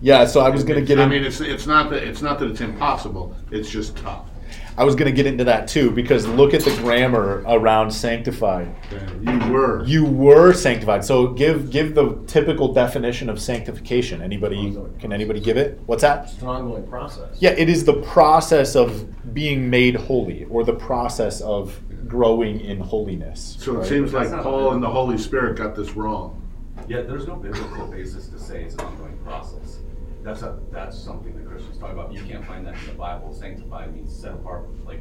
yeah, 0.02 0.26
so 0.26 0.42
I 0.42 0.50
was 0.50 0.64
going 0.64 0.80
to 0.80 0.86
get 0.86 1.00
I 1.00 1.04
in. 1.04 1.10
mean, 1.10 1.24
it's, 1.24 1.42
it's 1.42 1.68
not 1.68 1.90
that, 1.90 2.04
it's 2.04 2.22
not 2.22 2.40
that 2.40 2.50
it's 2.52 2.62
impossible, 2.62 3.36
it's 3.52 3.70
just 3.70 3.96
tough. 3.98 4.30
I 4.78 4.84
was 4.84 4.94
going 4.94 5.08
to 5.08 5.12
get 5.12 5.26
into 5.26 5.44
that 5.46 5.68
too 5.68 5.90
because 5.90 6.28
look 6.28 6.54
at 6.54 6.62
the 6.62 6.76
grammar 6.78 7.44
around 7.48 7.90
sanctified. 7.90 8.74
You 9.22 9.52
were. 9.52 9.84
You 9.86 10.06
were 10.06 10.54
sanctified. 10.54 11.04
So 11.04 11.30
give 11.30 11.72
give 11.72 11.96
the 11.96 12.16
typical 12.28 12.74
definition 12.74 13.28
of 13.28 13.42
sanctification. 13.42 14.22
Anybody 14.22 14.78
can 15.00 15.12
anybody 15.12 15.40
give 15.40 15.58
it? 15.58 15.80
What's 15.88 16.04
that? 16.04 16.26
It's 16.26 16.42
an 16.42 16.48
ongoing 16.48 16.86
process. 16.88 17.38
Yeah, 17.40 17.52
it 17.52 17.70
is 17.70 17.86
the 17.86 18.02
process 18.04 18.76
of 18.76 19.34
being 19.34 19.68
made 19.70 19.96
holy 19.96 20.44
or 20.46 20.64
the 20.64 20.76
process 20.76 21.42
of 21.42 21.82
growing 22.08 22.62
in 22.62 22.80
holiness. 22.80 23.58
So 23.60 23.82
it 23.82 23.88
seems 23.88 24.14
like 24.14 24.30
Paul 24.44 24.74
and 24.74 24.84
the. 24.84 24.88
Holy 24.98 25.18
Spirit 25.18 25.58
got 25.58 25.76
this 25.76 25.92
wrong. 25.92 26.42
Yeah, 26.88 27.02
there's 27.02 27.28
no 27.28 27.36
biblical 27.36 27.88
basis 27.88 28.30
to 28.30 28.40
say 28.40 28.64
it's 28.64 28.76
an 28.76 28.82
ongoing 28.82 29.18
process. 29.18 29.80
That's 30.28 30.42
a, 30.42 30.60
that's 30.74 31.00
something 31.00 31.34
that 31.38 31.48
Christians 31.48 31.78
talk 31.78 31.94
about. 31.94 32.12
You 32.12 32.22
can't 32.24 32.44
find 32.44 32.68
that 32.68 32.74
in 32.74 32.88
the 32.88 32.92
Bible. 32.96 33.34
Sanctified 33.34 33.96
means 33.96 34.14
set 34.14 34.34
apart, 34.34 34.66
like, 34.86 35.00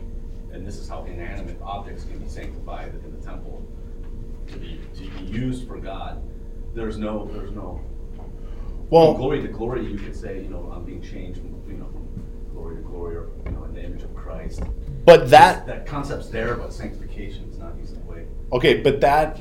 and 0.53 0.65
this 0.65 0.77
is 0.77 0.89
how 0.89 1.05
inanimate 1.05 1.61
objects 1.61 2.05
can 2.05 2.21
be 2.21 2.29
sanctified 2.29 2.95
in 3.05 3.11
the 3.11 3.27
temple 3.27 3.67
to 4.47 4.57
be 4.57 4.81
to 4.95 5.01
be 5.01 5.25
used 5.25 5.67
for 5.67 5.79
God. 5.79 6.23
There's 6.75 6.97
no 6.97 7.29
there's 7.33 7.51
no 7.51 7.81
from 8.15 8.31
Well, 8.89 9.15
glory 9.15 9.43
to 9.43 9.49
glory. 9.49 9.85
You 9.85 9.99
could 9.99 10.15
say, 10.15 10.43
you 10.43 10.49
know, 10.49 10.73
I'm 10.73 10.85
being 10.85 11.03
changed 11.03 11.41
from 11.41 11.61
you 11.69 11.77
know 11.79 11.87
from 11.87 12.07
glory 12.55 12.77
to 12.77 12.83
glory, 12.83 13.17
or 13.17 13.29
you 13.47 13.51
know, 13.51 13.65
in 13.65 13.75
the 13.75 13.83
image 13.85 14.05
of 14.05 14.15
Christ. 14.15 14.63
but 15.05 15.29
that 15.31 15.67
that 15.67 15.87
concept's 15.87 16.29
there, 16.29 16.55
but 16.55 16.73
sanctification 16.73 17.51
is 17.51 17.59
not 17.59 17.77
used 17.79 17.97
that 17.97 18.07
way. 18.07 18.27
Okay, 18.53 18.81
but 18.81 19.01
that 19.01 19.41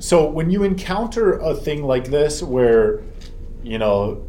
so 0.00 0.28
when 0.28 0.50
you 0.50 0.64
encounter 0.64 1.34
a 1.34 1.54
thing 1.54 1.84
like 1.84 2.06
this 2.06 2.42
where 2.42 3.04
you 3.62 3.78
know 3.78 4.26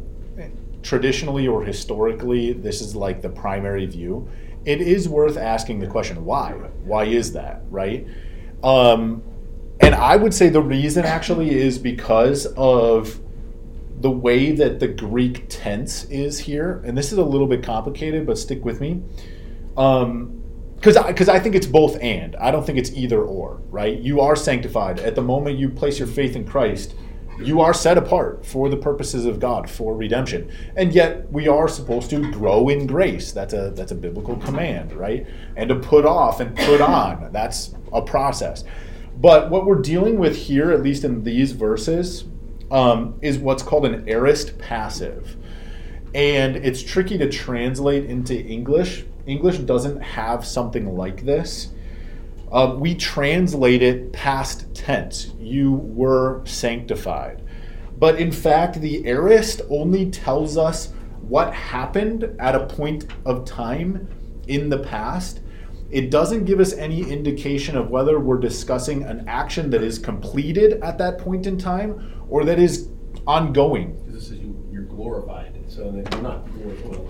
traditionally 0.86 1.48
or 1.48 1.64
historically 1.64 2.52
this 2.52 2.80
is 2.80 2.94
like 2.94 3.20
the 3.20 3.28
primary 3.28 3.86
view, 3.86 4.28
it 4.64 4.80
is 4.80 5.08
worth 5.08 5.36
asking 5.36 5.80
the 5.80 5.86
question 5.86 6.24
why? 6.24 6.52
Why 6.84 7.04
is 7.04 7.32
that, 7.32 7.62
right? 7.70 8.06
Um 8.62 9.22
and 9.80 9.94
I 9.94 10.16
would 10.16 10.32
say 10.32 10.48
the 10.48 10.62
reason 10.62 11.04
actually 11.04 11.54
is 11.54 11.78
because 11.78 12.46
of 12.56 13.20
the 14.00 14.10
way 14.10 14.52
that 14.52 14.78
the 14.78 14.88
Greek 14.88 15.46
tense 15.48 16.04
is 16.04 16.38
here, 16.38 16.82
and 16.84 16.96
this 16.96 17.12
is 17.12 17.18
a 17.18 17.24
little 17.24 17.46
bit 17.46 17.62
complicated, 17.62 18.26
but 18.26 18.38
stick 18.38 18.64
with 18.64 18.80
me. 18.80 19.02
Um, 19.76 20.42
because 20.76 20.96
I, 20.98 21.12
cause 21.14 21.28
I 21.30 21.38
think 21.38 21.54
it's 21.54 21.66
both 21.66 21.98
and. 22.02 22.36
I 22.36 22.50
don't 22.50 22.64
think 22.64 22.78
it's 22.78 22.92
either 22.92 23.22
or, 23.22 23.62
right? 23.70 23.98
You 23.98 24.20
are 24.20 24.36
sanctified. 24.36 25.00
At 25.00 25.14
the 25.14 25.22
moment 25.22 25.58
you 25.58 25.70
place 25.70 25.98
your 25.98 26.06
faith 26.06 26.36
in 26.36 26.44
Christ, 26.46 26.94
you 27.38 27.60
are 27.60 27.74
set 27.74 27.98
apart 27.98 28.44
for 28.44 28.68
the 28.68 28.76
purposes 28.76 29.26
of 29.26 29.40
God, 29.40 29.68
for 29.68 29.94
redemption. 29.94 30.50
And 30.76 30.92
yet 30.92 31.30
we 31.30 31.48
are 31.48 31.68
supposed 31.68 32.10
to 32.10 32.30
grow 32.32 32.68
in 32.68 32.86
grace. 32.86 33.32
That's 33.32 33.52
a 33.52 33.70
that's 33.70 33.92
a 33.92 33.96
biblical 33.96 34.36
command, 34.36 34.92
right? 34.92 35.26
And 35.56 35.68
to 35.68 35.76
put 35.76 36.04
off 36.04 36.40
and 36.40 36.56
put 36.56 36.80
on. 36.80 37.32
That's 37.32 37.74
a 37.92 38.02
process. 38.02 38.64
But 39.18 39.50
what 39.50 39.64
we're 39.66 39.80
dealing 39.80 40.18
with 40.18 40.36
here, 40.36 40.70
at 40.70 40.82
least 40.82 41.04
in 41.04 41.24
these 41.24 41.52
verses, 41.52 42.24
um, 42.70 43.18
is 43.22 43.38
what's 43.38 43.62
called 43.62 43.86
an 43.86 44.08
aorist 44.08 44.58
passive 44.58 45.36
and 46.16 46.56
it's 46.56 46.82
tricky 46.82 47.18
to 47.18 47.28
translate 47.28 48.06
into 48.06 48.34
English. 48.34 49.04
English 49.26 49.58
doesn't 49.58 50.00
have 50.00 50.46
something 50.46 50.96
like 50.96 51.26
this. 51.26 51.72
Uh, 52.56 52.74
we 52.74 52.94
translate 52.94 53.82
it 53.82 54.14
past 54.14 54.74
tense. 54.74 55.34
You 55.38 55.72
were 55.72 56.40
sanctified. 56.46 57.42
But 57.98 58.18
in 58.18 58.32
fact, 58.32 58.80
the 58.80 59.06
aorist 59.06 59.60
only 59.68 60.10
tells 60.10 60.56
us 60.56 60.94
what 61.20 61.52
happened 61.52 62.34
at 62.38 62.54
a 62.54 62.66
point 62.66 63.08
of 63.26 63.44
time 63.44 64.08
in 64.48 64.70
the 64.70 64.78
past. 64.78 65.40
It 65.90 66.10
doesn't 66.10 66.46
give 66.46 66.58
us 66.58 66.72
any 66.72 67.02
indication 67.02 67.76
of 67.76 67.90
whether 67.90 68.18
we're 68.18 68.38
discussing 68.38 69.02
an 69.02 69.28
action 69.28 69.68
that 69.68 69.82
is 69.82 69.98
completed 69.98 70.80
at 70.82 70.96
that 70.96 71.18
point 71.18 71.46
in 71.46 71.58
time 71.58 72.24
or 72.30 72.42
that 72.46 72.58
is 72.58 72.88
ongoing. 73.26 74.02
This 74.06 74.30
is 74.30 74.38
you, 74.38 74.66
you're 74.72 74.84
glorified, 74.84 75.62
so 75.68 75.92
you're 75.92 76.22
not 76.22 76.50
glorified. 76.54 77.05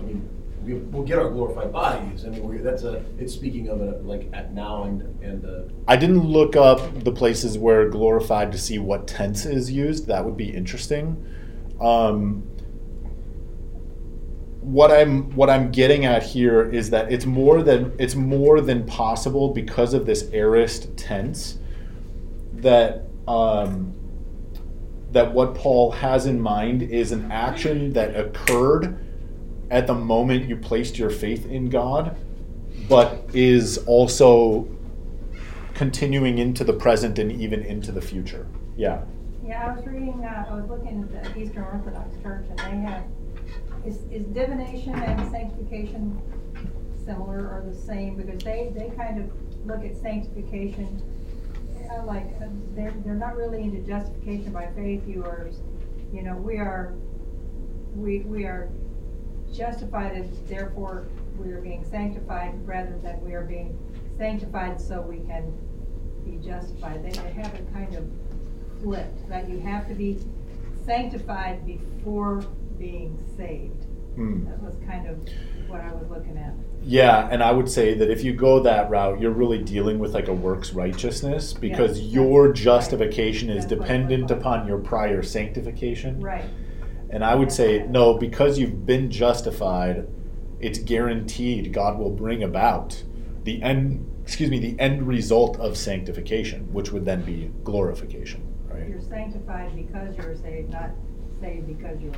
We, 0.67 0.73
we'll 0.73 1.03
get 1.03 1.17
our 1.17 1.29
glorified 1.29 1.71
bodies. 1.71 2.25
I 2.25 2.29
mean, 2.29 2.61
that's 2.61 2.83
a. 2.83 3.01
It's 3.17 3.33
speaking 3.33 3.69
of 3.69 3.79
it 3.81 4.03
like 4.03 4.29
at 4.33 4.53
now 4.53 4.83
and 4.83 5.01
and. 5.23 5.45
Uh, 5.45 5.73
I 5.87 5.95
didn't 5.95 6.27
look 6.27 6.57
up 6.57 7.05
the 7.05 7.11
places 7.11 7.57
where 7.57 7.87
glorified 7.87 8.51
to 8.51 8.57
see 8.57 8.77
what 8.77 9.07
tense 9.07 9.45
is 9.45 9.71
used. 9.71 10.07
That 10.07 10.25
would 10.25 10.35
be 10.35 10.49
interesting. 10.49 11.25
Um, 11.79 12.43
what 14.59 14.91
I'm 14.91 15.33
what 15.37 15.49
I'm 15.49 15.71
getting 15.71 16.03
at 16.03 16.21
here 16.21 16.69
is 16.69 16.89
that 16.89 17.13
it's 17.13 17.25
more 17.25 17.63
than 17.63 17.95
it's 17.97 18.15
more 18.15 18.59
than 18.59 18.85
possible 18.85 19.53
because 19.53 19.93
of 19.93 20.05
this 20.05 20.29
aorist 20.33 20.97
tense 20.97 21.59
that 22.55 23.05
um, 23.25 23.93
that 25.11 25.33
what 25.33 25.55
Paul 25.55 25.91
has 25.91 26.25
in 26.25 26.41
mind 26.41 26.83
is 26.83 27.13
an 27.13 27.31
action 27.31 27.93
that 27.93 28.17
occurred 28.17 29.06
at 29.69 29.87
the 29.87 29.93
moment 29.93 30.47
you 30.47 30.55
placed 30.55 30.97
your 30.97 31.09
faith 31.09 31.45
in 31.45 31.69
God, 31.69 32.15
but 32.87 33.29
is 33.33 33.77
also 33.79 34.67
continuing 35.73 36.37
into 36.37 36.63
the 36.63 36.73
present 36.73 37.19
and 37.19 37.31
even 37.31 37.63
into 37.63 37.91
the 37.91 38.01
future. 38.01 38.47
Yeah. 38.75 39.01
Yeah, 39.45 39.67
I 39.67 39.75
was 39.75 39.85
reading, 39.85 40.25
uh, 40.25 40.45
I 40.49 40.55
was 40.55 40.69
looking 40.69 41.09
at 41.23 41.33
the 41.33 41.39
Eastern 41.39 41.63
Orthodox 41.63 42.21
Church 42.21 42.45
and 42.49 42.59
they 42.59 42.89
have, 42.89 43.03
is, 43.85 43.99
is 44.11 44.25
divinization 44.27 44.95
and 45.07 45.31
sanctification 45.31 46.19
similar 47.05 47.39
or 47.39 47.63
the 47.65 47.75
same? 47.75 48.15
Because 48.15 48.43
they, 48.43 48.71
they 48.75 48.89
kind 48.95 49.21
of 49.21 49.31
look 49.65 49.85
at 49.85 49.95
sanctification, 50.01 51.01
uh, 51.91 52.03
like, 52.03 52.25
uh, 52.41 52.47
they're, 52.73 52.93
they're 53.05 53.15
not 53.15 53.37
really 53.37 53.61
into 53.63 53.79
justification 53.87 54.51
by 54.51 54.67
faith, 54.75 55.07
you 55.07 55.23
are, 55.23 55.49
you 56.11 56.23
know, 56.23 56.35
we 56.35 56.57
are, 56.57 56.93
we, 57.95 58.19
we 58.21 58.43
are 58.43 58.69
justified 59.53 60.13
and 60.13 60.47
therefore 60.47 61.07
we 61.37 61.51
are 61.51 61.61
being 61.61 61.83
sanctified 61.83 62.53
rather 62.67 62.97
than 62.99 63.21
we 63.21 63.33
are 63.33 63.43
being 63.43 63.77
sanctified 64.17 64.81
so 64.81 65.01
we 65.01 65.19
can 65.19 65.53
be 66.25 66.37
justified. 66.45 67.03
They, 67.03 67.17
have 67.41 67.53
it 67.53 67.71
kind 67.73 67.93
of 67.95 68.09
flipped, 68.81 69.29
that 69.29 69.49
you 69.49 69.59
have 69.59 69.87
to 69.87 69.93
be 69.93 70.19
sanctified 70.85 71.65
before 71.65 72.45
being 72.77 73.17
saved. 73.35 73.85
Hmm. 74.15 74.45
That 74.45 74.61
was 74.61 74.75
kind 74.87 75.07
of 75.07 75.19
what 75.69 75.81
I 75.81 75.93
was 75.93 76.09
looking 76.09 76.37
at. 76.37 76.53
Yeah, 76.81 77.27
and 77.29 77.43
I 77.43 77.51
would 77.51 77.69
say 77.69 77.93
that 77.95 78.09
if 78.09 78.23
you 78.23 78.33
go 78.33 78.61
that 78.61 78.89
route, 78.89 79.19
you're 79.19 79.31
really 79.31 79.61
dealing 79.61 79.99
with 79.99 80.13
like 80.13 80.27
a 80.27 80.33
works 80.33 80.73
righteousness 80.73 81.53
because 81.53 81.99
Yes, 81.99 82.13
your 82.13 82.51
justification 82.51 83.49
is 83.49 83.65
That's 83.65 83.79
dependent 83.79 84.31
upon 84.31 84.67
your 84.67 84.77
prior 84.77 85.21
sanctification. 85.21 86.19
Right. 86.19 86.45
And 87.09 87.23
I 87.23 87.35
would 87.35 87.51
say, 87.51 87.85
no, 87.87 88.17
because 88.17 88.59
you've 88.59 88.85
been 88.85 89.09
justified, 89.09 90.07
it's 90.59 90.79
guaranteed 90.79 91.71
God 91.71 91.97
will 91.97 92.09
bring 92.09 92.43
about 92.43 93.01
the 93.43 93.61
end, 93.61 94.05
excuse 94.23 94.49
me, 94.49 94.59
the 94.59 94.77
end 94.79 95.07
result 95.07 95.57
of 95.59 95.77
sanctification, 95.77 96.71
which 96.73 96.91
would 96.91 97.05
then 97.05 97.21
be 97.23 97.51
glorification, 97.63 98.41
right? 98.67 98.89
You're 98.89 98.99
sanctified 99.01 99.73
because 99.75 100.17
you're 100.17 100.35
saved, 100.35 100.71
not 100.71 100.89
saved 101.39 101.67
because 101.67 102.01
you're 102.01 102.13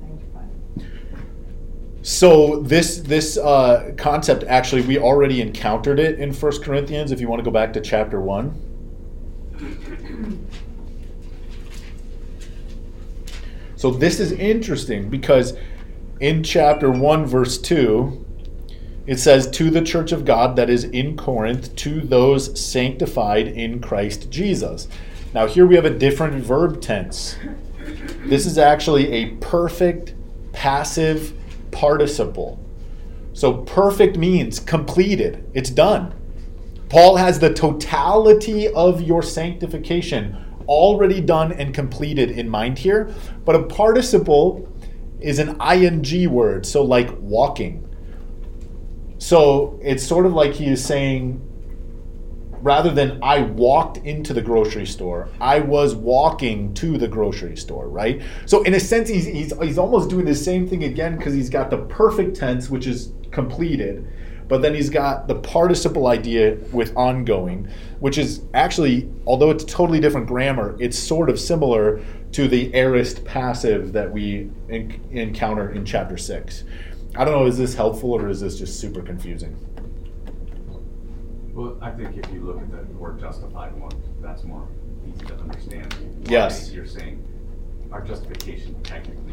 sanctified. 0.00 0.50
So 2.02 2.60
this 2.60 2.98
this 2.98 3.38
uh, 3.38 3.92
concept 3.96 4.44
actually 4.44 4.82
we 4.82 4.98
already 4.98 5.40
encountered 5.40 5.98
it 5.98 6.18
in 6.18 6.32
First 6.32 6.62
Corinthians. 6.62 7.12
If 7.12 7.20
you 7.20 7.28
want 7.28 7.40
to 7.40 7.44
go 7.44 7.50
back 7.50 7.72
to 7.74 7.80
chapter 7.80 8.20
one. 8.20 8.60
So 13.84 13.90
this 13.90 14.18
is 14.18 14.32
interesting 14.32 15.10
because 15.10 15.58
in 16.18 16.42
chapter 16.42 16.90
1 16.90 17.26
verse 17.26 17.58
2 17.58 18.24
it 19.06 19.18
says 19.18 19.50
to 19.50 19.68
the 19.68 19.82
church 19.82 20.10
of 20.10 20.24
God 20.24 20.56
that 20.56 20.70
is 20.70 20.84
in 20.84 21.18
Corinth 21.18 21.76
to 21.76 22.00
those 22.00 22.58
sanctified 22.58 23.46
in 23.46 23.82
Christ 23.82 24.30
Jesus. 24.30 24.88
Now 25.34 25.46
here 25.46 25.66
we 25.66 25.74
have 25.74 25.84
a 25.84 25.90
different 25.90 26.42
verb 26.42 26.80
tense. 26.80 27.36
This 28.24 28.46
is 28.46 28.56
actually 28.56 29.12
a 29.12 29.32
perfect 29.32 30.14
passive 30.54 31.34
participle. 31.70 32.58
So 33.34 33.52
perfect 33.64 34.16
means 34.16 34.60
completed. 34.60 35.46
It's 35.52 35.68
done. 35.68 36.14
Paul 36.88 37.16
has 37.16 37.38
the 37.38 37.52
totality 37.52 38.66
of 38.66 39.02
your 39.02 39.22
sanctification 39.22 40.42
already 40.66 41.20
done 41.20 41.52
and 41.52 41.74
completed 41.74 42.30
in 42.30 42.48
mind 42.48 42.78
here. 42.78 43.12
But 43.44 43.56
a 43.56 43.62
participle 43.64 44.68
is 45.20 45.38
an 45.38 45.60
ing 45.60 46.30
word, 46.30 46.66
so 46.66 46.82
like 46.82 47.10
walking. 47.20 47.88
So 49.18 49.78
it's 49.82 50.06
sort 50.06 50.26
of 50.26 50.34
like 50.34 50.52
he 50.52 50.66
is 50.66 50.84
saying, 50.84 51.40
rather 52.60 52.90
than 52.90 53.22
I 53.22 53.42
walked 53.42 53.98
into 53.98 54.32
the 54.32 54.42
grocery 54.42 54.86
store, 54.86 55.28
I 55.40 55.60
was 55.60 55.94
walking 55.94 56.74
to 56.74 56.98
the 56.98 57.08
grocery 57.08 57.56
store, 57.56 57.88
right? 57.88 58.22
So 58.46 58.62
in 58.62 58.74
a 58.74 58.80
sense, 58.80 59.08
he's, 59.08 59.26
he's, 59.26 59.52
he's 59.60 59.78
almost 59.78 60.10
doing 60.10 60.24
the 60.24 60.34
same 60.34 60.66
thing 60.66 60.84
again 60.84 61.16
because 61.16 61.34
he's 61.34 61.50
got 61.50 61.70
the 61.70 61.78
perfect 61.78 62.36
tense, 62.36 62.68
which 62.70 62.86
is 62.86 63.12
completed, 63.30 64.10
but 64.48 64.62
then 64.62 64.74
he's 64.74 64.90
got 64.90 65.26
the 65.28 65.34
participle 65.34 66.06
idea 66.06 66.56
with 66.72 66.94
ongoing, 66.96 67.68
which 68.00 68.18
is 68.18 68.42
actually, 68.52 69.08
although 69.26 69.50
it's 69.50 69.64
totally 69.64 70.00
different 70.00 70.26
grammar, 70.26 70.76
it's 70.78 70.98
sort 70.98 71.30
of 71.30 71.40
similar 71.40 72.00
to 72.32 72.48
the 72.48 72.74
aorist 72.74 73.24
passive 73.24 73.92
that 73.92 74.10
we 74.10 74.50
en- 74.68 75.00
encounter 75.12 75.70
in 75.70 75.84
chapter 75.84 76.16
six. 76.16 76.64
I 77.16 77.24
don't 77.24 77.34
know, 77.34 77.46
is 77.46 77.56
this 77.56 77.74
helpful 77.74 78.12
or 78.12 78.28
is 78.28 78.40
this 78.40 78.58
just 78.58 78.80
super 78.80 79.00
confusing? 79.00 79.56
Well, 81.52 81.78
I 81.80 81.90
think 81.92 82.16
if 82.16 82.30
you 82.32 82.40
look 82.40 82.60
at 82.60 82.88
the 82.88 82.94
word 82.96 83.20
justified 83.20 83.74
one, 83.80 83.92
that's 84.20 84.42
more 84.42 84.68
easy 85.06 85.24
to 85.26 85.34
understand. 85.36 85.94
Yes. 86.28 86.72
You're 86.72 86.86
saying 86.86 87.22
our 87.92 88.02
justification 88.02 88.82
technically 88.82 89.23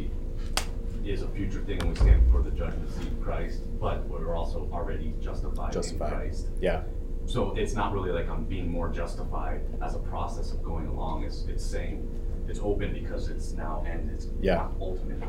is 1.06 1.22
a 1.24 1.28
future 1.30 1.62
thing, 1.62 1.80
and 1.80 1.90
we 1.90 1.96
stand 1.96 2.26
before 2.26 2.42
the 2.42 2.52
judgment 2.52 2.90
seat 2.92 3.08
of 3.08 3.22
Christ, 3.22 3.62
but 3.80 4.08
we're 4.08 4.36
also 4.36 4.70
already 4.72 5.14
justified 5.20 5.76
in 5.76 5.98
Christ. 5.98 6.48
Yeah. 6.60 6.84
So 7.26 7.54
it's 7.56 7.74
not 7.74 7.94
really 7.94 8.12
like 8.12 8.30
I'm 8.30 8.46
being 8.46 8.70
more 8.72 8.90
justified 8.90 9.62
as 9.82 9.96
a 9.96 10.00
process 10.00 10.52
of 10.52 10.64
going 10.64 10.88
along. 10.88 11.24
It's, 11.24 11.46
it's 11.46 11.64
saying, 11.64 12.08
it's 12.48 12.60
open 12.60 12.94
because 12.94 13.30
it's 13.30 13.54
now 13.54 13.84
and 13.88 14.10
it's 14.10 14.28
Yeah. 14.42 14.56
not 14.56 14.72
ultimately. 14.82 15.28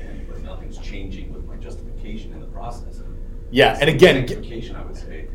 And, 0.00 0.26
but 0.28 0.42
nothing's 0.42 0.78
changing 0.78 1.32
with 1.32 1.44
my 1.44 1.56
justification 1.56 2.32
in 2.32 2.40
the 2.40 2.46
process. 2.46 3.02
Yeah, 3.50 3.76
and 3.80 3.88
again, 3.90 4.26
justification, 4.26 4.74
I 4.76 4.84
would 4.84 4.96
say, 4.96 5.28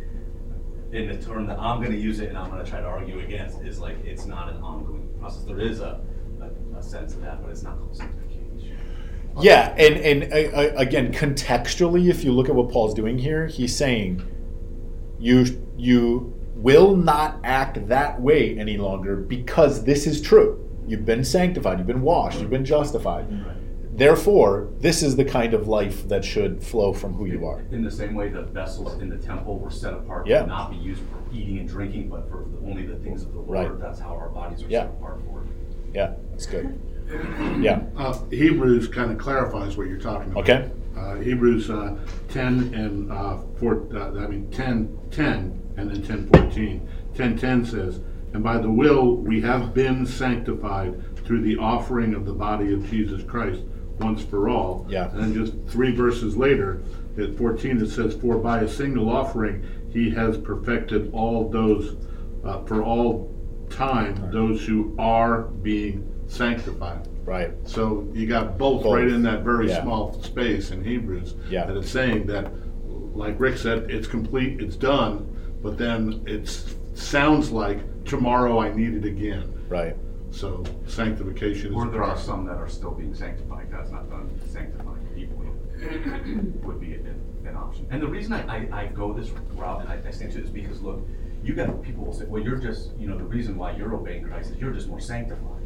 in 0.91 1.07
the 1.07 1.17
term 1.23 1.45
that 1.45 1.59
I'm 1.59 1.81
gonna 1.81 1.95
use 1.95 2.19
it 2.19 2.29
and 2.29 2.37
I'm 2.37 2.49
gonna 2.49 2.65
try 2.65 2.81
to 2.81 2.87
argue 2.87 3.19
against, 3.19 3.61
is 3.61 3.79
like, 3.79 4.03
it's 4.03 4.25
not 4.25 4.49
an 4.49 4.57
ongoing 4.61 5.07
process. 5.19 5.43
There 5.43 5.59
is 5.59 5.79
a, 5.79 6.01
a, 6.41 6.77
a 6.77 6.83
sense 6.83 7.13
of 7.13 7.21
that, 7.21 7.41
but 7.41 7.51
it's 7.51 7.63
not 7.63 7.77
called 7.77 7.95
sanctification. 7.95 8.38
Yeah, 9.41 9.73
and 9.77 9.95
and 9.97 10.33
uh, 10.33 10.57
uh, 10.57 10.73
again, 10.77 11.11
contextually, 11.13 12.09
if 12.09 12.23
you 12.23 12.31
look 12.31 12.49
at 12.49 12.55
what 12.55 12.69
Paul's 12.69 12.93
doing 12.93 13.17
here, 13.17 13.47
he's 13.47 13.75
saying 13.75 14.21
you 15.19 15.45
you 15.77 16.33
will 16.55 16.95
not 16.95 17.39
act 17.43 17.87
that 17.87 18.19
way 18.21 18.57
any 18.59 18.77
longer 18.77 19.15
because 19.15 19.83
this 19.83 20.05
is 20.07 20.21
true. 20.21 20.65
You've 20.87 21.05
been 21.05 21.23
sanctified, 21.23 21.77
you've 21.77 21.87
been 21.87 22.01
washed, 22.01 22.39
you've 22.39 22.49
been 22.49 22.65
justified. 22.65 23.27
Therefore, 23.93 24.69
this 24.79 25.03
is 25.03 25.15
the 25.17 25.25
kind 25.25 25.53
of 25.53 25.67
life 25.67 26.07
that 26.07 26.23
should 26.23 26.63
flow 26.63 26.93
from 26.93 27.13
who 27.13 27.25
you 27.25 27.45
are. 27.45 27.61
In 27.71 27.83
the 27.83 27.91
same 27.91 28.13
way 28.15 28.29
the 28.29 28.43
vessels 28.43 29.01
in 29.01 29.09
the 29.09 29.17
temple 29.17 29.59
were 29.59 29.69
set 29.69 29.93
apart 29.93 30.25
Yeah. 30.25 30.41
to 30.43 30.47
not 30.47 30.71
be 30.71 30.77
used 30.77 31.01
for 31.03 31.35
eating 31.35 31.59
and 31.59 31.67
drinking, 31.67 32.07
but 32.09 32.29
for 32.29 32.45
only 32.65 32.85
the 32.85 32.95
things 32.95 33.23
of 33.23 33.33
the 33.33 33.39
Right. 33.39 33.67
Lord, 33.67 33.81
that's 33.81 33.99
how 33.99 34.11
our 34.11 34.29
bodies 34.29 34.63
are 34.63 34.67
Yeah. 34.69 34.83
set 34.83 34.89
apart 34.91 35.19
for. 35.27 35.43
Yeah, 35.93 36.13
that's 36.31 36.45
good. 36.45 36.79
Yeah. 37.59 37.83
Uh, 37.97 38.17
Hebrews 38.29 38.87
kind 38.87 39.11
of 39.11 39.17
clarifies 39.17 39.77
what 39.77 39.87
you're 39.87 39.99
talking 39.99 40.31
about. 40.31 40.43
Okay. 40.43 40.71
Uh, 40.97 41.15
Hebrews 41.15 41.69
uh, 41.69 41.97
10 42.29 42.73
and 42.73 43.11
uh, 43.11 43.39
4, 43.59 43.87
uh, 43.93 44.23
I 44.23 44.27
mean 44.27 44.49
10, 44.51 44.97
10 45.11 45.73
and 45.77 45.91
then 45.91 46.03
10, 46.03 46.29
14. 46.29 46.89
10, 47.15 47.37
10 47.37 47.65
says, 47.65 47.99
And 48.33 48.43
by 48.43 48.57
the 48.57 48.69
will 48.69 49.15
we 49.15 49.41
have 49.41 49.73
been 49.73 50.05
sanctified 50.05 51.15
through 51.25 51.41
the 51.41 51.57
offering 51.57 52.13
of 52.13 52.25
the 52.25 52.33
body 52.33 52.73
of 52.73 52.89
Jesus 52.89 53.23
Christ 53.23 53.61
once 53.99 54.23
for 54.23 54.49
all. 54.49 54.85
Yeah. 54.89 55.09
And 55.11 55.21
then 55.21 55.33
just 55.33 55.53
three 55.67 55.95
verses 55.95 56.35
later, 56.37 56.81
at 57.17 57.37
14, 57.37 57.81
it 57.81 57.89
says, 57.89 58.15
For 58.15 58.37
by 58.37 58.61
a 58.61 58.67
single 58.67 59.09
offering 59.09 59.65
he 59.91 60.09
has 60.11 60.37
perfected 60.37 61.11
all 61.13 61.49
those, 61.49 61.97
uh, 62.45 62.63
for 62.63 62.83
all 62.83 63.35
time, 63.69 64.31
those 64.31 64.65
who 64.65 64.95
are 64.97 65.43
being 65.43 66.18
sanctified. 66.29 67.07
Right. 67.25 67.51
So 67.65 68.07
you 68.13 68.25
got 68.27 68.57
both, 68.57 68.83
Both. 68.83 68.93
right 68.95 69.07
in 69.07 69.21
that 69.23 69.43
very 69.43 69.67
Yeah. 69.69 69.81
small 69.83 70.13
space 70.23 70.71
in 70.71 70.83
Hebrews. 70.83 71.35
Yeah. 71.49 71.65
That 71.65 71.75
it's 71.77 71.89
saying 71.89 72.27
that, 72.27 72.51
like 73.13 73.39
Rick 73.39 73.57
said, 73.57 73.89
it's 73.91 74.07
complete, 74.07 74.61
it's 74.61 74.75
done, 74.75 75.27
but 75.61 75.77
then 75.77 76.21
it 76.25 76.47
sounds 76.93 77.51
like 77.51 77.79
tomorrow 78.05 78.59
I 78.59 78.73
need 78.73 78.93
it 78.95 79.05
again. 79.05 79.53
Right. 79.67 79.95
So 80.31 80.63
sanctification 80.87 81.71
is. 81.71 81.75
Or 81.75 81.87
a 81.87 81.89
there 81.91 82.01
are 82.03 82.07
process. 82.11 82.25
some 82.25 82.45
that 82.45 82.57
are 82.57 82.69
still 82.69 82.91
being 82.91 83.13
sanctified, 83.13 83.71
God's 83.71 83.91
not 83.91 84.09
done 84.09 84.29
sanctifying 84.47 85.05
people 85.15 85.43
yet, 85.43 85.83
would 86.63 86.79
be 86.79 86.93
an, 86.93 87.19
an 87.45 87.55
option. 87.55 87.87
And 87.89 88.01
the 88.01 88.07
reason 88.07 88.33
I, 88.33 88.41
I, 88.47 88.81
I 88.83 88.85
go 88.87 89.11
this 89.13 89.29
route, 89.55 89.81
and 89.81 89.89
I, 89.89 89.99
I 90.07 90.11
stand 90.11 90.31
to 90.33 90.39
it, 90.39 90.45
is 90.45 90.49
because, 90.51 90.81
look, 90.81 91.01
you 91.43 91.53
got, 91.55 91.81
people 91.81 92.05
will 92.05 92.13
say, 92.13 92.25
well, 92.25 92.41
you're 92.43 92.57
just, 92.57 92.91
you 92.99 93.07
know, 93.07 93.17
the 93.17 93.23
reason 93.23 93.57
why 93.57 93.71
you're 93.75 93.93
obeying 93.95 94.23
Christ 94.23 94.51
is 94.51 94.57
you're 94.57 94.71
just 94.73 94.87
more 94.87 94.99
sanctified. 94.99 95.58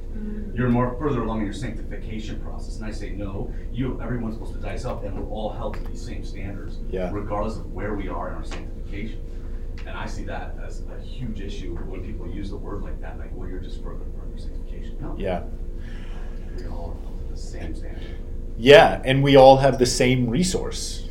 You're 0.54 0.70
more 0.70 0.96
further 1.00 1.24
along 1.24 1.40
in 1.40 1.46
your 1.46 1.54
sanctification 1.54 2.40
process, 2.42 2.78
and 2.78 2.86
I 2.86 2.92
say, 2.92 3.10
no, 3.10 3.52
you, 3.72 4.00
everyone's 4.02 4.36
supposed 4.36 4.54
to 4.54 4.60
die 4.60 4.76
self, 4.76 5.04
and 5.04 5.18
we're 5.18 5.30
all 5.30 5.50
held 5.50 5.74
to 5.76 5.84
these 5.86 6.04
same 6.06 6.24
standards. 6.24 6.78
Yeah. 6.90 7.10
Regardless 7.12 7.58
of 7.58 7.72
where 7.74 7.96
we 7.96 8.08
are 8.08 8.30
in 8.30 8.36
our 8.36 8.46
sanctification. 8.46 9.20
And 9.88 9.98
I 9.98 10.06
see 10.06 10.24
that 10.26 10.56
as 10.64 10.84
a 10.96 11.02
huge 11.02 11.42
issue 11.42 11.76
when 11.76 12.04
people 12.04 12.30
use 12.30 12.50
the 12.52 12.58
word 12.58 12.84
like 12.84 13.02
that, 13.02 13.18
like, 13.18 13.32
well, 13.34 13.50
you're 13.50 13.60
just 13.60 13.84
further 13.84 14.06
from 14.18 14.30
your 14.30 14.38
sanctification. 14.38 14.98
No. 15.02 15.16
Yeah. 15.18 15.44
We 16.58 16.66
all 16.68 16.96
are 16.98 17.02
held 17.04 17.20
to 17.28 17.34
the 17.34 17.38
same 17.38 17.76
standard. 17.76 18.18
Yeah, 18.58 19.02
and 19.04 19.24
we 19.24 19.36
all 19.36 19.58
have 19.58 19.80
the 19.80 19.86
same 19.88 20.30
resource, 20.30 21.10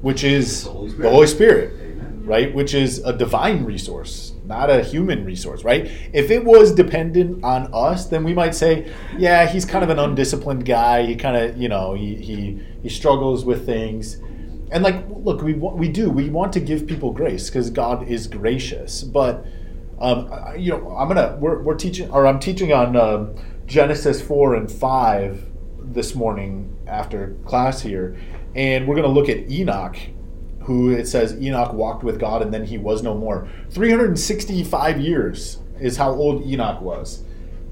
which 0.00 0.24
is 0.24 0.64
The 0.64 0.70
Holy 0.70 0.88
the 0.88 0.94
Spirit. 0.94 1.12
Holy 1.12 1.26
Spirit. 1.28 1.83
Right? 2.24 2.52
Which 2.54 2.74
is 2.74 2.98
a 3.00 3.12
divine 3.12 3.64
resource, 3.64 4.32
not 4.44 4.70
a 4.70 4.82
human 4.82 5.24
resource, 5.24 5.62
right? 5.62 5.90
If 6.12 6.30
it 6.30 6.44
was 6.44 6.74
dependent 6.74 7.44
on 7.44 7.68
us, 7.72 8.06
then 8.06 8.24
we 8.24 8.32
might 8.32 8.54
say, 8.54 8.90
yeah, 9.18 9.46
he's 9.46 9.64
kind 9.64 9.84
of 9.84 9.90
an 9.90 9.98
undisciplined 9.98 10.64
guy. 10.64 11.04
He 11.04 11.16
kind 11.16 11.36
of, 11.36 11.56
you 11.56 11.68
know, 11.68 11.94
he, 11.94 12.14
he, 12.16 12.60
he 12.82 12.88
struggles 12.88 13.44
with 13.44 13.66
things. 13.66 14.16
And 14.70 14.82
like, 14.82 15.04
look, 15.08 15.42
we, 15.42 15.52
we 15.52 15.88
do, 15.88 16.10
we 16.10 16.30
want 16.30 16.52
to 16.54 16.60
give 16.60 16.86
people 16.86 17.12
grace 17.12 17.48
because 17.48 17.70
God 17.70 18.08
is 18.08 18.26
gracious. 18.26 19.02
But, 19.02 19.46
um, 20.00 20.30
you 20.56 20.72
know, 20.72 20.96
I'm 20.96 21.08
going 21.08 21.16
to, 21.16 21.36
we're, 21.38 21.62
we're 21.62 21.76
teaching, 21.76 22.10
or 22.10 22.26
I'm 22.26 22.40
teaching 22.40 22.72
on 22.72 22.96
um, 22.96 23.34
Genesis 23.66 24.20
4 24.22 24.54
and 24.54 24.72
5 24.72 25.50
this 25.78 26.14
morning 26.14 26.76
after 26.86 27.36
class 27.44 27.82
here. 27.82 28.16
And 28.54 28.86
we're 28.86 28.94
going 28.94 29.06
to 29.06 29.12
look 29.12 29.28
at 29.28 29.50
Enoch, 29.50 29.96
who 30.64 30.90
it 30.90 31.06
says 31.06 31.40
Enoch 31.40 31.72
walked 31.72 32.02
with 32.02 32.18
God 32.18 32.42
and 32.42 32.52
then 32.52 32.64
he 32.64 32.78
was 32.78 33.02
no 33.02 33.14
more. 33.14 33.48
365 33.70 35.00
years 35.00 35.58
is 35.80 35.96
how 35.96 36.10
old 36.10 36.44
Enoch 36.46 36.80
was. 36.80 37.22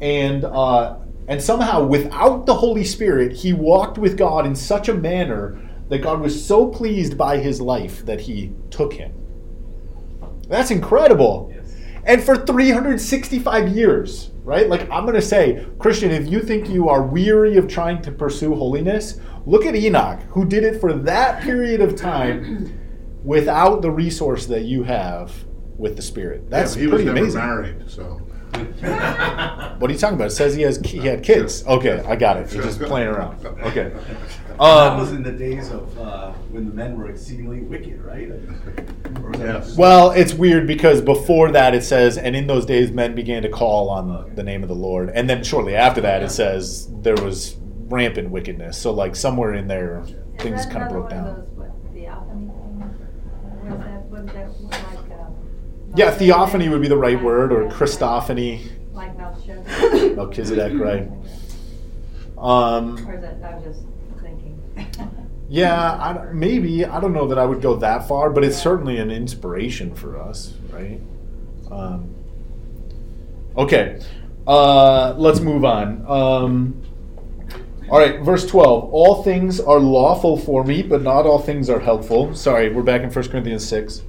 And 0.00 0.44
uh, 0.44 0.98
and 1.28 1.40
somehow 1.40 1.84
without 1.84 2.46
the 2.46 2.54
Holy 2.54 2.84
Spirit, 2.84 3.32
he 3.32 3.52
walked 3.52 3.96
with 3.96 4.18
God 4.18 4.44
in 4.44 4.54
such 4.54 4.88
a 4.88 4.94
manner 4.94 5.58
that 5.88 5.98
God 5.98 6.20
was 6.20 6.44
so 6.44 6.66
pleased 6.66 7.16
by 7.16 7.38
his 7.38 7.60
life 7.60 8.04
that 8.06 8.20
he 8.20 8.52
took 8.70 8.92
him. 8.92 9.12
That's 10.48 10.70
incredible. 10.70 11.52
Yes. 11.54 11.74
And 12.04 12.22
for 12.22 12.36
365 12.36 13.68
years, 13.68 14.32
right? 14.42 14.68
Like 14.68 14.82
I'm 14.90 15.04
going 15.04 15.14
to 15.14 15.22
say, 15.22 15.66
Christian, 15.78 16.10
if 16.10 16.28
you 16.28 16.40
think 16.40 16.68
you 16.68 16.88
are 16.88 17.02
weary 17.02 17.56
of 17.56 17.68
trying 17.68 18.02
to 18.02 18.10
pursue 18.10 18.54
holiness, 18.54 19.20
look 19.46 19.64
at 19.64 19.76
Enoch, 19.76 20.20
who 20.30 20.44
did 20.44 20.64
it 20.64 20.80
for 20.80 20.92
that 20.92 21.42
period 21.42 21.80
of 21.80 21.96
time 21.96 22.78
without 23.24 23.82
the 23.82 23.90
resource 23.90 24.46
that 24.46 24.62
you 24.62 24.82
have 24.84 25.32
with 25.78 25.96
the 25.96 26.02
Spirit. 26.02 26.48
That's 26.50 26.74
Yeah, 26.76 26.80
he 26.82 26.86
was 26.88 27.02
pretty 27.02 27.04
never 27.06 27.18
amazing. 27.20 27.40
married, 27.40 27.90
so. 27.90 28.20
What 29.78 29.90
are 29.90 29.92
you 29.92 29.98
talking 29.98 30.16
about? 30.16 30.26
It 30.28 30.30
says 30.32 30.54
he 30.54 30.62
has 30.62 30.78
he 30.84 30.98
had 30.98 31.22
kids. 31.22 31.66
Okay, 31.66 32.00
I 32.06 32.16
got 32.16 32.36
it. 32.36 32.50
He's 32.52 32.62
just 32.62 32.80
playing 32.80 33.08
around. 33.08 33.44
Okay. 33.46 33.90
that 34.48 34.60
Um, 34.60 34.98
was 34.98 35.12
in 35.12 35.22
the 35.22 35.32
days 35.32 35.70
of 35.70 35.98
uh, 35.98 36.32
when 36.50 36.66
the 36.66 36.74
men 36.74 36.96
were 36.98 37.08
exceedingly 37.08 37.60
wicked, 37.60 38.00
right? 38.02 38.28
Or 38.28 39.32
Yes. 39.38 39.74
Well, 39.76 40.10
it's 40.10 40.34
weird 40.34 40.66
because 40.66 41.00
before 41.00 41.50
that 41.52 41.74
it 41.74 41.82
says, 41.82 42.18
and 42.18 42.36
in 42.36 42.46
those 42.46 42.66
days 42.66 42.92
men 42.92 43.14
began 43.14 43.42
to 43.42 43.48
call 43.48 43.88
on 43.88 44.32
the 44.36 44.42
name 44.42 44.62
of 44.62 44.68
the 44.68 44.74
Lord, 44.74 45.08
and 45.10 45.28
then 45.28 45.42
shortly 45.42 45.74
after 45.74 46.00
that 46.02 46.22
it 46.22 46.30
says 46.30 46.88
there 47.00 47.16
was 47.16 47.56
rampant 47.88 48.30
wickedness. 48.30 48.76
So 48.76 48.92
like 48.92 49.16
somewhere 49.16 49.54
in 49.54 49.66
there, 49.66 50.04
things 50.38 50.66
kind 50.66 50.84
of 50.84 50.90
broke 50.90 51.10
one 51.10 51.18
of 51.18 51.24
down. 51.24 51.34
those, 51.36 51.48
what, 51.56 51.70
theophany 51.94 52.46
thing? 52.48 54.10
Was 54.10 54.26
that, 54.26 54.48
was 54.48 54.70
that 54.70 54.86
like, 54.94 55.18
um? 55.18 55.34
Yeah, 55.94 56.10
theophany 56.10 56.68
would 56.68 56.80
be 56.80 56.88
the 56.88 56.96
right 56.96 57.22
word, 57.22 57.52
or 57.52 57.68
Christophany, 57.68 58.70
Like 58.92 59.16
Melchizedek? 59.16 60.16
Melchizedek, 60.16 60.80
right? 60.80 61.08
Um, 62.38 63.06
Or 63.06 63.14
is 63.14 63.20
that, 63.20 63.42
I 63.44 63.54
was 63.54 63.64
just 63.64 63.82
thinking. 64.20 64.58
yeah, 65.48 65.92
I, 65.92 66.32
maybe 66.32 66.84
I 66.86 66.98
don't 66.98 67.12
know 67.12 67.28
that 67.28 67.38
I 67.38 67.44
would 67.44 67.60
go 67.60 67.76
that 67.76 68.08
far, 68.08 68.30
but 68.30 68.42
it's 68.42 68.56
certainly 68.56 68.98
an 68.98 69.10
inspiration 69.10 69.94
for 69.94 70.20
us, 70.20 70.54
right? 70.70 70.98
Um, 71.70 72.14
okay, 73.56 74.00
uh, 74.46 75.14
let's 75.18 75.40
move 75.40 75.64
on. 75.64 76.04
Um, 76.06 76.82
all 77.90 77.98
right, 77.98 78.20
verse 78.22 78.46
12. 78.46 78.92
All 78.94 79.22
things 79.22 79.60
are 79.60 79.78
lawful 79.78 80.38
for 80.38 80.64
me, 80.64 80.80
but 80.82 81.02
not 81.02 81.26
all 81.26 81.38
things 81.38 81.68
are 81.68 81.80
helpful. 81.80 82.34
Sorry, 82.34 82.72
we're 82.72 82.82
back 82.82 83.02
in 83.02 83.10
1 83.10 83.28
Corinthians 83.28 83.68
6. 83.68 84.02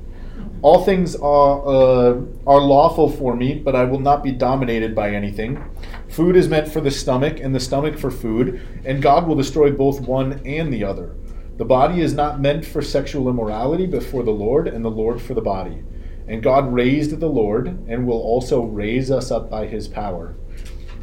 All 0.63 0.85
things 0.85 1.13
are, 1.17 1.61
uh, 1.67 2.21
are 2.47 2.61
lawful 2.61 3.09
for 3.09 3.35
me, 3.35 3.55
but 3.55 3.75
I 3.75 3.83
will 3.83 3.99
not 3.99 4.23
be 4.23 4.31
dominated 4.31 4.95
by 4.95 5.09
anything. 5.09 5.61
Food 6.07 6.37
is 6.37 6.47
meant 6.47 6.69
for 6.69 6.79
the 6.79 6.89
stomach, 6.89 7.41
and 7.41 7.53
the 7.53 7.59
stomach 7.59 7.97
for 7.97 8.09
food, 8.09 8.61
and 8.85 9.01
God 9.01 9.27
will 9.27 9.35
destroy 9.35 9.71
both 9.71 9.99
one 9.99 10.41
and 10.45 10.73
the 10.73 10.85
other. 10.85 11.15
The 11.57 11.65
body 11.65 11.99
is 11.99 12.13
not 12.13 12.39
meant 12.39 12.65
for 12.65 12.81
sexual 12.81 13.27
immorality, 13.27 13.85
but 13.85 14.03
for 14.03 14.23
the 14.23 14.31
Lord, 14.31 14.69
and 14.69 14.85
the 14.85 14.89
Lord 14.89 15.21
for 15.21 15.33
the 15.33 15.41
body. 15.41 15.83
And 16.29 16.41
God 16.41 16.73
raised 16.73 17.19
the 17.19 17.27
Lord, 17.27 17.67
and 17.89 18.07
will 18.07 18.21
also 18.21 18.63
raise 18.63 19.11
us 19.11 19.31
up 19.31 19.49
by 19.49 19.67
his 19.67 19.89
power. 19.89 20.33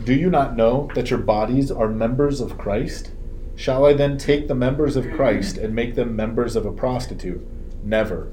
Do 0.05 0.15
you 0.15 0.31
not 0.31 0.57
know 0.57 0.89
that 0.95 1.11
your 1.11 1.19
bodies 1.19 1.71
are 1.71 1.87
members 1.87 2.41
of 2.41 2.57
Christ? 2.57 3.13
Shall 3.57 3.85
I 3.85 3.93
then 3.93 4.17
take 4.17 4.49
the 4.49 4.55
members 4.55 4.97
of 4.97 5.11
Christ 5.11 5.59
and 5.59 5.75
make 5.75 5.97
them 5.97 6.17
members 6.17 6.57
of 6.57 6.65
a 6.65 6.73
prostitute? 6.73 7.47
Never. 7.85 8.33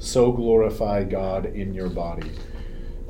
So 0.00 0.32
glorify 0.32 1.04
God 1.04 1.44
in 1.44 1.74
your 1.74 1.90
body. 1.90 2.32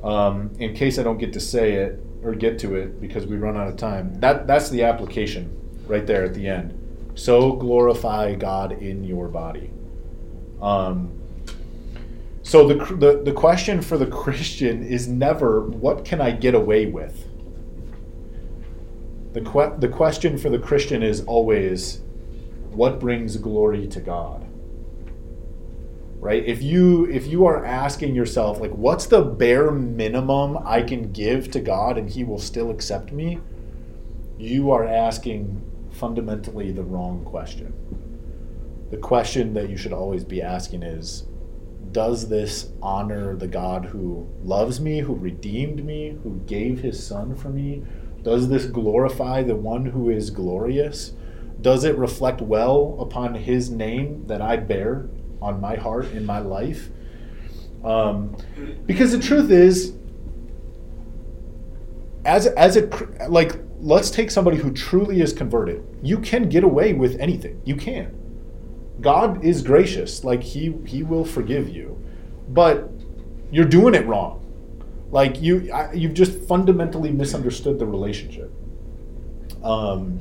Um, 0.03 0.51
in 0.59 0.75
case 0.75 0.99
I 0.99 1.05
don't 1.05 1.19
get 1.19 1.33
to 1.35 1.41
say 1.41 1.75
it 1.75 2.05
or 2.25 2.35
get 2.35 2.59
to 2.61 2.75
it 2.75 3.01
because 3.01 3.27
we 3.27 3.37
run 3.37 3.57
out 3.57 3.69
of 3.69 3.77
time, 3.77 4.19
that 4.21 4.49
that's 4.49 4.71
the 4.71 4.83
application 4.83 5.57
right 5.87 6.05
there 6.05 6.25
at 6.25 6.35
the 6.35 6.49
end. 6.49 6.77
So 7.15 7.53
glorify 7.53 8.35
God 8.35 8.73
in 8.73 9.05
your 9.05 9.29
body. 9.29 9.71
Um, 10.61 11.13
so 12.43 12.67
the, 12.67 12.75
the 12.97 13.23
the 13.25 13.33
question 13.33 13.81
for 13.81 13.97
the 13.97 14.07
Christian 14.23 14.83
is 14.83 15.07
never 15.07 15.61
what 15.61 16.05
can 16.05 16.21
I 16.21 16.33
get 16.33 16.57
away 16.57 16.87
with. 16.87 17.29
The 19.33 19.43
que- 19.43 19.79
the 19.79 19.89
question 19.89 20.37
for 20.37 20.51
the 20.51 20.59
Christian 20.59 21.05
is 21.05 21.21
always 21.21 22.01
what 22.73 22.99
brings 22.99 23.37
glory 23.37 23.87
to 23.87 24.01
God. 24.01 24.50
Right? 26.21 26.45
If 26.45 26.63
you 26.63 27.07
if 27.07 27.27
you 27.27 27.47
are 27.47 27.65
asking 27.65 28.15
yourself 28.15 28.61
like 28.61 28.73
what's 28.73 29.07
the 29.07 29.23
bare 29.23 29.71
minimum 29.71 30.59
I 30.67 30.83
can 30.83 31.13
give 31.13 31.51
to 31.53 31.61
God 31.61 31.97
and 31.97 32.11
he 32.11 32.25
will 32.25 32.39
still 32.39 32.71
accept 32.71 33.11
me? 33.11 33.41
You 34.39 34.71
are 34.71 34.85
asking 34.85 35.63
fundamentally 35.93 36.73
the 36.73 36.83
wrong 36.83 37.25
question. 37.25 37.73
The 38.91 38.99
question 38.99 39.55
that 39.55 39.71
you 39.71 39.79
should 39.79 39.95
always 39.95 40.23
be 40.23 40.43
asking 40.43 40.83
is 40.83 41.25
does 41.93 42.29
this 42.29 42.71
honor 42.83 43.35
the 43.35 43.49
God 43.49 43.87
who 43.87 44.29
loves 44.45 44.79
me, 44.79 45.01
who 45.01 45.15
redeemed 45.15 45.85
me, 45.85 46.19
who 46.23 46.39
gave 46.47 46.81
his 46.81 47.05
son 47.05 47.35
for 47.35 47.49
me? 47.49 47.83
Does 48.23 48.49
this 48.49 48.67
glorify 48.67 49.43
the 49.43 49.57
one 49.57 49.87
who 49.87 50.11
is 50.11 50.29
glorious? 50.31 51.15
Does 51.61 51.85
it 51.85 51.97
reflect 51.97 52.41
well 52.41 52.97
upon 53.01 53.35
his 53.35 53.71
name 53.71 54.27
that 54.27 54.43
I 54.43 54.57
bear 54.57 55.09
on 55.41 55.61
my 55.61 55.77
heart 55.77 56.07
in 56.13 56.25
my 56.27 56.39
life? 56.39 56.89
Um, 57.85 58.37
because 58.87 59.13
the 59.13 59.19
truth 59.19 59.51
is, 59.51 59.95
as 62.25 62.47
as 62.47 62.77
a 62.77 62.89
like, 63.29 63.57
let's 63.81 64.11
take 64.11 64.31
somebody 64.31 64.59
who 64.59 64.73
truly 64.73 65.21
is 65.21 65.33
converted. 65.33 65.83
You 66.03 66.19
can 66.19 66.49
get 66.49 66.65
away 66.65 66.93
with 66.93 67.19
anything. 67.19 67.61
You 67.65 67.77
can. 67.77 68.17
God 69.01 69.45
is 69.45 69.63
gracious. 69.63 70.25
Like 70.25 70.43
he 70.43 70.75
he 70.87 71.03
will 71.03 71.25
forgive 71.25 71.69
you, 71.69 72.03
but 72.49 72.91
you're 73.51 73.65
doing 73.65 73.95
it 73.95 74.07
wrong. 74.07 74.47
Like 75.11 75.41
you 75.41 75.73
I, 75.73 75.93
you've 75.93 76.15
just 76.15 76.39
fundamentally 76.43 77.11
misunderstood 77.11 77.79
the 77.79 77.87
relationship. 77.87 78.53
Um, 79.63 80.21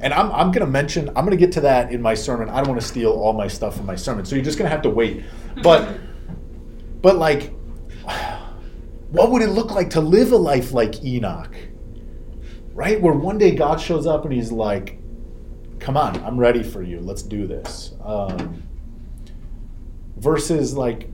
and 0.00 0.14
I'm 0.14 0.30
I'm 0.32 0.50
gonna 0.52 0.66
mention 0.66 1.08
I'm 1.10 1.24
gonna 1.24 1.36
get 1.36 1.52
to 1.52 1.60
that 1.62 1.92
in 1.92 2.00
my 2.00 2.14
sermon. 2.14 2.48
I 2.48 2.58
don't 2.58 2.68
want 2.68 2.80
to 2.80 2.86
steal 2.86 3.10
all 3.10 3.32
my 3.32 3.48
stuff 3.48 3.76
from 3.76 3.86
my 3.86 3.96
sermon, 3.96 4.24
so 4.24 4.36
you're 4.36 4.44
just 4.44 4.58
gonna 4.58 4.70
have 4.70 4.82
to 4.82 4.90
wait. 4.90 5.24
But 5.62 5.98
but 7.02 7.16
like, 7.16 7.52
what 9.10 9.30
would 9.30 9.42
it 9.42 9.50
look 9.50 9.72
like 9.72 9.90
to 9.90 10.00
live 10.00 10.32
a 10.32 10.36
life 10.36 10.72
like 10.72 11.04
Enoch? 11.04 11.54
Right, 12.72 13.00
where 13.00 13.12
one 13.12 13.38
day 13.38 13.56
God 13.56 13.80
shows 13.80 14.06
up 14.06 14.24
and 14.24 14.32
He's 14.32 14.52
like, 14.52 15.00
come 15.80 15.96
on, 15.96 16.22
I'm 16.24 16.38
ready 16.38 16.62
for 16.62 16.82
you. 16.82 17.00
Let's 17.00 17.22
do 17.22 17.48
this. 17.48 17.94
Um, 18.04 18.62
versus 20.16 20.76
like 20.76 21.10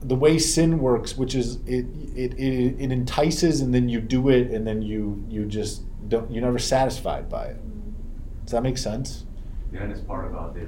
the 0.00 0.14
way 0.14 0.38
sin 0.38 0.78
works, 0.78 1.16
which 1.16 1.34
is 1.34 1.56
it, 1.66 1.86
it 2.16 2.34
it 2.34 2.80
it 2.80 2.92
entices 2.92 3.60
and 3.60 3.74
then 3.74 3.88
you 3.88 4.00
do 4.00 4.28
it 4.28 4.50
and 4.50 4.66
then 4.66 4.82
you 4.82 5.24
you 5.28 5.44
just 5.44 5.82
don't 6.08 6.30
you're 6.30 6.42
never 6.42 6.58
satisfied 6.58 7.28
by 7.28 7.46
it. 7.46 8.44
Does 8.44 8.52
that 8.52 8.62
make 8.62 8.78
sense? 8.78 9.24
Yeah, 9.72 9.82
and 9.82 9.92
it's 9.92 10.00
part 10.00 10.26
of 10.26 10.34
uh, 10.34 10.48
the 10.50 10.66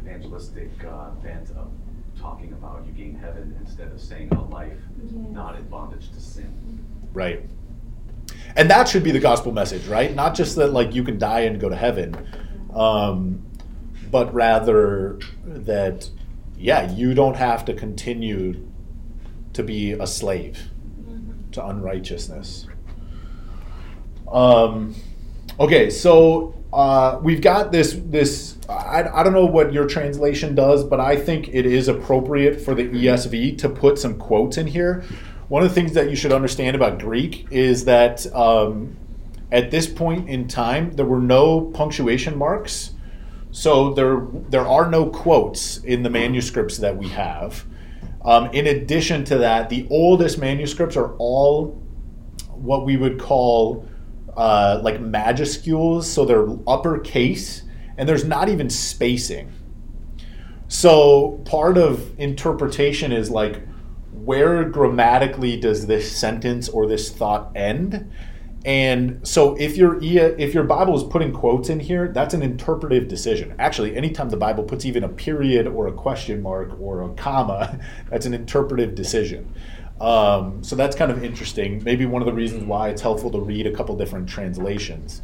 evangelistic 0.00 0.70
uh, 0.84 1.10
bent 1.22 1.50
of 1.50 1.70
talking 2.18 2.52
about 2.52 2.84
you 2.86 2.92
gain 2.92 3.14
heaven 3.14 3.56
instead 3.60 3.88
of 3.88 4.00
saying 4.00 4.30
a 4.32 4.42
life 4.42 4.78
not 5.12 5.56
in 5.56 5.66
bondage 5.68 6.10
to 6.10 6.20
sin. 6.20 6.84
Right. 7.12 7.42
And 8.56 8.70
that 8.70 8.88
should 8.88 9.02
be 9.02 9.10
the 9.10 9.20
gospel 9.20 9.52
message, 9.52 9.86
right? 9.86 10.14
Not 10.14 10.34
just 10.34 10.56
that 10.56 10.72
like 10.72 10.94
you 10.94 11.04
can 11.04 11.18
die 11.18 11.40
and 11.40 11.60
go 11.60 11.68
to 11.68 11.76
heaven, 11.76 12.26
um, 12.74 13.44
but 14.10 14.32
rather 14.32 15.18
that 15.44 16.08
yeah, 16.56 16.90
you 16.92 17.14
don't 17.14 17.36
have 17.36 17.64
to 17.66 17.74
continue 17.74 18.68
to 19.52 19.62
be 19.62 19.92
a 19.92 20.06
slave 20.06 20.70
to 21.52 21.66
unrighteousness. 21.66 22.66
Um, 24.34 24.94
okay, 25.60 25.88
so 25.88 26.54
uh, 26.72 27.20
we've 27.22 27.40
got 27.40 27.70
this 27.70 27.98
this. 28.06 28.58
I, 28.68 29.04
I 29.04 29.22
don't 29.22 29.32
know 29.32 29.46
what 29.46 29.72
your 29.72 29.86
translation 29.86 30.54
does, 30.54 30.82
but 30.82 30.98
I 30.98 31.16
think 31.16 31.48
it 31.48 31.64
is 31.64 31.86
appropriate 31.88 32.60
for 32.60 32.74
the 32.74 32.88
ESV 32.88 33.56
to 33.58 33.68
put 33.68 33.98
some 33.98 34.18
quotes 34.18 34.58
in 34.58 34.66
here. 34.66 35.04
One 35.48 35.62
of 35.62 35.68
the 35.68 35.74
things 35.74 35.92
that 35.92 36.10
you 36.10 36.16
should 36.16 36.32
understand 36.32 36.74
about 36.74 36.98
Greek 36.98 37.46
is 37.50 37.84
that 37.84 38.26
um, 38.34 38.96
at 39.52 39.70
this 39.70 39.86
point 39.86 40.28
in 40.28 40.48
time, 40.48 40.92
there 40.92 41.06
were 41.06 41.20
no 41.20 41.60
punctuation 41.60 42.36
marks. 42.36 42.90
So 43.52 43.94
there, 43.94 44.26
there 44.48 44.66
are 44.66 44.90
no 44.90 45.06
quotes 45.06 45.78
in 45.78 46.02
the 46.02 46.10
manuscripts 46.10 46.78
that 46.78 46.96
we 46.96 47.08
have. 47.10 47.64
Um, 48.24 48.46
in 48.46 48.66
addition 48.66 49.24
to 49.26 49.38
that, 49.38 49.68
the 49.68 49.86
oldest 49.90 50.38
manuscripts 50.38 50.96
are 50.96 51.14
all 51.18 51.80
what 52.48 52.84
we 52.84 52.96
would 52.96 53.20
call 53.20 53.88
uh, 54.36 54.80
like 54.82 55.00
majuscules, 55.00 56.04
so 56.04 56.24
they're 56.24 56.46
uppercase, 56.66 57.62
and 57.96 58.08
there's 58.08 58.24
not 58.24 58.48
even 58.48 58.68
spacing. 58.70 59.52
So 60.68 61.42
part 61.44 61.78
of 61.78 62.18
interpretation 62.18 63.12
is 63.12 63.30
like, 63.30 63.62
where 64.12 64.64
grammatically 64.64 65.58
does 65.58 65.86
this 65.86 66.16
sentence 66.16 66.68
or 66.68 66.86
this 66.86 67.10
thought 67.10 67.52
end? 67.54 68.10
And 68.64 69.26
so 69.28 69.54
if 69.56 69.76
your 69.76 70.02
if 70.02 70.54
your 70.54 70.64
Bible 70.64 70.96
is 70.96 71.04
putting 71.04 71.32
quotes 71.32 71.68
in 71.68 71.80
here, 71.80 72.08
that's 72.08 72.32
an 72.32 72.42
interpretive 72.42 73.08
decision. 73.08 73.54
Actually, 73.58 73.94
anytime 73.94 74.30
the 74.30 74.38
Bible 74.38 74.64
puts 74.64 74.86
even 74.86 75.04
a 75.04 75.08
period 75.08 75.66
or 75.66 75.86
a 75.86 75.92
question 75.92 76.40
mark 76.40 76.80
or 76.80 77.02
a 77.02 77.10
comma, 77.10 77.78
that's 78.10 78.24
an 78.24 78.32
interpretive 78.32 78.94
decision. 78.94 79.52
Um, 80.00 80.62
so 80.62 80.76
that's 80.76 80.96
kind 80.96 81.10
of 81.10 81.22
interesting. 81.22 81.82
Maybe 81.84 82.06
one 82.06 82.20
of 82.20 82.26
the 82.26 82.32
reasons 82.32 82.64
why 82.64 82.88
it's 82.88 83.02
helpful 83.02 83.30
to 83.30 83.40
read 83.40 83.66
a 83.66 83.72
couple 83.72 83.96
different 83.96 84.28
translations. 84.28 85.22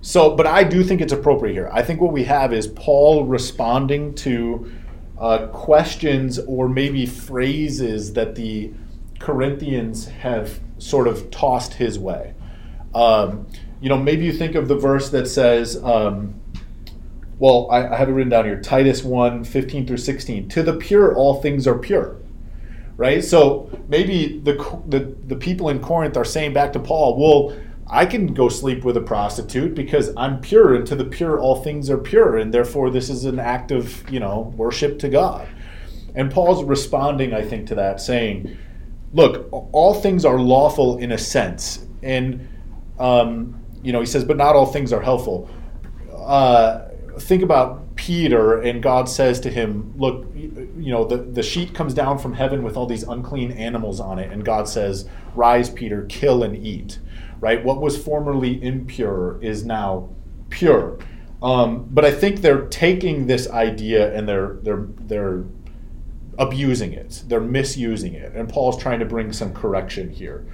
So, 0.00 0.34
but 0.34 0.46
I 0.46 0.64
do 0.64 0.82
think 0.82 1.00
it's 1.00 1.12
appropriate 1.12 1.52
here. 1.52 1.70
I 1.72 1.82
think 1.82 2.00
what 2.00 2.12
we 2.12 2.24
have 2.24 2.52
is 2.52 2.66
Paul 2.66 3.24
responding 3.24 4.14
to 4.16 4.72
uh, 5.18 5.46
questions 5.48 6.40
or 6.40 6.68
maybe 6.68 7.06
phrases 7.06 8.14
that 8.14 8.34
the 8.34 8.72
Corinthians 9.20 10.06
have 10.06 10.58
sort 10.78 11.06
of 11.06 11.30
tossed 11.30 11.74
his 11.74 11.98
way. 11.98 12.34
Um, 12.94 13.46
you 13.80 13.88
know, 13.88 13.96
maybe 13.96 14.24
you 14.24 14.32
think 14.32 14.56
of 14.56 14.66
the 14.66 14.74
verse 14.74 15.10
that 15.10 15.26
says, 15.26 15.82
um, 15.82 16.40
well, 17.38 17.68
I, 17.70 17.88
I, 17.88 17.96
have 17.96 18.08
it 18.08 18.12
written 18.12 18.30
down 18.30 18.44
here 18.44 18.60
Titus 18.60 19.02
1 19.02 19.44
15 19.44 19.86
through 19.86 19.96
16. 19.96 20.48
To 20.48 20.62
the 20.62 20.74
pure, 20.74 21.14
all 21.14 21.40
things 21.40 21.66
are 21.66 21.78
pure. 21.78 22.16
Right? 23.02 23.24
So 23.24 23.68
maybe 23.88 24.38
the, 24.38 24.54
the, 24.86 25.12
the 25.26 25.34
people 25.34 25.70
in 25.70 25.80
Corinth 25.80 26.16
are 26.16 26.24
saying 26.24 26.52
back 26.52 26.72
to 26.74 26.78
Paul, 26.78 27.16
well, 27.18 27.58
I 27.90 28.06
can 28.06 28.32
go 28.32 28.48
sleep 28.48 28.84
with 28.84 28.96
a 28.96 29.00
prostitute 29.00 29.74
because 29.74 30.12
I'm 30.16 30.40
pure, 30.40 30.76
and 30.76 30.86
to 30.86 30.94
the 30.94 31.04
pure, 31.04 31.40
all 31.40 31.56
things 31.64 31.90
are 31.90 31.98
pure, 31.98 32.38
and 32.38 32.54
therefore 32.54 32.90
this 32.90 33.10
is 33.10 33.24
an 33.24 33.40
act 33.40 33.72
of, 33.72 34.08
you 34.08 34.20
know, 34.20 34.54
worship 34.56 35.00
to 35.00 35.08
God. 35.08 35.48
And 36.14 36.30
Paul's 36.30 36.62
responding, 36.62 37.34
I 37.34 37.42
think, 37.42 37.66
to 37.70 37.74
that, 37.74 38.00
saying, 38.00 38.56
look, 39.12 39.48
all 39.50 39.94
things 39.94 40.24
are 40.24 40.38
lawful 40.38 40.98
in 40.98 41.10
a 41.10 41.18
sense. 41.18 41.84
And, 42.04 42.48
um, 43.00 43.60
you 43.82 43.92
know, 43.92 43.98
he 43.98 44.06
says, 44.06 44.22
but 44.22 44.36
not 44.36 44.54
all 44.54 44.66
things 44.66 44.92
are 44.92 45.02
helpful. 45.02 45.50
Uh, 46.14 46.88
think 47.18 47.42
about 47.42 47.91
Peter, 47.96 48.60
and 48.60 48.82
God 48.82 49.08
says 49.08 49.40
to 49.40 49.50
him, 49.50 49.94
look, 49.96 50.26
you 50.34 50.90
know, 50.90 51.04
the, 51.04 51.18
the 51.18 51.42
sheet 51.42 51.74
comes 51.74 51.94
down 51.94 52.18
from 52.18 52.32
heaven 52.32 52.62
with 52.62 52.76
all 52.76 52.86
these 52.86 53.02
unclean 53.02 53.52
animals 53.52 54.00
on 54.00 54.18
it, 54.18 54.32
and 54.32 54.44
God 54.44 54.68
says, 54.68 55.08
rise, 55.34 55.70
Peter, 55.70 56.04
kill 56.08 56.42
and 56.42 56.56
eat 56.56 56.98
right? 57.42 57.62
What 57.64 57.80
was 57.80 58.02
formerly 58.02 58.62
impure 58.62 59.42
is 59.42 59.64
now 59.64 60.08
pure. 60.48 60.98
Um, 61.42 61.88
but 61.90 62.04
I 62.04 62.12
think 62.12 62.40
they're 62.40 62.66
taking 62.68 63.26
this 63.26 63.50
idea 63.50 64.14
and 64.14 64.28
they're 64.28 64.58
they're 64.62 64.86
they're 65.00 65.44
abusing 66.38 66.92
it. 66.92 67.24
They're 67.26 67.40
misusing 67.40 68.14
it. 68.14 68.32
And 68.34 68.48
Paul's 68.48 68.80
trying 68.80 69.00
to 69.00 69.04
bring 69.04 69.32
some 69.32 69.52
correction 69.52 70.08
here. 70.08 70.46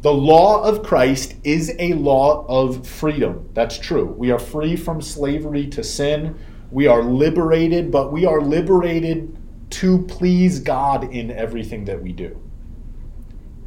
The 0.00 0.12
law 0.12 0.62
of 0.62 0.82
Christ 0.82 1.34
is 1.44 1.76
a 1.78 1.92
law 1.92 2.46
of 2.48 2.86
freedom. 2.88 3.50
That's 3.52 3.78
true. 3.78 4.06
We 4.06 4.30
are 4.30 4.38
free 4.38 4.76
from 4.76 5.02
slavery 5.02 5.66
to 5.68 5.84
sin. 5.84 6.38
We 6.70 6.86
are 6.86 7.02
liberated, 7.02 7.90
but 7.90 8.12
we 8.12 8.24
are 8.26 8.40
liberated 8.40 9.36
to 9.70 10.04
please 10.06 10.60
God 10.60 11.12
in 11.12 11.30
everything 11.30 11.84
that 11.86 12.02
we 12.02 12.12
do. 12.12 12.40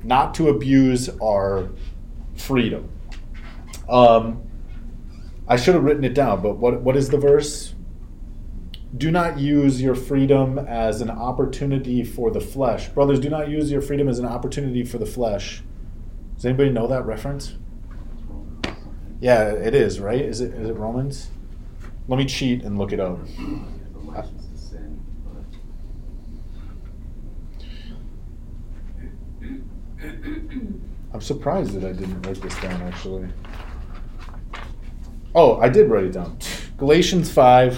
Not 0.03 0.33
to 0.35 0.49
abuse 0.49 1.09
our 1.21 1.69
freedom. 2.35 2.89
Um, 3.89 4.43
I 5.47 5.57
should 5.57 5.75
have 5.75 5.83
written 5.83 6.03
it 6.03 6.13
down, 6.13 6.41
but 6.41 6.57
what, 6.57 6.81
what 6.81 6.95
is 6.95 7.09
the 7.09 7.17
verse? 7.17 7.75
Do 8.95 9.11
not 9.11 9.39
use 9.39 9.81
your 9.81 9.95
freedom 9.95 10.57
as 10.59 11.01
an 11.01 11.09
opportunity 11.09 12.03
for 12.03 12.31
the 12.31 12.39
flesh. 12.39 12.89
Brothers, 12.89 13.19
do 13.19 13.29
not 13.29 13.49
use 13.49 13.71
your 13.71 13.81
freedom 13.81 14.07
as 14.07 14.19
an 14.19 14.25
opportunity 14.25 14.83
for 14.83 14.97
the 14.97 15.05
flesh. 15.05 15.63
Does 16.35 16.45
anybody 16.45 16.69
know 16.69 16.87
that 16.87 17.05
reference? 17.05 17.55
Yeah, 19.19 19.51
it 19.51 19.73
is, 19.73 19.99
right? 19.99 20.21
Is 20.21 20.41
it, 20.41 20.53
is 20.53 20.69
it 20.69 20.73
Romans? 20.73 21.29
Let 22.07 22.17
me 22.17 22.25
cheat 22.25 22.63
and 22.63 22.77
look 22.77 22.91
it 22.91 22.99
up. 22.99 23.19
I'm 31.13 31.21
surprised 31.21 31.73
that 31.73 31.83
I 31.87 31.93
didn't 31.93 32.21
write 32.23 32.41
this 32.41 32.59
down 32.59 32.81
actually. 32.81 33.29
Oh, 35.33 35.59
I 35.59 35.69
did 35.69 35.89
write 35.89 36.05
it 36.05 36.11
down. 36.11 36.37
Galatians 36.77 37.31
5 37.31 37.75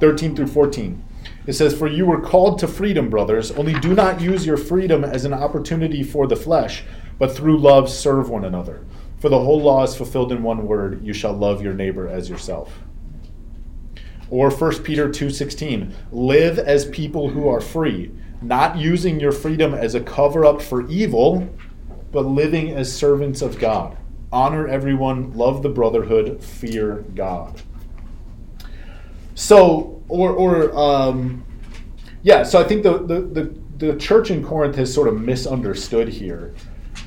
13 0.00 0.36
through 0.36 0.46
14. 0.46 1.04
It 1.46 1.54
says, 1.54 1.76
For 1.76 1.88
you 1.88 2.06
were 2.06 2.20
called 2.20 2.58
to 2.60 2.68
freedom, 2.68 3.10
brothers, 3.10 3.50
only 3.52 3.72
do 3.80 3.94
not 3.94 4.20
use 4.20 4.46
your 4.46 4.56
freedom 4.56 5.02
as 5.02 5.24
an 5.24 5.32
opportunity 5.32 6.04
for 6.04 6.26
the 6.26 6.36
flesh, 6.36 6.84
but 7.18 7.34
through 7.34 7.58
love 7.58 7.90
serve 7.90 8.30
one 8.30 8.44
another. 8.44 8.84
For 9.18 9.28
the 9.28 9.40
whole 9.40 9.60
law 9.60 9.82
is 9.82 9.96
fulfilled 9.96 10.30
in 10.30 10.42
one 10.42 10.66
word, 10.66 11.04
you 11.04 11.12
shall 11.12 11.32
love 11.32 11.60
your 11.60 11.74
neighbor 11.74 12.06
as 12.06 12.30
yourself. 12.30 12.78
Or 14.30 14.50
1 14.50 14.82
Peter 14.82 15.08
2:16, 15.08 15.92
live 16.12 16.58
as 16.58 16.84
people 16.86 17.30
who 17.30 17.48
are 17.48 17.60
free, 17.60 18.10
not 18.42 18.76
using 18.76 19.18
your 19.18 19.32
freedom 19.32 19.74
as 19.74 19.94
a 19.94 20.00
cover 20.00 20.44
up 20.44 20.60
for 20.60 20.86
evil, 20.88 21.48
but 22.12 22.26
living 22.26 22.70
as 22.70 22.92
servants 22.92 23.42
of 23.42 23.58
God. 23.58 23.96
Honor 24.30 24.68
everyone, 24.68 25.32
love 25.34 25.62
the 25.62 25.68
brotherhood, 25.68 26.42
fear 26.42 27.04
God. 27.14 27.62
So, 29.34 30.02
or, 30.08 30.30
or 30.30 30.76
um, 30.76 31.44
yeah, 32.22 32.42
so 32.42 32.60
I 32.60 32.64
think 32.64 32.82
the, 32.82 32.98
the, 32.98 33.20
the, 33.20 33.54
the 33.86 33.96
church 33.96 34.30
in 34.30 34.44
Corinth 34.44 34.76
has 34.76 34.92
sort 34.92 35.08
of 35.08 35.20
misunderstood 35.20 36.08
here 36.08 36.54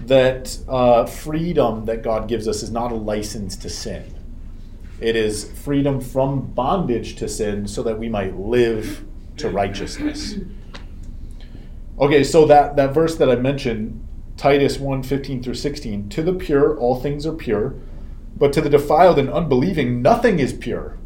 that 0.05 0.57
uh, 0.67 1.05
freedom 1.05 1.85
that 1.85 2.01
God 2.01 2.27
gives 2.27 2.47
us 2.47 2.63
is 2.63 2.71
not 2.71 2.91
a 2.91 2.95
license 2.95 3.55
to 3.57 3.69
sin. 3.69 4.20
It 5.01 5.15
is 5.15 5.51
freedom 5.51 5.99
from 5.99 6.53
bondage 6.53 7.15
to 7.15 7.27
sin 7.27 7.67
so 7.67 7.81
that 7.83 7.97
we 7.97 8.07
might 8.07 8.37
live 8.37 9.03
to 9.37 9.49
righteousness. 9.49 10.35
Okay, 11.99 12.23
so 12.23 12.45
that, 12.45 12.75
that 12.75 12.93
verse 12.93 13.15
that 13.17 13.29
I 13.29 13.35
mentioned 13.35 14.07
Titus 14.37 14.79
1 14.79 15.03
15 15.03 15.41
through 15.43 15.55
16. 15.55 16.09
To 16.09 16.21
the 16.21 16.33
pure, 16.33 16.77
all 16.77 16.99
things 16.99 17.25
are 17.25 17.33
pure, 17.33 17.75
but 18.37 18.53
to 18.53 18.61
the 18.61 18.69
defiled 18.69 19.17
and 19.17 19.29
unbelieving, 19.29 20.01
nothing 20.01 20.39
is 20.39 20.53
pure. 20.53 20.97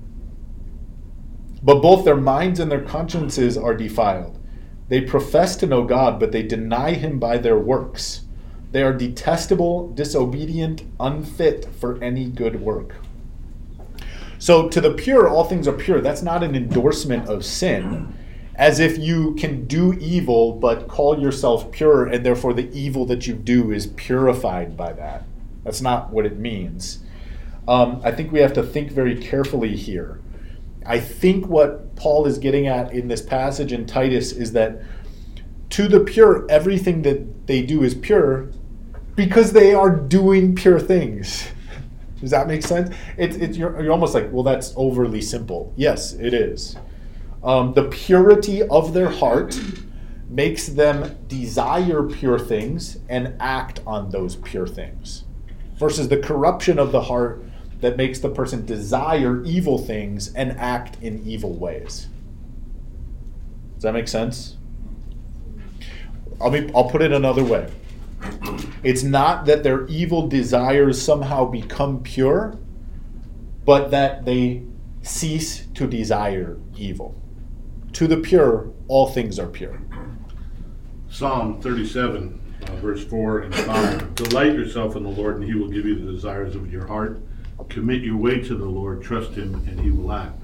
But 1.64 1.82
both 1.82 2.06
their 2.06 2.18
minds 2.18 2.60
and 2.60 2.70
their 2.70 2.84
consciences 2.84 3.58
are 3.58 3.74
defiled. 3.74 4.40
They 4.90 5.02
profess 5.02 5.56
to 5.58 5.66
know 5.66 5.84
God, 5.84 6.20
but 6.20 6.32
they 6.32 6.44
deny 6.44 6.94
him 6.94 7.18
by 7.18 7.38
their 7.38 7.58
works. 7.58 8.26
They 8.72 8.84
are 8.84 8.94
detestable, 8.94 9.92
disobedient, 9.92 10.84
unfit 11.00 11.66
for 11.80 12.02
any 12.04 12.30
good 12.30 12.62
work. 12.62 12.96
So, 14.46 14.70
to 14.70 14.80
the 14.80 14.94
pure, 14.94 15.28
all 15.28 15.44
things 15.44 15.68
are 15.68 15.74
pure. 15.74 16.02
That's 16.02 16.22
not 16.22 16.44
an 16.44 16.56
endorsement 16.56 17.28
of 17.28 17.44
sin 17.44 18.16
as 18.54 18.80
if 18.80 18.96
you 18.96 19.34
can 19.34 19.66
do 19.66 19.94
evil 19.94 20.54
but 20.54 20.88
call 20.88 21.20
yourself 21.20 21.72
pure 21.72 22.06
and 22.06 22.24
therefore 22.24 22.54
the 22.54 22.72
evil 22.72 23.08
that 23.08 23.26
you 23.26 23.34
do 23.34 23.72
is 23.72 23.88
purified 23.88 24.78
by 24.78 24.94
that. 24.94 25.24
That's 25.64 25.82
not 25.82 26.14
what 26.14 26.28
it 26.28 26.38
means. 26.38 27.00
Um, 27.68 28.00
I 28.04 28.12
think 28.12 28.32
we 28.32 28.38
have 28.42 28.54
to 28.54 28.62
think 28.62 28.92
very 28.92 29.18
carefully 29.18 29.76
here. 29.76 30.22
I 30.86 31.00
think 31.00 31.48
what 31.48 31.96
Paul 31.96 32.28
is 32.28 32.38
getting 32.38 32.68
at 32.68 32.94
in 32.94 33.08
this 33.08 33.24
passage 33.24 33.74
in 33.74 33.88
Titus 33.88 34.32
is 34.32 34.52
that 34.52 34.80
to 35.72 35.88
the 35.88 36.02
pure, 36.02 36.46
everything 36.52 37.02
that 37.02 37.48
they 37.48 37.64
do 37.64 37.82
is 37.82 37.96
pure 37.96 38.52
because 39.16 39.54
they 39.54 39.74
are 39.74 39.90
doing 39.90 40.54
pure 40.54 40.80
things. 40.80 41.48
Does 42.22 42.32
that 42.32 42.48
make 42.48 42.64
sense? 42.64 42.96
It's, 43.18 43.36
it's 43.36 43.58
you're, 43.58 43.82
you're 43.82 43.92
almost 43.92 44.14
like, 44.14 44.32
well, 44.32 44.44
that's 44.44 44.74
overly 44.76 45.22
simple. 45.22 45.74
Yes, 45.76 46.14
it 46.14 46.34
is. 46.34 46.78
Um, 47.44 47.74
the 47.74 47.84
purity 47.84 48.64
of 48.64 48.94
their 48.94 49.10
heart 49.10 49.60
makes 50.30 50.68
them 50.68 51.18
desire 51.28 52.04
pure 52.04 52.40
things 52.40 52.98
and 53.10 53.36
act 53.40 53.82
on 53.86 54.10
those 54.10 54.38
pure 54.38 54.68
things, 54.68 55.26
versus 55.78 56.08
the 56.08 56.18
corruption 56.18 56.80
of 56.80 56.92
the 56.92 57.02
heart 57.02 57.44
that 57.82 57.98
makes 57.98 58.20
the 58.20 58.30
person 58.30 58.66
desire 58.66 59.44
evil 59.44 59.78
things 59.78 60.34
and 60.34 60.54
act 60.54 60.98
in 61.04 61.22
evil 61.28 61.54
ways. 61.54 62.08
Does 63.76 63.84
that 63.84 63.94
make 63.94 64.08
sense? 64.08 64.58
I'll, 66.42 66.50
be, 66.50 66.72
I'll 66.74 66.90
put 66.90 67.02
it 67.02 67.12
another 67.12 67.44
way. 67.44 67.70
It's 68.84 69.04
not 69.04 69.46
that 69.46 69.64
their 69.64 69.86
evil 69.88 70.28
desires 70.28 71.02
somehow 71.02 71.46
become 71.46 72.04
pure, 72.04 72.58
but 73.66 73.92
that 73.92 74.26
they 74.26 74.64
cease 75.02 75.66
to 75.76 75.88
desire 75.88 76.58
evil. 76.78 77.20
To 77.94 78.08
the 78.08 78.18
pure, 78.18 78.72
all 78.88 79.08
things 79.08 79.40
are 79.40 79.48
pure. 79.48 79.82
Psalm 81.10 81.62
37, 81.62 82.42
uh, 82.68 82.76
verse 82.76 83.04
4 83.06 83.40
and 83.42 83.56
5. 83.56 84.16
Delight 84.16 84.54
yourself 84.54 84.96
in 84.96 85.04
the 85.04 85.10
Lord, 85.10 85.38
and 85.38 85.46
he 85.46 85.56
will 85.56 85.70
give 85.70 85.86
you 85.86 85.96
the 85.96 86.12
desires 86.12 86.56
of 86.56 86.72
your 86.72 86.86
heart. 86.88 87.22
Commit 87.70 88.04
your 88.04 88.18
way 88.18 88.42
to 88.42 88.56
the 88.56 88.66
Lord, 88.66 89.02
trust 89.02 89.32
him, 89.32 89.56
and 89.68 89.80
he 89.80 89.90
will 89.90 90.12
act. 90.12 90.38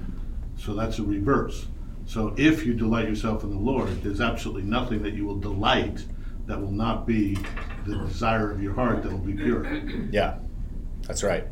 So 0.56 0.74
that's 0.74 0.98
a 0.98 1.02
reverse. 1.02 1.66
So 2.06 2.34
if 2.36 2.66
you 2.66 2.74
delight 2.74 3.08
yourself 3.08 3.44
in 3.44 3.50
the 3.50 3.56
Lord, 3.56 4.02
there's 4.02 4.20
absolutely 4.20 4.62
nothing 4.62 5.02
that 5.02 5.14
you 5.14 5.24
will 5.24 5.38
delight 5.38 6.04
that 6.46 6.60
will 6.60 6.70
not 6.70 7.06
be 7.06 7.36
the 7.86 7.96
desire 7.96 8.50
of 8.50 8.62
your 8.62 8.74
heart 8.74 9.02
that 9.02 9.12
will 9.12 9.18
be 9.18 9.34
pure. 9.34 9.64
Yeah, 10.10 10.38
that's 11.06 11.22
right. 11.22 11.46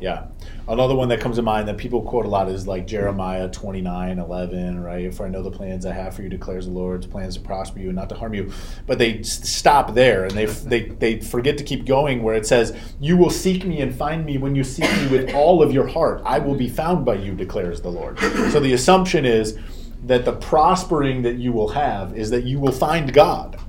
Yeah. 0.00 0.26
Another 0.68 0.94
one 0.94 1.08
that 1.08 1.20
comes 1.20 1.36
to 1.36 1.42
mind 1.42 1.66
that 1.68 1.76
people 1.76 2.02
quote 2.02 2.24
a 2.24 2.28
lot 2.28 2.48
is 2.48 2.66
like 2.66 2.86
Jeremiah 2.86 3.48
29 3.48 4.18
11, 4.18 4.80
right? 4.80 5.12
For 5.12 5.26
I 5.26 5.28
know 5.28 5.42
the 5.42 5.50
plans 5.50 5.86
I 5.86 5.92
have 5.92 6.14
for 6.14 6.22
you, 6.22 6.28
declares 6.28 6.66
the 6.66 6.72
Lord, 6.72 7.10
plans 7.10 7.34
to 7.34 7.40
prosper 7.40 7.80
you 7.80 7.88
and 7.88 7.96
not 7.96 8.08
to 8.10 8.14
harm 8.14 8.34
you. 8.34 8.52
But 8.86 8.98
they 8.98 9.22
stop 9.22 9.94
there 9.94 10.24
and 10.24 10.32
they, 10.32 10.46
they, 10.46 10.82
they 10.82 11.20
forget 11.20 11.58
to 11.58 11.64
keep 11.64 11.86
going 11.86 12.22
where 12.22 12.34
it 12.34 12.46
says, 12.46 12.76
You 13.00 13.16
will 13.16 13.30
seek 13.30 13.64
me 13.64 13.80
and 13.80 13.94
find 13.94 14.24
me 14.24 14.38
when 14.38 14.54
you 14.54 14.62
seek 14.62 14.90
me 14.98 15.08
with 15.08 15.34
all 15.34 15.62
of 15.62 15.72
your 15.72 15.86
heart. 15.86 16.22
I 16.24 16.38
will 16.38 16.54
be 16.54 16.68
found 16.68 17.04
by 17.04 17.14
you, 17.14 17.34
declares 17.34 17.80
the 17.80 17.90
Lord. 17.90 18.18
So 18.52 18.60
the 18.60 18.74
assumption 18.74 19.24
is 19.24 19.58
that 20.04 20.24
the 20.24 20.32
prospering 20.32 21.22
that 21.22 21.36
you 21.36 21.52
will 21.52 21.68
have 21.68 22.16
is 22.16 22.30
that 22.30 22.44
you 22.44 22.60
will 22.60 22.72
find 22.72 23.12
God 23.12 23.60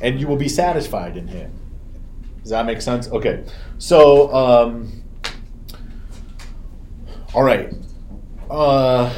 and 0.00 0.20
you 0.20 0.26
will 0.26 0.36
be 0.36 0.48
satisfied 0.48 1.16
in 1.16 1.28
Him. 1.28 1.52
Does 2.42 2.50
that 2.50 2.66
make 2.66 2.80
sense? 2.80 3.08
Okay. 3.08 3.44
So, 3.78 4.32
um, 4.34 5.02
all 7.34 7.42
right. 7.42 7.72
Uh, 8.50 9.12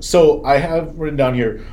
so 0.00 0.44
I 0.44 0.58
have 0.58 0.98
written 0.98 1.16
down 1.16 1.34
here 1.34 1.66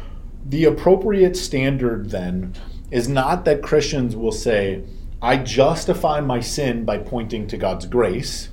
the 0.46 0.66
appropriate 0.66 1.36
standard 1.36 2.10
then 2.10 2.54
is 2.90 3.10
not 3.10 3.44
that 3.46 3.62
Christians 3.62 4.16
will 4.16 4.32
say, 4.32 4.84
I 5.22 5.38
justify 5.38 6.22
my 6.22 6.40
sin 6.40 6.86
by 6.86 7.00
pointing 7.00 7.48
to 7.48 7.58
God's 7.58 7.86
grace, 7.86 8.50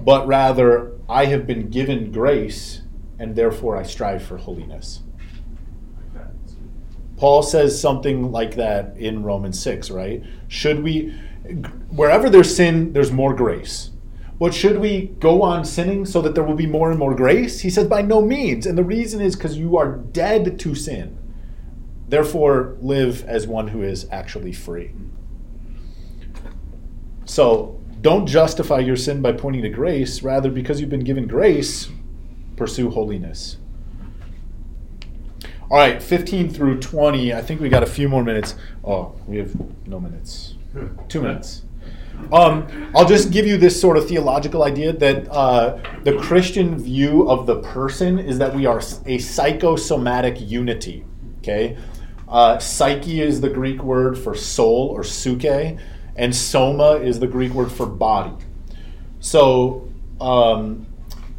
but 0.00 0.26
rather, 0.26 0.92
I 1.08 1.26
have 1.26 1.46
been 1.46 1.68
given 1.68 2.10
grace 2.10 2.81
and 3.22 3.36
therefore 3.36 3.76
I 3.76 3.84
strive 3.84 4.20
for 4.24 4.36
holiness. 4.36 5.00
Paul 7.16 7.44
says 7.44 7.80
something 7.80 8.32
like 8.32 8.56
that 8.56 8.96
in 8.96 9.22
Romans 9.22 9.62
6, 9.62 9.92
right? 9.92 10.24
Should 10.48 10.82
we, 10.82 11.10
wherever 11.90 12.28
there's 12.28 12.54
sin, 12.54 12.92
there's 12.92 13.12
more 13.12 13.32
grace. 13.32 13.90
But 14.40 14.52
should 14.52 14.78
we 14.80 15.14
go 15.20 15.40
on 15.42 15.64
sinning 15.64 16.04
so 16.04 16.20
that 16.20 16.34
there 16.34 16.42
will 16.42 16.56
be 16.56 16.66
more 16.66 16.90
and 16.90 16.98
more 16.98 17.14
grace? 17.14 17.60
He 17.60 17.70
says, 17.70 17.86
by 17.86 18.02
no 18.02 18.20
means. 18.20 18.66
And 18.66 18.76
the 18.76 18.82
reason 18.82 19.20
is 19.20 19.36
because 19.36 19.56
you 19.56 19.76
are 19.76 19.98
dead 19.98 20.58
to 20.58 20.74
sin. 20.74 21.16
Therefore, 22.08 22.76
live 22.80 23.24
as 23.28 23.46
one 23.46 23.68
who 23.68 23.82
is 23.82 24.08
actually 24.10 24.52
free. 24.52 24.90
So 27.24 27.80
don't 28.00 28.26
justify 28.26 28.80
your 28.80 28.96
sin 28.96 29.22
by 29.22 29.30
pointing 29.30 29.62
to 29.62 29.68
grace. 29.68 30.24
Rather, 30.24 30.50
because 30.50 30.80
you've 30.80 30.90
been 30.90 31.04
given 31.04 31.28
grace, 31.28 31.88
pursue 32.56 32.90
holiness. 32.90 33.58
All 35.70 35.78
right, 35.78 36.02
15 36.02 36.50
through 36.50 36.80
20. 36.80 37.32
I 37.32 37.40
think 37.40 37.60
we 37.60 37.68
got 37.68 37.82
a 37.82 37.86
few 37.86 38.08
more 38.08 38.22
minutes. 38.22 38.54
Oh, 38.84 39.14
we 39.26 39.38
have 39.38 39.54
no 39.86 39.98
minutes. 39.98 40.54
Two 41.08 41.22
minutes. 41.22 41.62
Um, 42.30 42.90
I'll 42.94 43.08
just 43.08 43.30
give 43.30 43.46
you 43.46 43.56
this 43.56 43.78
sort 43.80 43.96
of 43.96 44.06
theological 44.06 44.64
idea 44.64 44.92
that 44.92 45.28
uh, 45.30 45.78
the 46.04 46.16
Christian 46.18 46.78
view 46.78 47.28
of 47.28 47.46
the 47.46 47.60
person 47.60 48.18
is 48.18 48.38
that 48.38 48.54
we 48.54 48.66
are 48.66 48.80
a 49.06 49.18
psychosomatic 49.18 50.40
unity. 50.40 51.04
Okay, 51.38 51.76
uh, 52.28 52.58
psyche 52.58 53.20
is 53.20 53.40
the 53.40 53.48
Greek 53.48 53.82
word 53.82 54.16
for 54.16 54.34
soul 54.34 54.88
or 54.88 55.02
suke, 55.02 55.78
and 56.16 56.34
soma 56.34 56.92
is 56.92 57.18
the 57.18 57.26
Greek 57.26 57.52
word 57.52 57.72
for 57.72 57.86
body. 57.86 58.34
So, 59.20 59.88
um, 60.20 60.86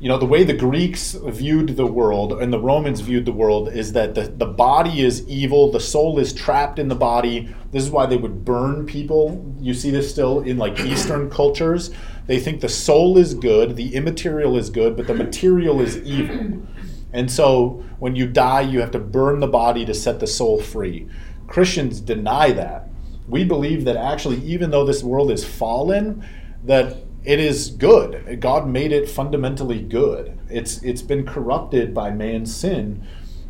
you 0.03 0.09
know, 0.09 0.17
the 0.17 0.25
way 0.25 0.43
the 0.43 0.51
Greeks 0.51 1.13
viewed 1.13 1.77
the 1.77 1.87
world 1.87 2.33
and 2.33 2.51
the 2.51 2.59
Romans 2.59 2.99
viewed 2.99 3.23
the 3.23 3.31
world 3.31 3.69
is 3.69 3.93
that 3.93 4.15
the, 4.15 4.23
the 4.23 4.45
body 4.45 4.99
is 4.99 5.25
evil, 5.29 5.71
the 5.71 5.79
soul 5.79 6.19
is 6.19 6.33
trapped 6.33 6.77
in 6.77 6.89
the 6.89 6.95
body. 6.95 7.55
This 7.71 7.83
is 7.83 7.89
why 7.89 8.05
they 8.05 8.17
would 8.17 8.43
burn 8.43 8.85
people. 8.85 9.55
You 9.61 9.73
see 9.73 9.91
this 9.91 10.11
still 10.11 10.41
in 10.41 10.57
like 10.57 10.77
Eastern 10.81 11.29
cultures. 11.29 11.91
They 12.27 12.37
think 12.37 12.59
the 12.59 12.67
soul 12.67 13.17
is 13.17 13.33
good, 13.33 13.77
the 13.77 13.95
immaterial 13.95 14.57
is 14.57 14.69
good, 14.69 14.97
but 14.97 15.07
the 15.07 15.13
material 15.13 15.79
is 15.79 15.95
evil. 15.99 16.67
And 17.13 17.31
so 17.31 17.81
when 17.99 18.13
you 18.17 18.27
die, 18.27 18.59
you 18.59 18.81
have 18.81 18.91
to 18.91 18.99
burn 18.99 19.39
the 19.39 19.47
body 19.47 19.85
to 19.85 19.93
set 19.93 20.19
the 20.19 20.27
soul 20.27 20.59
free. 20.59 21.07
Christians 21.47 22.01
deny 22.01 22.51
that. 22.51 22.89
We 23.29 23.45
believe 23.45 23.85
that 23.85 23.95
actually, 23.95 24.39
even 24.39 24.69
though 24.69 24.83
this 24.83 25.01
world 25.01 25.31
is 25.31 25.45
fallen, 25.45 26.27
that 26.65 26.97
it 27.25 27.39
is 27.39 27.69
good. 27.69 28.39
God 28.39 28.67
made 28.67 28.91
it 28.91 29.09
fundamentally 29.09 29.81
good. 29.81 30.37
It's 30.49 30.81
it's 30.83 31.01
been 31.01 31.25
corrupted 31.25 31.93
by 31.93 32.11
man's 32.11 32.55
sin. 32.55 33.05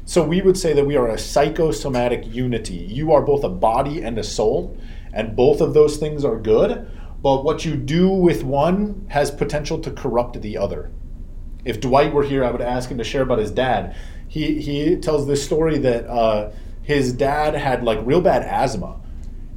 So 0.06 0.24
we 0.24 0.42
would 0.42 0.58
say 0.58 0.74
that 0.74 0.86
we 0.86 0.98
are 0.98 1.08
a 1.08 1.18
psychosomatic 1.18 2.28
unity. 2.28 2.76
You 2.76 3.14
are 3.14 3.22
both 3.22 3.44
a 3.44 3.50
body 3.50 4.02
and 4.02 4.18
a 4.18 4.24
soul, 4.24 4.78
and 5.14 5.36
both 5.36 5.62
of 5.62 5.74
those 5.74 5.98
things 5.98 6.26
are 6.26 6.38
good. 6.38 6.90
But 7.22 7.46
what 7.46 7.64
you 7.64 7.76
do 7.76 8.10
with 8.10 8.44
one 8.44 9.06
has 9.10 9.32
potential 9.32 9.80
to 9.80 9.92
corrupt 9.92 10.42
the 10.42 10.58
other. 10.58 10.92
If 11.64 11.80
Dwight 11.80 12.14
were 12.14 12.24
here, 12.24 12.44
I 12.44 12.52
would 12.52 12.62
ask 12.62 12.92
him 12.92 12.98
to 12.98 13.04
share 13.04 13.22
about 13.22 13.40
his 13.40 13.52
dad. 13.52 13.96
He 14.28 14.60
he 14.60 14.98
tells 14.98 15.26
this 15.26 15.44
story 15.44 15.78
that 15.80 16.06
uh, 16.08 16.52
his 16.82 17.14
dad 17.14 17.56
had 17.56 17.84
like 17.84 18.00
real 18.04 18.22
bad 18.22 18.44
asthma, 18.44 19.00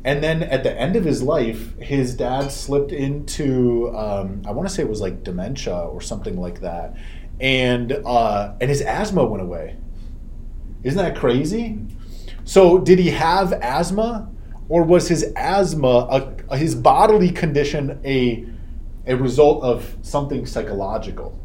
and 0.07 0.22
then 0.22 0.44
at 0.44 0.62
the 0.62 0.72
end 0.80 0.94
of 0.94 1.04
his 1.04 1.20
life, 1.20 1.76
his 1.80 2.14
dad 2.14 2.52
slipped 2.52 2.92
into 2.92 3.92
um, 3.94 4.40
I 4.46 4.52
want 4.52 4.68
to 4.68 4.72
say 4.72 4.84
it 4.84 4.88
was 4.88 5.00
like 5.00 5.24
dementia 5.24 5.76
or 5.76 6.00
something 6.00 6.40
like 6.40 6.61
that, 6.61 6.96
and 7.40 7.90
uh, 7.90 8.54
and 8.61 8.70
his 8.70 8.82
asthma 8.82 9.26
went 9.26 9.42
away. 9.42 9.76
Isn't 10.84 11.02
that 11.02 11.16
crazy? 11.16 11.80
So 12.44 12.78
did 12.78 13.00
he 13.00 13.11
have 13.11 13.52
asthma, 13.54 14.30
or 14.68 14.84
was 14.84 15.09
his 15.09 15.32
asthma 15.34 16.36
a, 16.48 16.57
his 16.57 16.76
bodily 16.76 17.30
condition 17.30 18.00
a 18.04 18.46
a 19.09 19.16
result 19.16 19.64
of 19.64 19.96
something 20.02 20.46
psychological? 20.46 21.36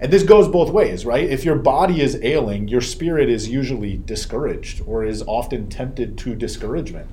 And 0.00 0.12
this 0.12 0.22
goes 0.22 0.46
both 0.46 0.70
ways, 0.70 1.04
right? 1.04 1.28
If 1.28 1.44
your 1.44 1.56
body 1.56 2.00
is 2.00 2.16
ailing, 2.22 2.68
your 2.68 2.80
spirit 2.80 3.28
is 3.28 3.48
usually 3.48 3.96
discouraged 3.96 4.82
or 4.86 5.04
is 5.04 5.24
often 5.26 5.68
tempted 5.68 6.16
to 6.18 6.36
discouragement. 6.36 7.10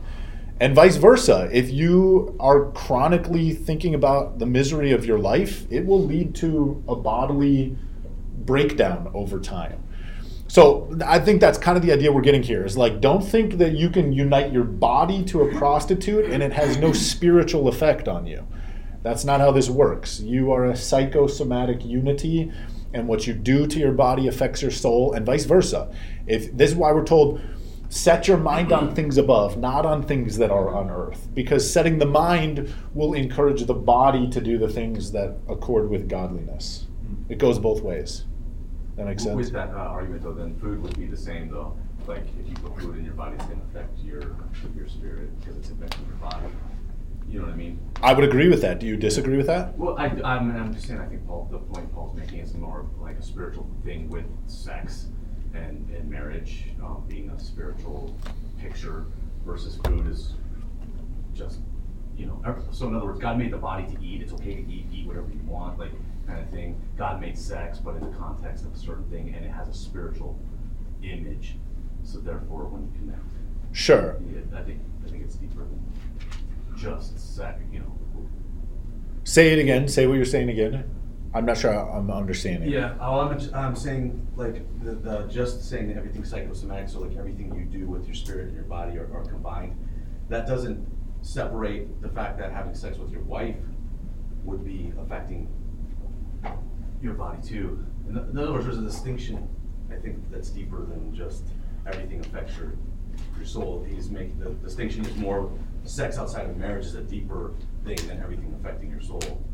And 0.59 0.73
vice 0.73 0.95
versa. 0.95 1.49
If 1.51 1.69
you 1.69 2.35
are 2.39 2.71
chronically 2.71 3.53
thinking 3.53 3.93
about 3.93 4.39
the 4.39 4.45
misery 4.45 4.91
of 4.93 5.05
your 5.05 5.19
life, 5.19 5.65
it 5.69 5.85
will 5.85 6.03
lead 6.03 6.33
to 6.35 6.83
a 6.87 6.95
bodily 6.95 7.75
breakdown 8.37 9.11
over 9.13 9.39
time. 9.39 9.83
So 10.47 10.97
I 11.05 11.19
think 11.19 11.41
that's 11.41 11.57
kind 11.57 11.75
of 11.75 11.83
the 11.83 11.91
idea 11.91 12.11
we're 12.11 12.21
getting 12.21 12.43
here 12.43 12.63
is 12.63 12.77
like, 12.77 13.01
don't 13.01 13.21
think 13.21 13.57
that 13.57 13.73
you 13.73 13.89
can 13.89 14.13
unite 14.13 14.53
your 14.53 14.63
body 14.63 15.23
to 15.25 15.41
a 15.41 15.57
prostitute 15.57 16.25
and 16.25 16.41
it 16.41 16.53
has 16.53 16.77
no 16.77 16.93
spiritual 16.93 17.67
effect 17.67 18.07
on 18.07 18.25
you. 18.25 18.47
That's 19.01 19.25
not 19.25 19.41
how 19.41 19.51
this 19.51 19.69
works. 19.69 20.19
You 20.21 20.51
are 20.51 20.65
a 20.65 20.75
psychosomatic 20.75 21.83
unity, 21.85 22.51
and 22.93 23.07
what 23.07 23.27
you 23.27 23.33
do 23.33 23.67
to 23.67 23.77
your 23.77 23.91
body 23.91 24.27
affects 24.27 24.61
your 24.61 24.71
soul, 24.71 25.13
and 25.13 25.25
vice 25.25 25.45
versa. 25.45 25.93
If 26.25 26.55
this 26.55 26.71
is 26.71 26.75
why 26.75 26.91
we're 26.91 27.03
told, 27.03 27.39
set 27.95 28.27
your 28.27 28.37
mind 28.37 28.73
on 28.73 28.93
things 28.93 29.17
above, 29.17 29.57
not 29.57 29.85
on 29.85 30.03
things 30.03 30.37
that 30.37 30.51
are 30.51 30.75
on 30.75 30.89
earth, 30.89 31.29
because 31.33 31.71
setting 31.71 31.97
the 31.97 32.05
mind 32.05 32.73
will 32.93 33.13
encourage 33.13 33.65
the 33.65 33.73
body 33.73 34.29
to 34.29 34.41
do 34.41 34.57
the 34.57 34.67
things 34.67 35.13
that 35.13 35.37
accord 35.47 35.89
with 35.89 36.09
godliness. 36.09 36.87
It 37.29 37.37
goes 37.37 37.57
both 37.57 37.81
ways. 37.81 38.25
That 38.97 39.05
makes 39.05 39.23
sense. 39.23 39.35
With 39.35 39.53
that 39.53 39.69
uh, 39.69 39.77
argument 39.77 40.23
though, 40.23 40.33
then 40.33 40.59
food 40.59 40.81
would 40.83 40.99
be 40.99 41.05
the 41.05 41.17
same 41.17 41.49
though. 41.49 41.77
Like 42.05 42.23
if 42.39 42.47
you 42.47 42.55
put 42.55 42.79
food 42.81 42.97
in 42.97 43.05
your 43.05 43.13
body, 43.13 43.35
it's 43.35 43.45
gonna 43.45 43.61
affect 43.69 43.97
your, 43.99 44.35
your 44.75 44.87
spirit 44.89 45.37
because 45.39 45.57
it's 45.57 45.69
affecting 45.69 46.05
your 46.05 46.17
body. 46.17 46.47
You 47.29 47.39
know 47.39 47.45
what 47.45 47.53
I 47.53 47.57
mean? 47.57 47.79
I 48.03 48.13
would 48.13 48.25
agree 48.25 48.49
with 48.49 48.61
that. 48.61 48.79
Do 48.79 48.85
you 48.85 48.97
disagree 48.97 49.37
with 49.37 49.47
that? 49.47 49.75
Well, 49.77 49.97
I, 49.97 50.05
I'm, 50.05 50.55
I'm 50.55 50.73
just 50.73 50.87
saying, 50.87 50.99
I 50.99 51.07
think 51.07 51.25
Paul, 51.25 51.47
the 51.49 51.57
point 51.57 51.91
Paul's 51.93 52.15
making 52.15 52.39
is 52.39 52.53
more 52.53 52.85
like 52.99 53.17
a 53.17 53.23
spiritual 53.23 53.67
thing 53.83 54.09
with 54.09 54.25
sex 54.47 55.07
and, 55.55 55.89
and 55.89 56.09
marriage, 56.09 56.65
um, 56.83 57.03
being 57.07 57.29
a 57.29 57.39
spiritual 57.39 58.15
picture 58.59 59.05
versus 59.45 59.77
food 59.85 60.07
is 60.07 60.33
just, 61.33 61.59
you 62.17 62.25
know, 62.25 62.41
so 62.71 62.87
in 62.87 62.95
other 62.95 63.05
words, 63.05 63.19
God 63.19 63.37
made 63.37 63.51
the 63.51 63.57
body 63.57 63.85
to 63.93 64.03
eat, 64.03 64.21
it's 64.21 64.33
okay 64.33 64.55
to 64.55 64.71
eat, 64.71 64.85
eat 64.91 65.07
whatever 65.07 65.27
you 65.27 65.41
want, 65.47 65.77
like, 65.79 65.91
kind 66.27 66.39
of 66.39 66.49
thing. 66.49 66.79
God 66.97 67.21
made 67.21 67.37
sex, 67.37 67.77
but 67.77 67.95
in 67.95 68.01
the 68.01 68.17
context 68.17 68.65
of 68.65 68.73
a 68.73 68.77
certain 68.77 69.03
thing, 69.09 69.33
and 69.35 69.45
it 69.45 69.51
has 69.51 69.67
a 69.67 69.73
spiritual 69.73 70.37
image, 71.03 71.55
so 72.03 72.19
therefore, 72.19 72.65
when 72.65 72.83
you 72.83 72.91
connect, 72.99 73.21
Sure. 73.71 74.17
yeah, 74.33 74.57
I 74.57 74.63
think, 74.63 74.79
I 75.05 75.09
think 75.09 75.23
it's 75.23 75.35
deeper 75.35 75.59
than 75.59 75.79
just 76.77 77.35
sex, 77.35 77.61
you 77.71 77.79
know. 77.79 77.91
Say 79.23 79.51
it 79.51 79.59
again. 79.59 79.87
Say 79.87 80.05
what 80.07 80.15
you're 80.15 80.25
saying 80.25 80.49
again. 80.49 80.83
I'm 81.35 81.45
not 81.45 81.57
sure 81.57 81.73
I'm 81.73 82.09
understanding. 82.09 82.69
Yeah, 82.69 82.95
I'm, 83.01 83.37
I'm 83.53 83.75
saying, 83.75 84.25
like, 84.37 84.63
the, 84.81 84.93
the, 84.93 85.23
just 85.27 85.69
saying 85.69 85.89
that 85.89 85.97
everything's 85.97 86.29
psychosomatic, 86.29 86.87
so 86.87 87.01
like 87.01 87.17
everything 87.17 87.53
you 87.53 87.65
do 87.65 87.87
with 87.87 88.05
your 88.05 88.15
spirit 88.15 88.47
and 88.47 88.55
your 88.55 88.63
body 88.63 88.97
are, 88.97 89.13
are 89.13 89.25
combined, 89.25 89.77
that 90.29 90.47
doesn't 90.47 90.87
separate 91.21 92.01
the 92.01 92.07
fact 92.07 92.37
that 92.39 92.53
having 92.53 92.73
sex 92.73 92.97
with 92.97 93.11
your 93.11 93.23
wife 93.23 93.57
would 94.45 94.63
be 94.63 94.93
affecting 94.97 95.49
your 97.01 97.15
body 97.15 97.41
too. 97.45 97.85
In, 98.07 98.17
in 98.17 98.37
other 98.37 98.53
words, 98.53 98.63
there's 98.63 98.77
a 98.77 98.81
distinction, 98.81 99.45
I 99.91 99.97
think, 99.97 100.31
that's 100.31 100.49
deeper 100.49 100.85
than 100.85 101.13
just 101.13 101.43
everything 101.85 102.21
affects 102.21 102.55
your, 102.57 102.77
your 103.35 103.45
soul. 103.45 103.85
He's 103.89 104.09
making, 104.09 104.39
the 104.39 104.51
distinction 104.51 105.05
is 105.05 105.15
more, 105.17 105.51
sex 105.83 106.17
outside 106.17 106.49
of 106.49 106.55
marriage 106.55 106.85
is 106.85 106.95
a 106.95 107.01
deeper 107.01 107.53
thing 107.83 107.97
than 108.07 108.21
everything 108.21 108.55
affecting 108.57 108.89
your 108.89 109.01
soul. 109.01 109.44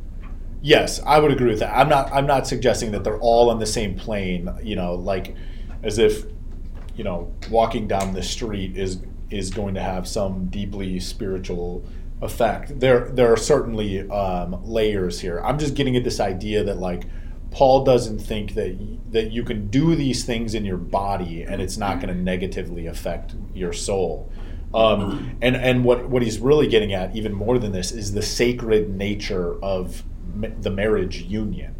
Yes, 0.61 1.01
I 1.05 1.19
would 1.19 1.31
agree 1.31 1.49
with 1.49 1.59
that. 1.59 1.75
I'm 1.75 1.89
not. 1.89 2.11
I'm 2.13 2.27
not 2.27 2.45
suggesting 2.47 2.91
that 2.91 3.03
they're 3.03 3.19
all 3.19 3.49
on 3.49 3.59
the 3.59 3.65
same 3.65 3.95
plane. 3.95 4.49
You 4.61 4.75
know, 4.75 4.93
like 4.93 5.35
as 5.83 5.97
if 5.97 6.25
you 6.95 7.03
know 7.03 7.33
walking 7.49 7.87
down 7.87 8.13
the 8.13 8.23
street 8.23 8.77
is 8.77 8.99
is 9.31 9.49
going 9.49 9.73
to 9.73 9.81
have 9.81 10.07
some 10.07 10.47
deeply 10.47 10.99
spiritual 10.99 11.83
effect. 12.21 12.79
There 12.79 13.09
there 13.09 13.33
are 13.33 13.37
certainly 13.37 14.07
um, 14.09 14.63
layers 14.63 15.19
here. 15.19 15.39
I'm 15.39 15.57
just 15.57 15.73
getting 15.73 15.95
at 15.95 16.03
this 16.03 16.19
idea 16.19 16.63
that 16.63 16.77
like 16.77 17.03
Paul 17.49 17.83
doesn't 17.83 18.19
think 18.19 18.53
that 18.53 18.77
that 19.11 19.31
you 19.31 19.43
can 19.43 19.67
do 19.67 19.95
these 19.95 20.23
things 20.23 20.53
in 20.53 20.63
your 20.63 20.77
body 20.77 21.43
and 21.43 21.61
it's 21.61 21.77
not 21.77 21.99
going 21.99 22.15
to 22.15 22.21
negatively 22.21 22.85
affect 22.85 23.35
your 23.53 23.73
soul. 23.73 24.31
Um, 24.73 25.37
and 25.41 25.55
and 25.55 25.83
what 25.83 26.07
what 26.07 26.21
he's 26.21 26.39
really 26.39 26.67
getting 26.67 26.93
at 26.93 27.15
even 27.15 27.33
more 27.33 27.57
than 27.57 27.71
this 27.71 27.91
is 27.91 28.13
the 28.13 28.21
sacred 28.21 28.89
nature 28.89 29.55
of 29.63 30.03
the 30.59 30.69
marriage 30.69 31.21
union, 31.23 31.75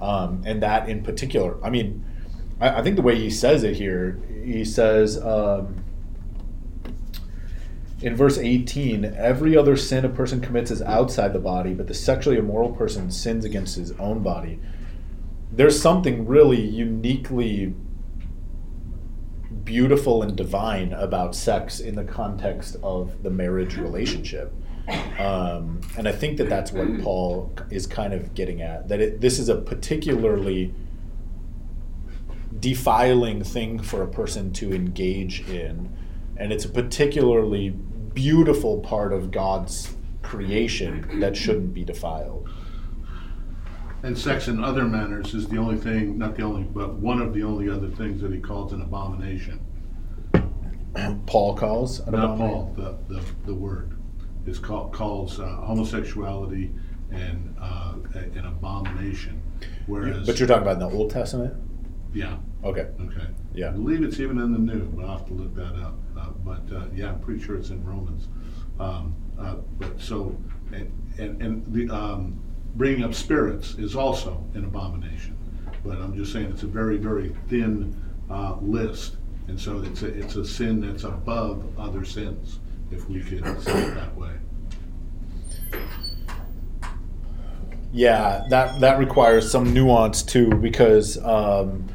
um, 0.00 0.42
and 0.44 0.62
that 0.62 0.88
in 0.88 1.02
particular. 1.02 1.62
I 1.64 1.70
mean, 1.70 2.04
I, 2.60 2.80
I 2.80 2.82
think 2.82 2.96
the 2.96 3.02
way 3.02 3.18
he 3.18 3.30
says 3.30 3.64
it 3.64 3.76
here, 3.76 4.20
he 4.44 4.64
says. 4.64 5.22
Um, 5.22 5.84
in 8.02 8.16
verse 8.16 8.36
18, 8.36 9.04
every 9.04 9.56
other 9.56 9.76
sin 9.76 10.04
a 10.04 10.08
person 10.08 10.40
commits 10.40 10.72
is 10.72 10.82
outside 10.82 11.32
the 11.32 11.38
body, 11.38 11.72
but 11.72 11.86
the 11.86 11.94
sexually 11.94 12.36
immoral 12.36 12.72
person 12.72 13.12
sins 13.12 13.44
against 13.44 13.76
his 13.76 13.92
own 13.92 14.24
body. 14.24 14.58
There's 15.52 15.80
something 15.80 16.26
really 16.26 16.60
uniquely 16.60 17.74
beautiful 19.62 20.22
and 20.22 20.36
divine 20.36 20.92
about 20.92 21.36
sex 21.36 21.78
in 21.78 21.94
the 21.94 22.04
context 22.04 22.76
of 22.82 23.22
the 23.22 23.30
marriage 23.30 23.76
relationship. 23.76 24.52
Um, 25.18 25.80
and 25.96 26.08
I 26.08 26.12
think 26.12 26.38
that 26.38 26.48
that's 26.48 26.72
what 26.72 27.00
Paul 27.02 27.54
is 27.70 27.86
kind 27.86 28.12
of 28.12 28.34
getting 28.34 28.62
at. 28.62 28.88
That 28.88 29.00
it, 29.00 29.20
this 29.20 29.38
is 29.38 29.48
a 29.48 29.56
particularly 29.56 30.74
defiling 32.58 33.42
thing 33.42 33.78
for 33.80 34.02
a 34.02 34.08
person 34.08 34.52
to 34.54 34.72
engage 34.72 35.48
in. 35.48 35.94
And 36.36 36.52
it's 36.52 36.64
a 36.64 36.68
particularly 36.68 37.70
beautiful 37.70 38.80
part 38.80 39.12
of 39.12 39.30
God's 39.30 39.94
creation 40.22 41.20
that 41.20 41.36
shouldn't 41.36 41.74
be 41.74 41.84
defiled. 41.84 42.48
And 44.02 44.18
sex 44.18 44.48
in 44.48 44.62
other 44.62 44.84
manners 44.84 45.32
is 45.34 45.46
the 45.46 45.58
only 45.58 45.76
thing, 45.76 46.18
not 46.18 46.34
the 46.34 46.42
only, 46.42 46.64
but 46.64 46.94
one 46.94 47.22
of 47.22 47.32
the 47.32 47.44
only 47.44 47.68
other 47.68 47.88
things 47.88 48.20
that 48.22 48.32
he 48.32 48.40
calls 48.40 48.72
an 48.72 48.82
abomination. 48.82 49.60
Paul 51.26 51.54
calls 51.54 52.00
an 52.00 52.12
Not 52.12 52.24
abomination. 52.24 52.74
Paul, 52.76 52.96
the, 53.08 53.14
the, 53.14 53.24
the 53.46 53.54
word, 53.54 53.96
is 54.46 54.58
called, 54.58 54.92
calls 54.92 55.38
uh, 55.40 55.46
homosexuality 55.56 56.70
and, 57.10 57.54
uh, 57.60 57.94
a- 58.14 58.38
an 58.38 58.46
abomination, 58.46 59.40
whereas. 59.86 60.26
But 60.26 60.38
you're 60.38 60.48
talking 60.48 60.62
about 60.62 60.82
in 60.82 60.88
the 60.88 60.94
Old 60.96 61.10
Testament? 61.10 61.54
Yeah, 62.14 62.36
Okay. 62.64 62.88
okay. 63.00 63.26
Yeah. 63.54 63.68
I 63.68 63.72
believe 63.72 64.02
it's 64.02 64.20
even 64.20 64.38
in 64.38 64.52
the 64.52 64.58
new, 64.58 64.84
but 64.94 65.04
I'll 65.04 65.18
have 65.18 65.26
to 65.28 65.34
look 65.34 65.54
that 65.54 65.74
up. 65.76 65.94
Uh, 66.16 66.26
But, 66.44 66.72
uh, 66.74 66.84
yeah, 66.94 67.10
I'm 67.12 67.20
pretty 67.20 67.40
sure 67.42 67.56
it's 67.56 67.70
in 67.70 67.84
Romans. 67.84 68.28
Um, 68.78 69.14
uh, 69.38 69.56
But 69.78 70.00
so, 70.00 70.36
and, 70.72 70.90
and, 71.18 71.42
and 71.42 71.72
the, 71.72 71.88
um, 71.90 72.34
bringing 72.76 73.02
up 73.04 73.14
spirits 73.14 73.74
is 73.74 73.94
also 73.96 74.42
an 74.54 74.64
abomination. 74.64 75.36
But 75.84 75.98
I'm 75.98 76.14
just 76.16 76.32
saying 76.32 76.46
it's 76.50 76.62
a 76.62 76.66
very, 76.68 76.96
very 76.96 77.34
thin, 77.48 77.94
uh, 78.30 78.56
list. 78.60 79.16
And 79.48 79.58
so 79.60 79.80
it's 79.82 80.02
a, 80.02 80.06
it's 80.06 80.36
a 80.36 80.44
sin 80.44 80.80
that's 80.80 81.04
above 81.04 81.64
other 81.78 82.04
sins, 82.04 82.60
if 82.92 83.08
we 83.08 83.20
could 83.20 83.44
say 83.62 83.82
it 83.82 83.94
that 83.94 84.16
way. 84.16 84.32
Yeah, 87.92 88.44
that 88.48 88.80
that 88.80 88.98
requires 88.98 89.50
some 89.50 89.74
nuance 89.74 90.22
too, 90.22 90.48
because 90.50 91.22
um, 91.22 91.86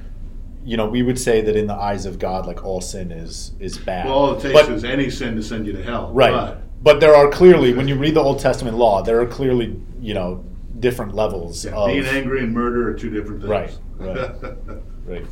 you 0.64 0.78
know 0.78 0.88
we 0.88 1.02
would 1.02 1.18
say 1.20 1.42
that 1.42 1.56
in 1.56 1.66
the 1.68 1.74
eyes 1.74 2.06
of 2.06 2.20
God, 2.20 2.46
like 2.46 2.64
all 2.64 2.82
sin 2.82 3.12
is 3.12 3.54
is 3.60 3.78
bad. 3.78 4.06
Well, 4.06 4.14
all 4.16 4.34
it 4.36 4.42
takes 4.42 4.54
But- 4.54 4.70
is 4.72 4.84
any 4.84 5.10
sin 5.10 5.36
to 5.36 5.44
send 5.44 5.66
you 5.66 5.74
to 5.74 5.82
hell. 5.84 6.12
right. 6.14 6.32
But 6.32 6.62
But 6.84 7.00
there 7.00 7.16
are 7.16 7.28
clearly, 7.30 7.74
when 7.74 7.88
you 7.88 7.96
read 7.96 8.14
the 8.14 8.22
Old 8.22 8.40
Testament 8.40 8.78
law, 8.78 9.02
there 9.02 9.20
are 9.20 9.26
clearly 9.26 9.80
you 10.00 10.14
know 10.14 10.44
different 10.80 11.16
levels 11.16 11.66
yeah, 11.66 11.72
of 11.72 11.88
being 11.88 12.06
angry 12.06 12.44
and 12.44 12.54
murder 12.54 12.88
are 12.90 12.94
two 12.94 13.10
different 13.10 13.42
things. 13.42 13.50
Right, 13.50 13.78
right. 13.98 14.54
Right. 15.08 15.26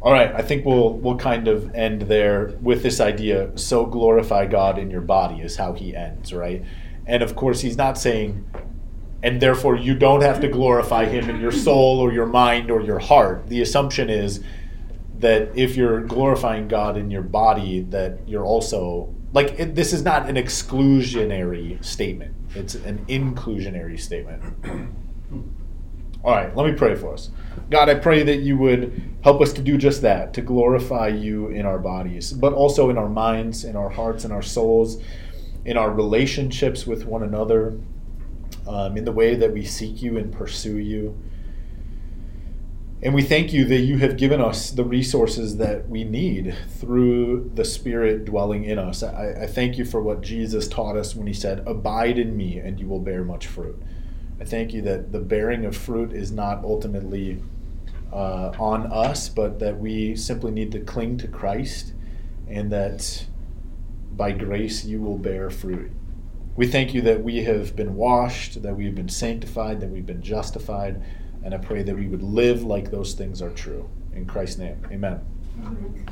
All 0.00 0.12
right, 0.12 0.32
I 0.32 0.42
think 0.42 0.64
we'll 0.64 0.94
we'll 0.94 1.16
kind 1.16 1.48
of 1.48 1.74
end 1.74 2.02
there 2.02 2.56
with 2.62 2.82
this 2.82 3.00
idea. 3.00 3.50
So 3.56 3.84
glorify 3.84 4.46
God 4.46 4.78
in 4.78 4.90
your 4.90 5.00
body 5.00 5.40
is 5.40 5.56
how 5.56 5.72
he 5.72 5.94
ends, 5.94 6.32
right? 6.32 6.64
And 7.06 7.22
of 7.22 7.34
course, 7.34 7.60
he's 7.60 7.76
not 7.76 7.98
saying, 7.98 8.48
and 9.22 9.42
therefore 9.42 9.76
you 9.76 9.94
don't 9.94 10.20
have 10.20 10.40
to 10.42 10.48
glorify 10.48 11.06
him 11.06 11.28
in 11.28 11.40
your 11.40 11.50
soul 11.50 11.98
or 11.98 12.12
your 12.12 12.26
mind 12.26 12.70
or 12.70 12.80
your 12.80 13.00
heart. 13.00 13.48
The 13.48 13.60
assumption 13.60 14.08
is 14.08 14.40
that 15.18 15.50
if 15.56 15.74
you're 15.74 16.02
glorifying 16.02 16.68
God 16.68 16.96
in 16.96 17.10
your 17.10 17.22
body, 17.22 17.80
that 17.90 18.20
you're 18.28 18.44
also 18.44 19.12
like 19.32 19.58
it, 19.58 19.74
this 19.74 19.92
is 19.92 20.04
not 20.04 20.28
an 20.28 20.36
exclusionary 20.36 21.82
statement; 21.84 22.36
it's 22.54 22.76
an 22.76 23.04
inclusionary 23.08 23.98
statement. 23.98 24.44
All 26.24 26.34
right, 26.34 26.54
let 26.56 26.66
me 26.66 26.72
pray 26.72 26.94
for 26.96 27.12
us. 27.12 27.30
God, 27.70 27.88
I 27.88 27.94
pray 27.94 28.22
that 28.22 28.38
you 28.38 28.56
would 28.58 29.18
help 29.22 29.40
us 29.40 29.52
to 29.52 29.62
do 29.62 29.76
just 29.78 30.02
that, 30.02 30.34
to 30.34 30.42
glorify 30.42 31.08
you 31.08 31.48
in 31.48 31.64
our 31.64 31.78
bodies, 31.78 32.32
but 32.32 32.52
also 32.52 32.90
in 32.90 32.98
our 32.98 33.08
minds, 33.08 33.64
in 33.64 33.76
our 33.76 33.90
hearts, 33.90 34.24
in 34.24 34.32
our 34.32 34.42
souls, 34.42 35.02
in 35.64 35.76
our 35.76 35.90
relationships 35.90 36.86
with 36.86 37.04
one 37.04 37.22
another, 37.22 37.78
um, 38.66 38.96
in 38.96 39.04
the 39.04 39.12
way 39.12 39.34
that 39.34 39.52
we 39.52 39.64
seek 39.64 40.02
you 40.02 40.16
and 40.18 40.32
pursue 40.32 40.78
you. 40.78 41.16
And 43.00 43.14
we 43.14 43.22
thank 43.22 43.52
you 43.52 43.64
that 43.66 43.78
you 43.78 43.98
have 43.98 44.16
given 44.16 44.40
us 44.40 44.72
the 44.72 44.82
resources 44.82 45.58
that 45.58 45.88
we 45.88 46.02
need 46.02 46.56
through 46.68 47.52
the 47.54 47.64
Spirit 47.64 48.24
dwelling 48.24 48.64
in 48.64 48.78
us. 48.78 49.04
I, 49.04 49.42
I 49.42 49.46
thank 49.46 49.78
you 49.78 49.84
for 49.84 50.02
what 50.02 50.20
Jesus 50.20 50.66
taught 50.66 50.96
us 50.96 51.14
when 51.14 51.28
he 51.28 51.32
said, 51.32 51.62
Abide 51.64 52.18
in 52.18 52.36
me, 52.36 52.58
and 52.58 52.80
you 52.80 52.88
will 52.88 52.98
bear 52.98 53.22
much 53.22 53.46
fruit. 53.46 53.80
I 54.40 54.44
thank 54.44 54.72
you 54.72 54.82
that 54.82 55.12
the 55.12 55.20
bearing 55.20 55.64
of 55.64 55.76
fruit 55.76 56.12
is 56.12 56.30
not 56.30 56.64
ultimately 56.64 57.42
uh, 58.12 58.52
on 58.58 58.86
us, 58.92 59.28
but 59.28 59.58
that 59.58 59.78
we 59.78 60.16
simply 60.16 60.50
need 60.50 60.72
to 60.72 60.80
cling 60.80 61.18
to 61.18 61.28
Christ 61.28 61.92
and 62.48 62.70
that 62.72 63.26
by 64.12 64.32
grace 64.32 64.84
you 64.84 65.00
will 65.00 65.18
bear 65.18 65.50
fruit. 65.50 65.90
We 66.56 66.66
thank 66.66 66.92
you 66.92 67.02
that 67.02 67.22
we 67.22 67.44
have 67.44 67.76
been 67.76 67.94
washed, 67.94 68.62
that 68.62 68.76
we've 68.76 68.94
been 68.94 69.08
sanctified, 69.08 69.80
that 69.80 69.90
we've 69.90 70.06
been 70.06 70.22
justified, 70.22 71.02
and 71.44 71.54
I 71.54 71.58
pray 71.58 71.82
that 71.82 71.94
we 71.94 72.08
would 72.08 72.22
live 72.22 72.64
like 72.64 72.90
those 72.90 73.14
things 73.14 73.40
are 73.40 73.50
true. 73.50 73.88
In 74.12 74.26
Christ's 74.26 74.58
name, 74.58 74.84
amen. 74.90 75.20
Amen. 75.64 76.06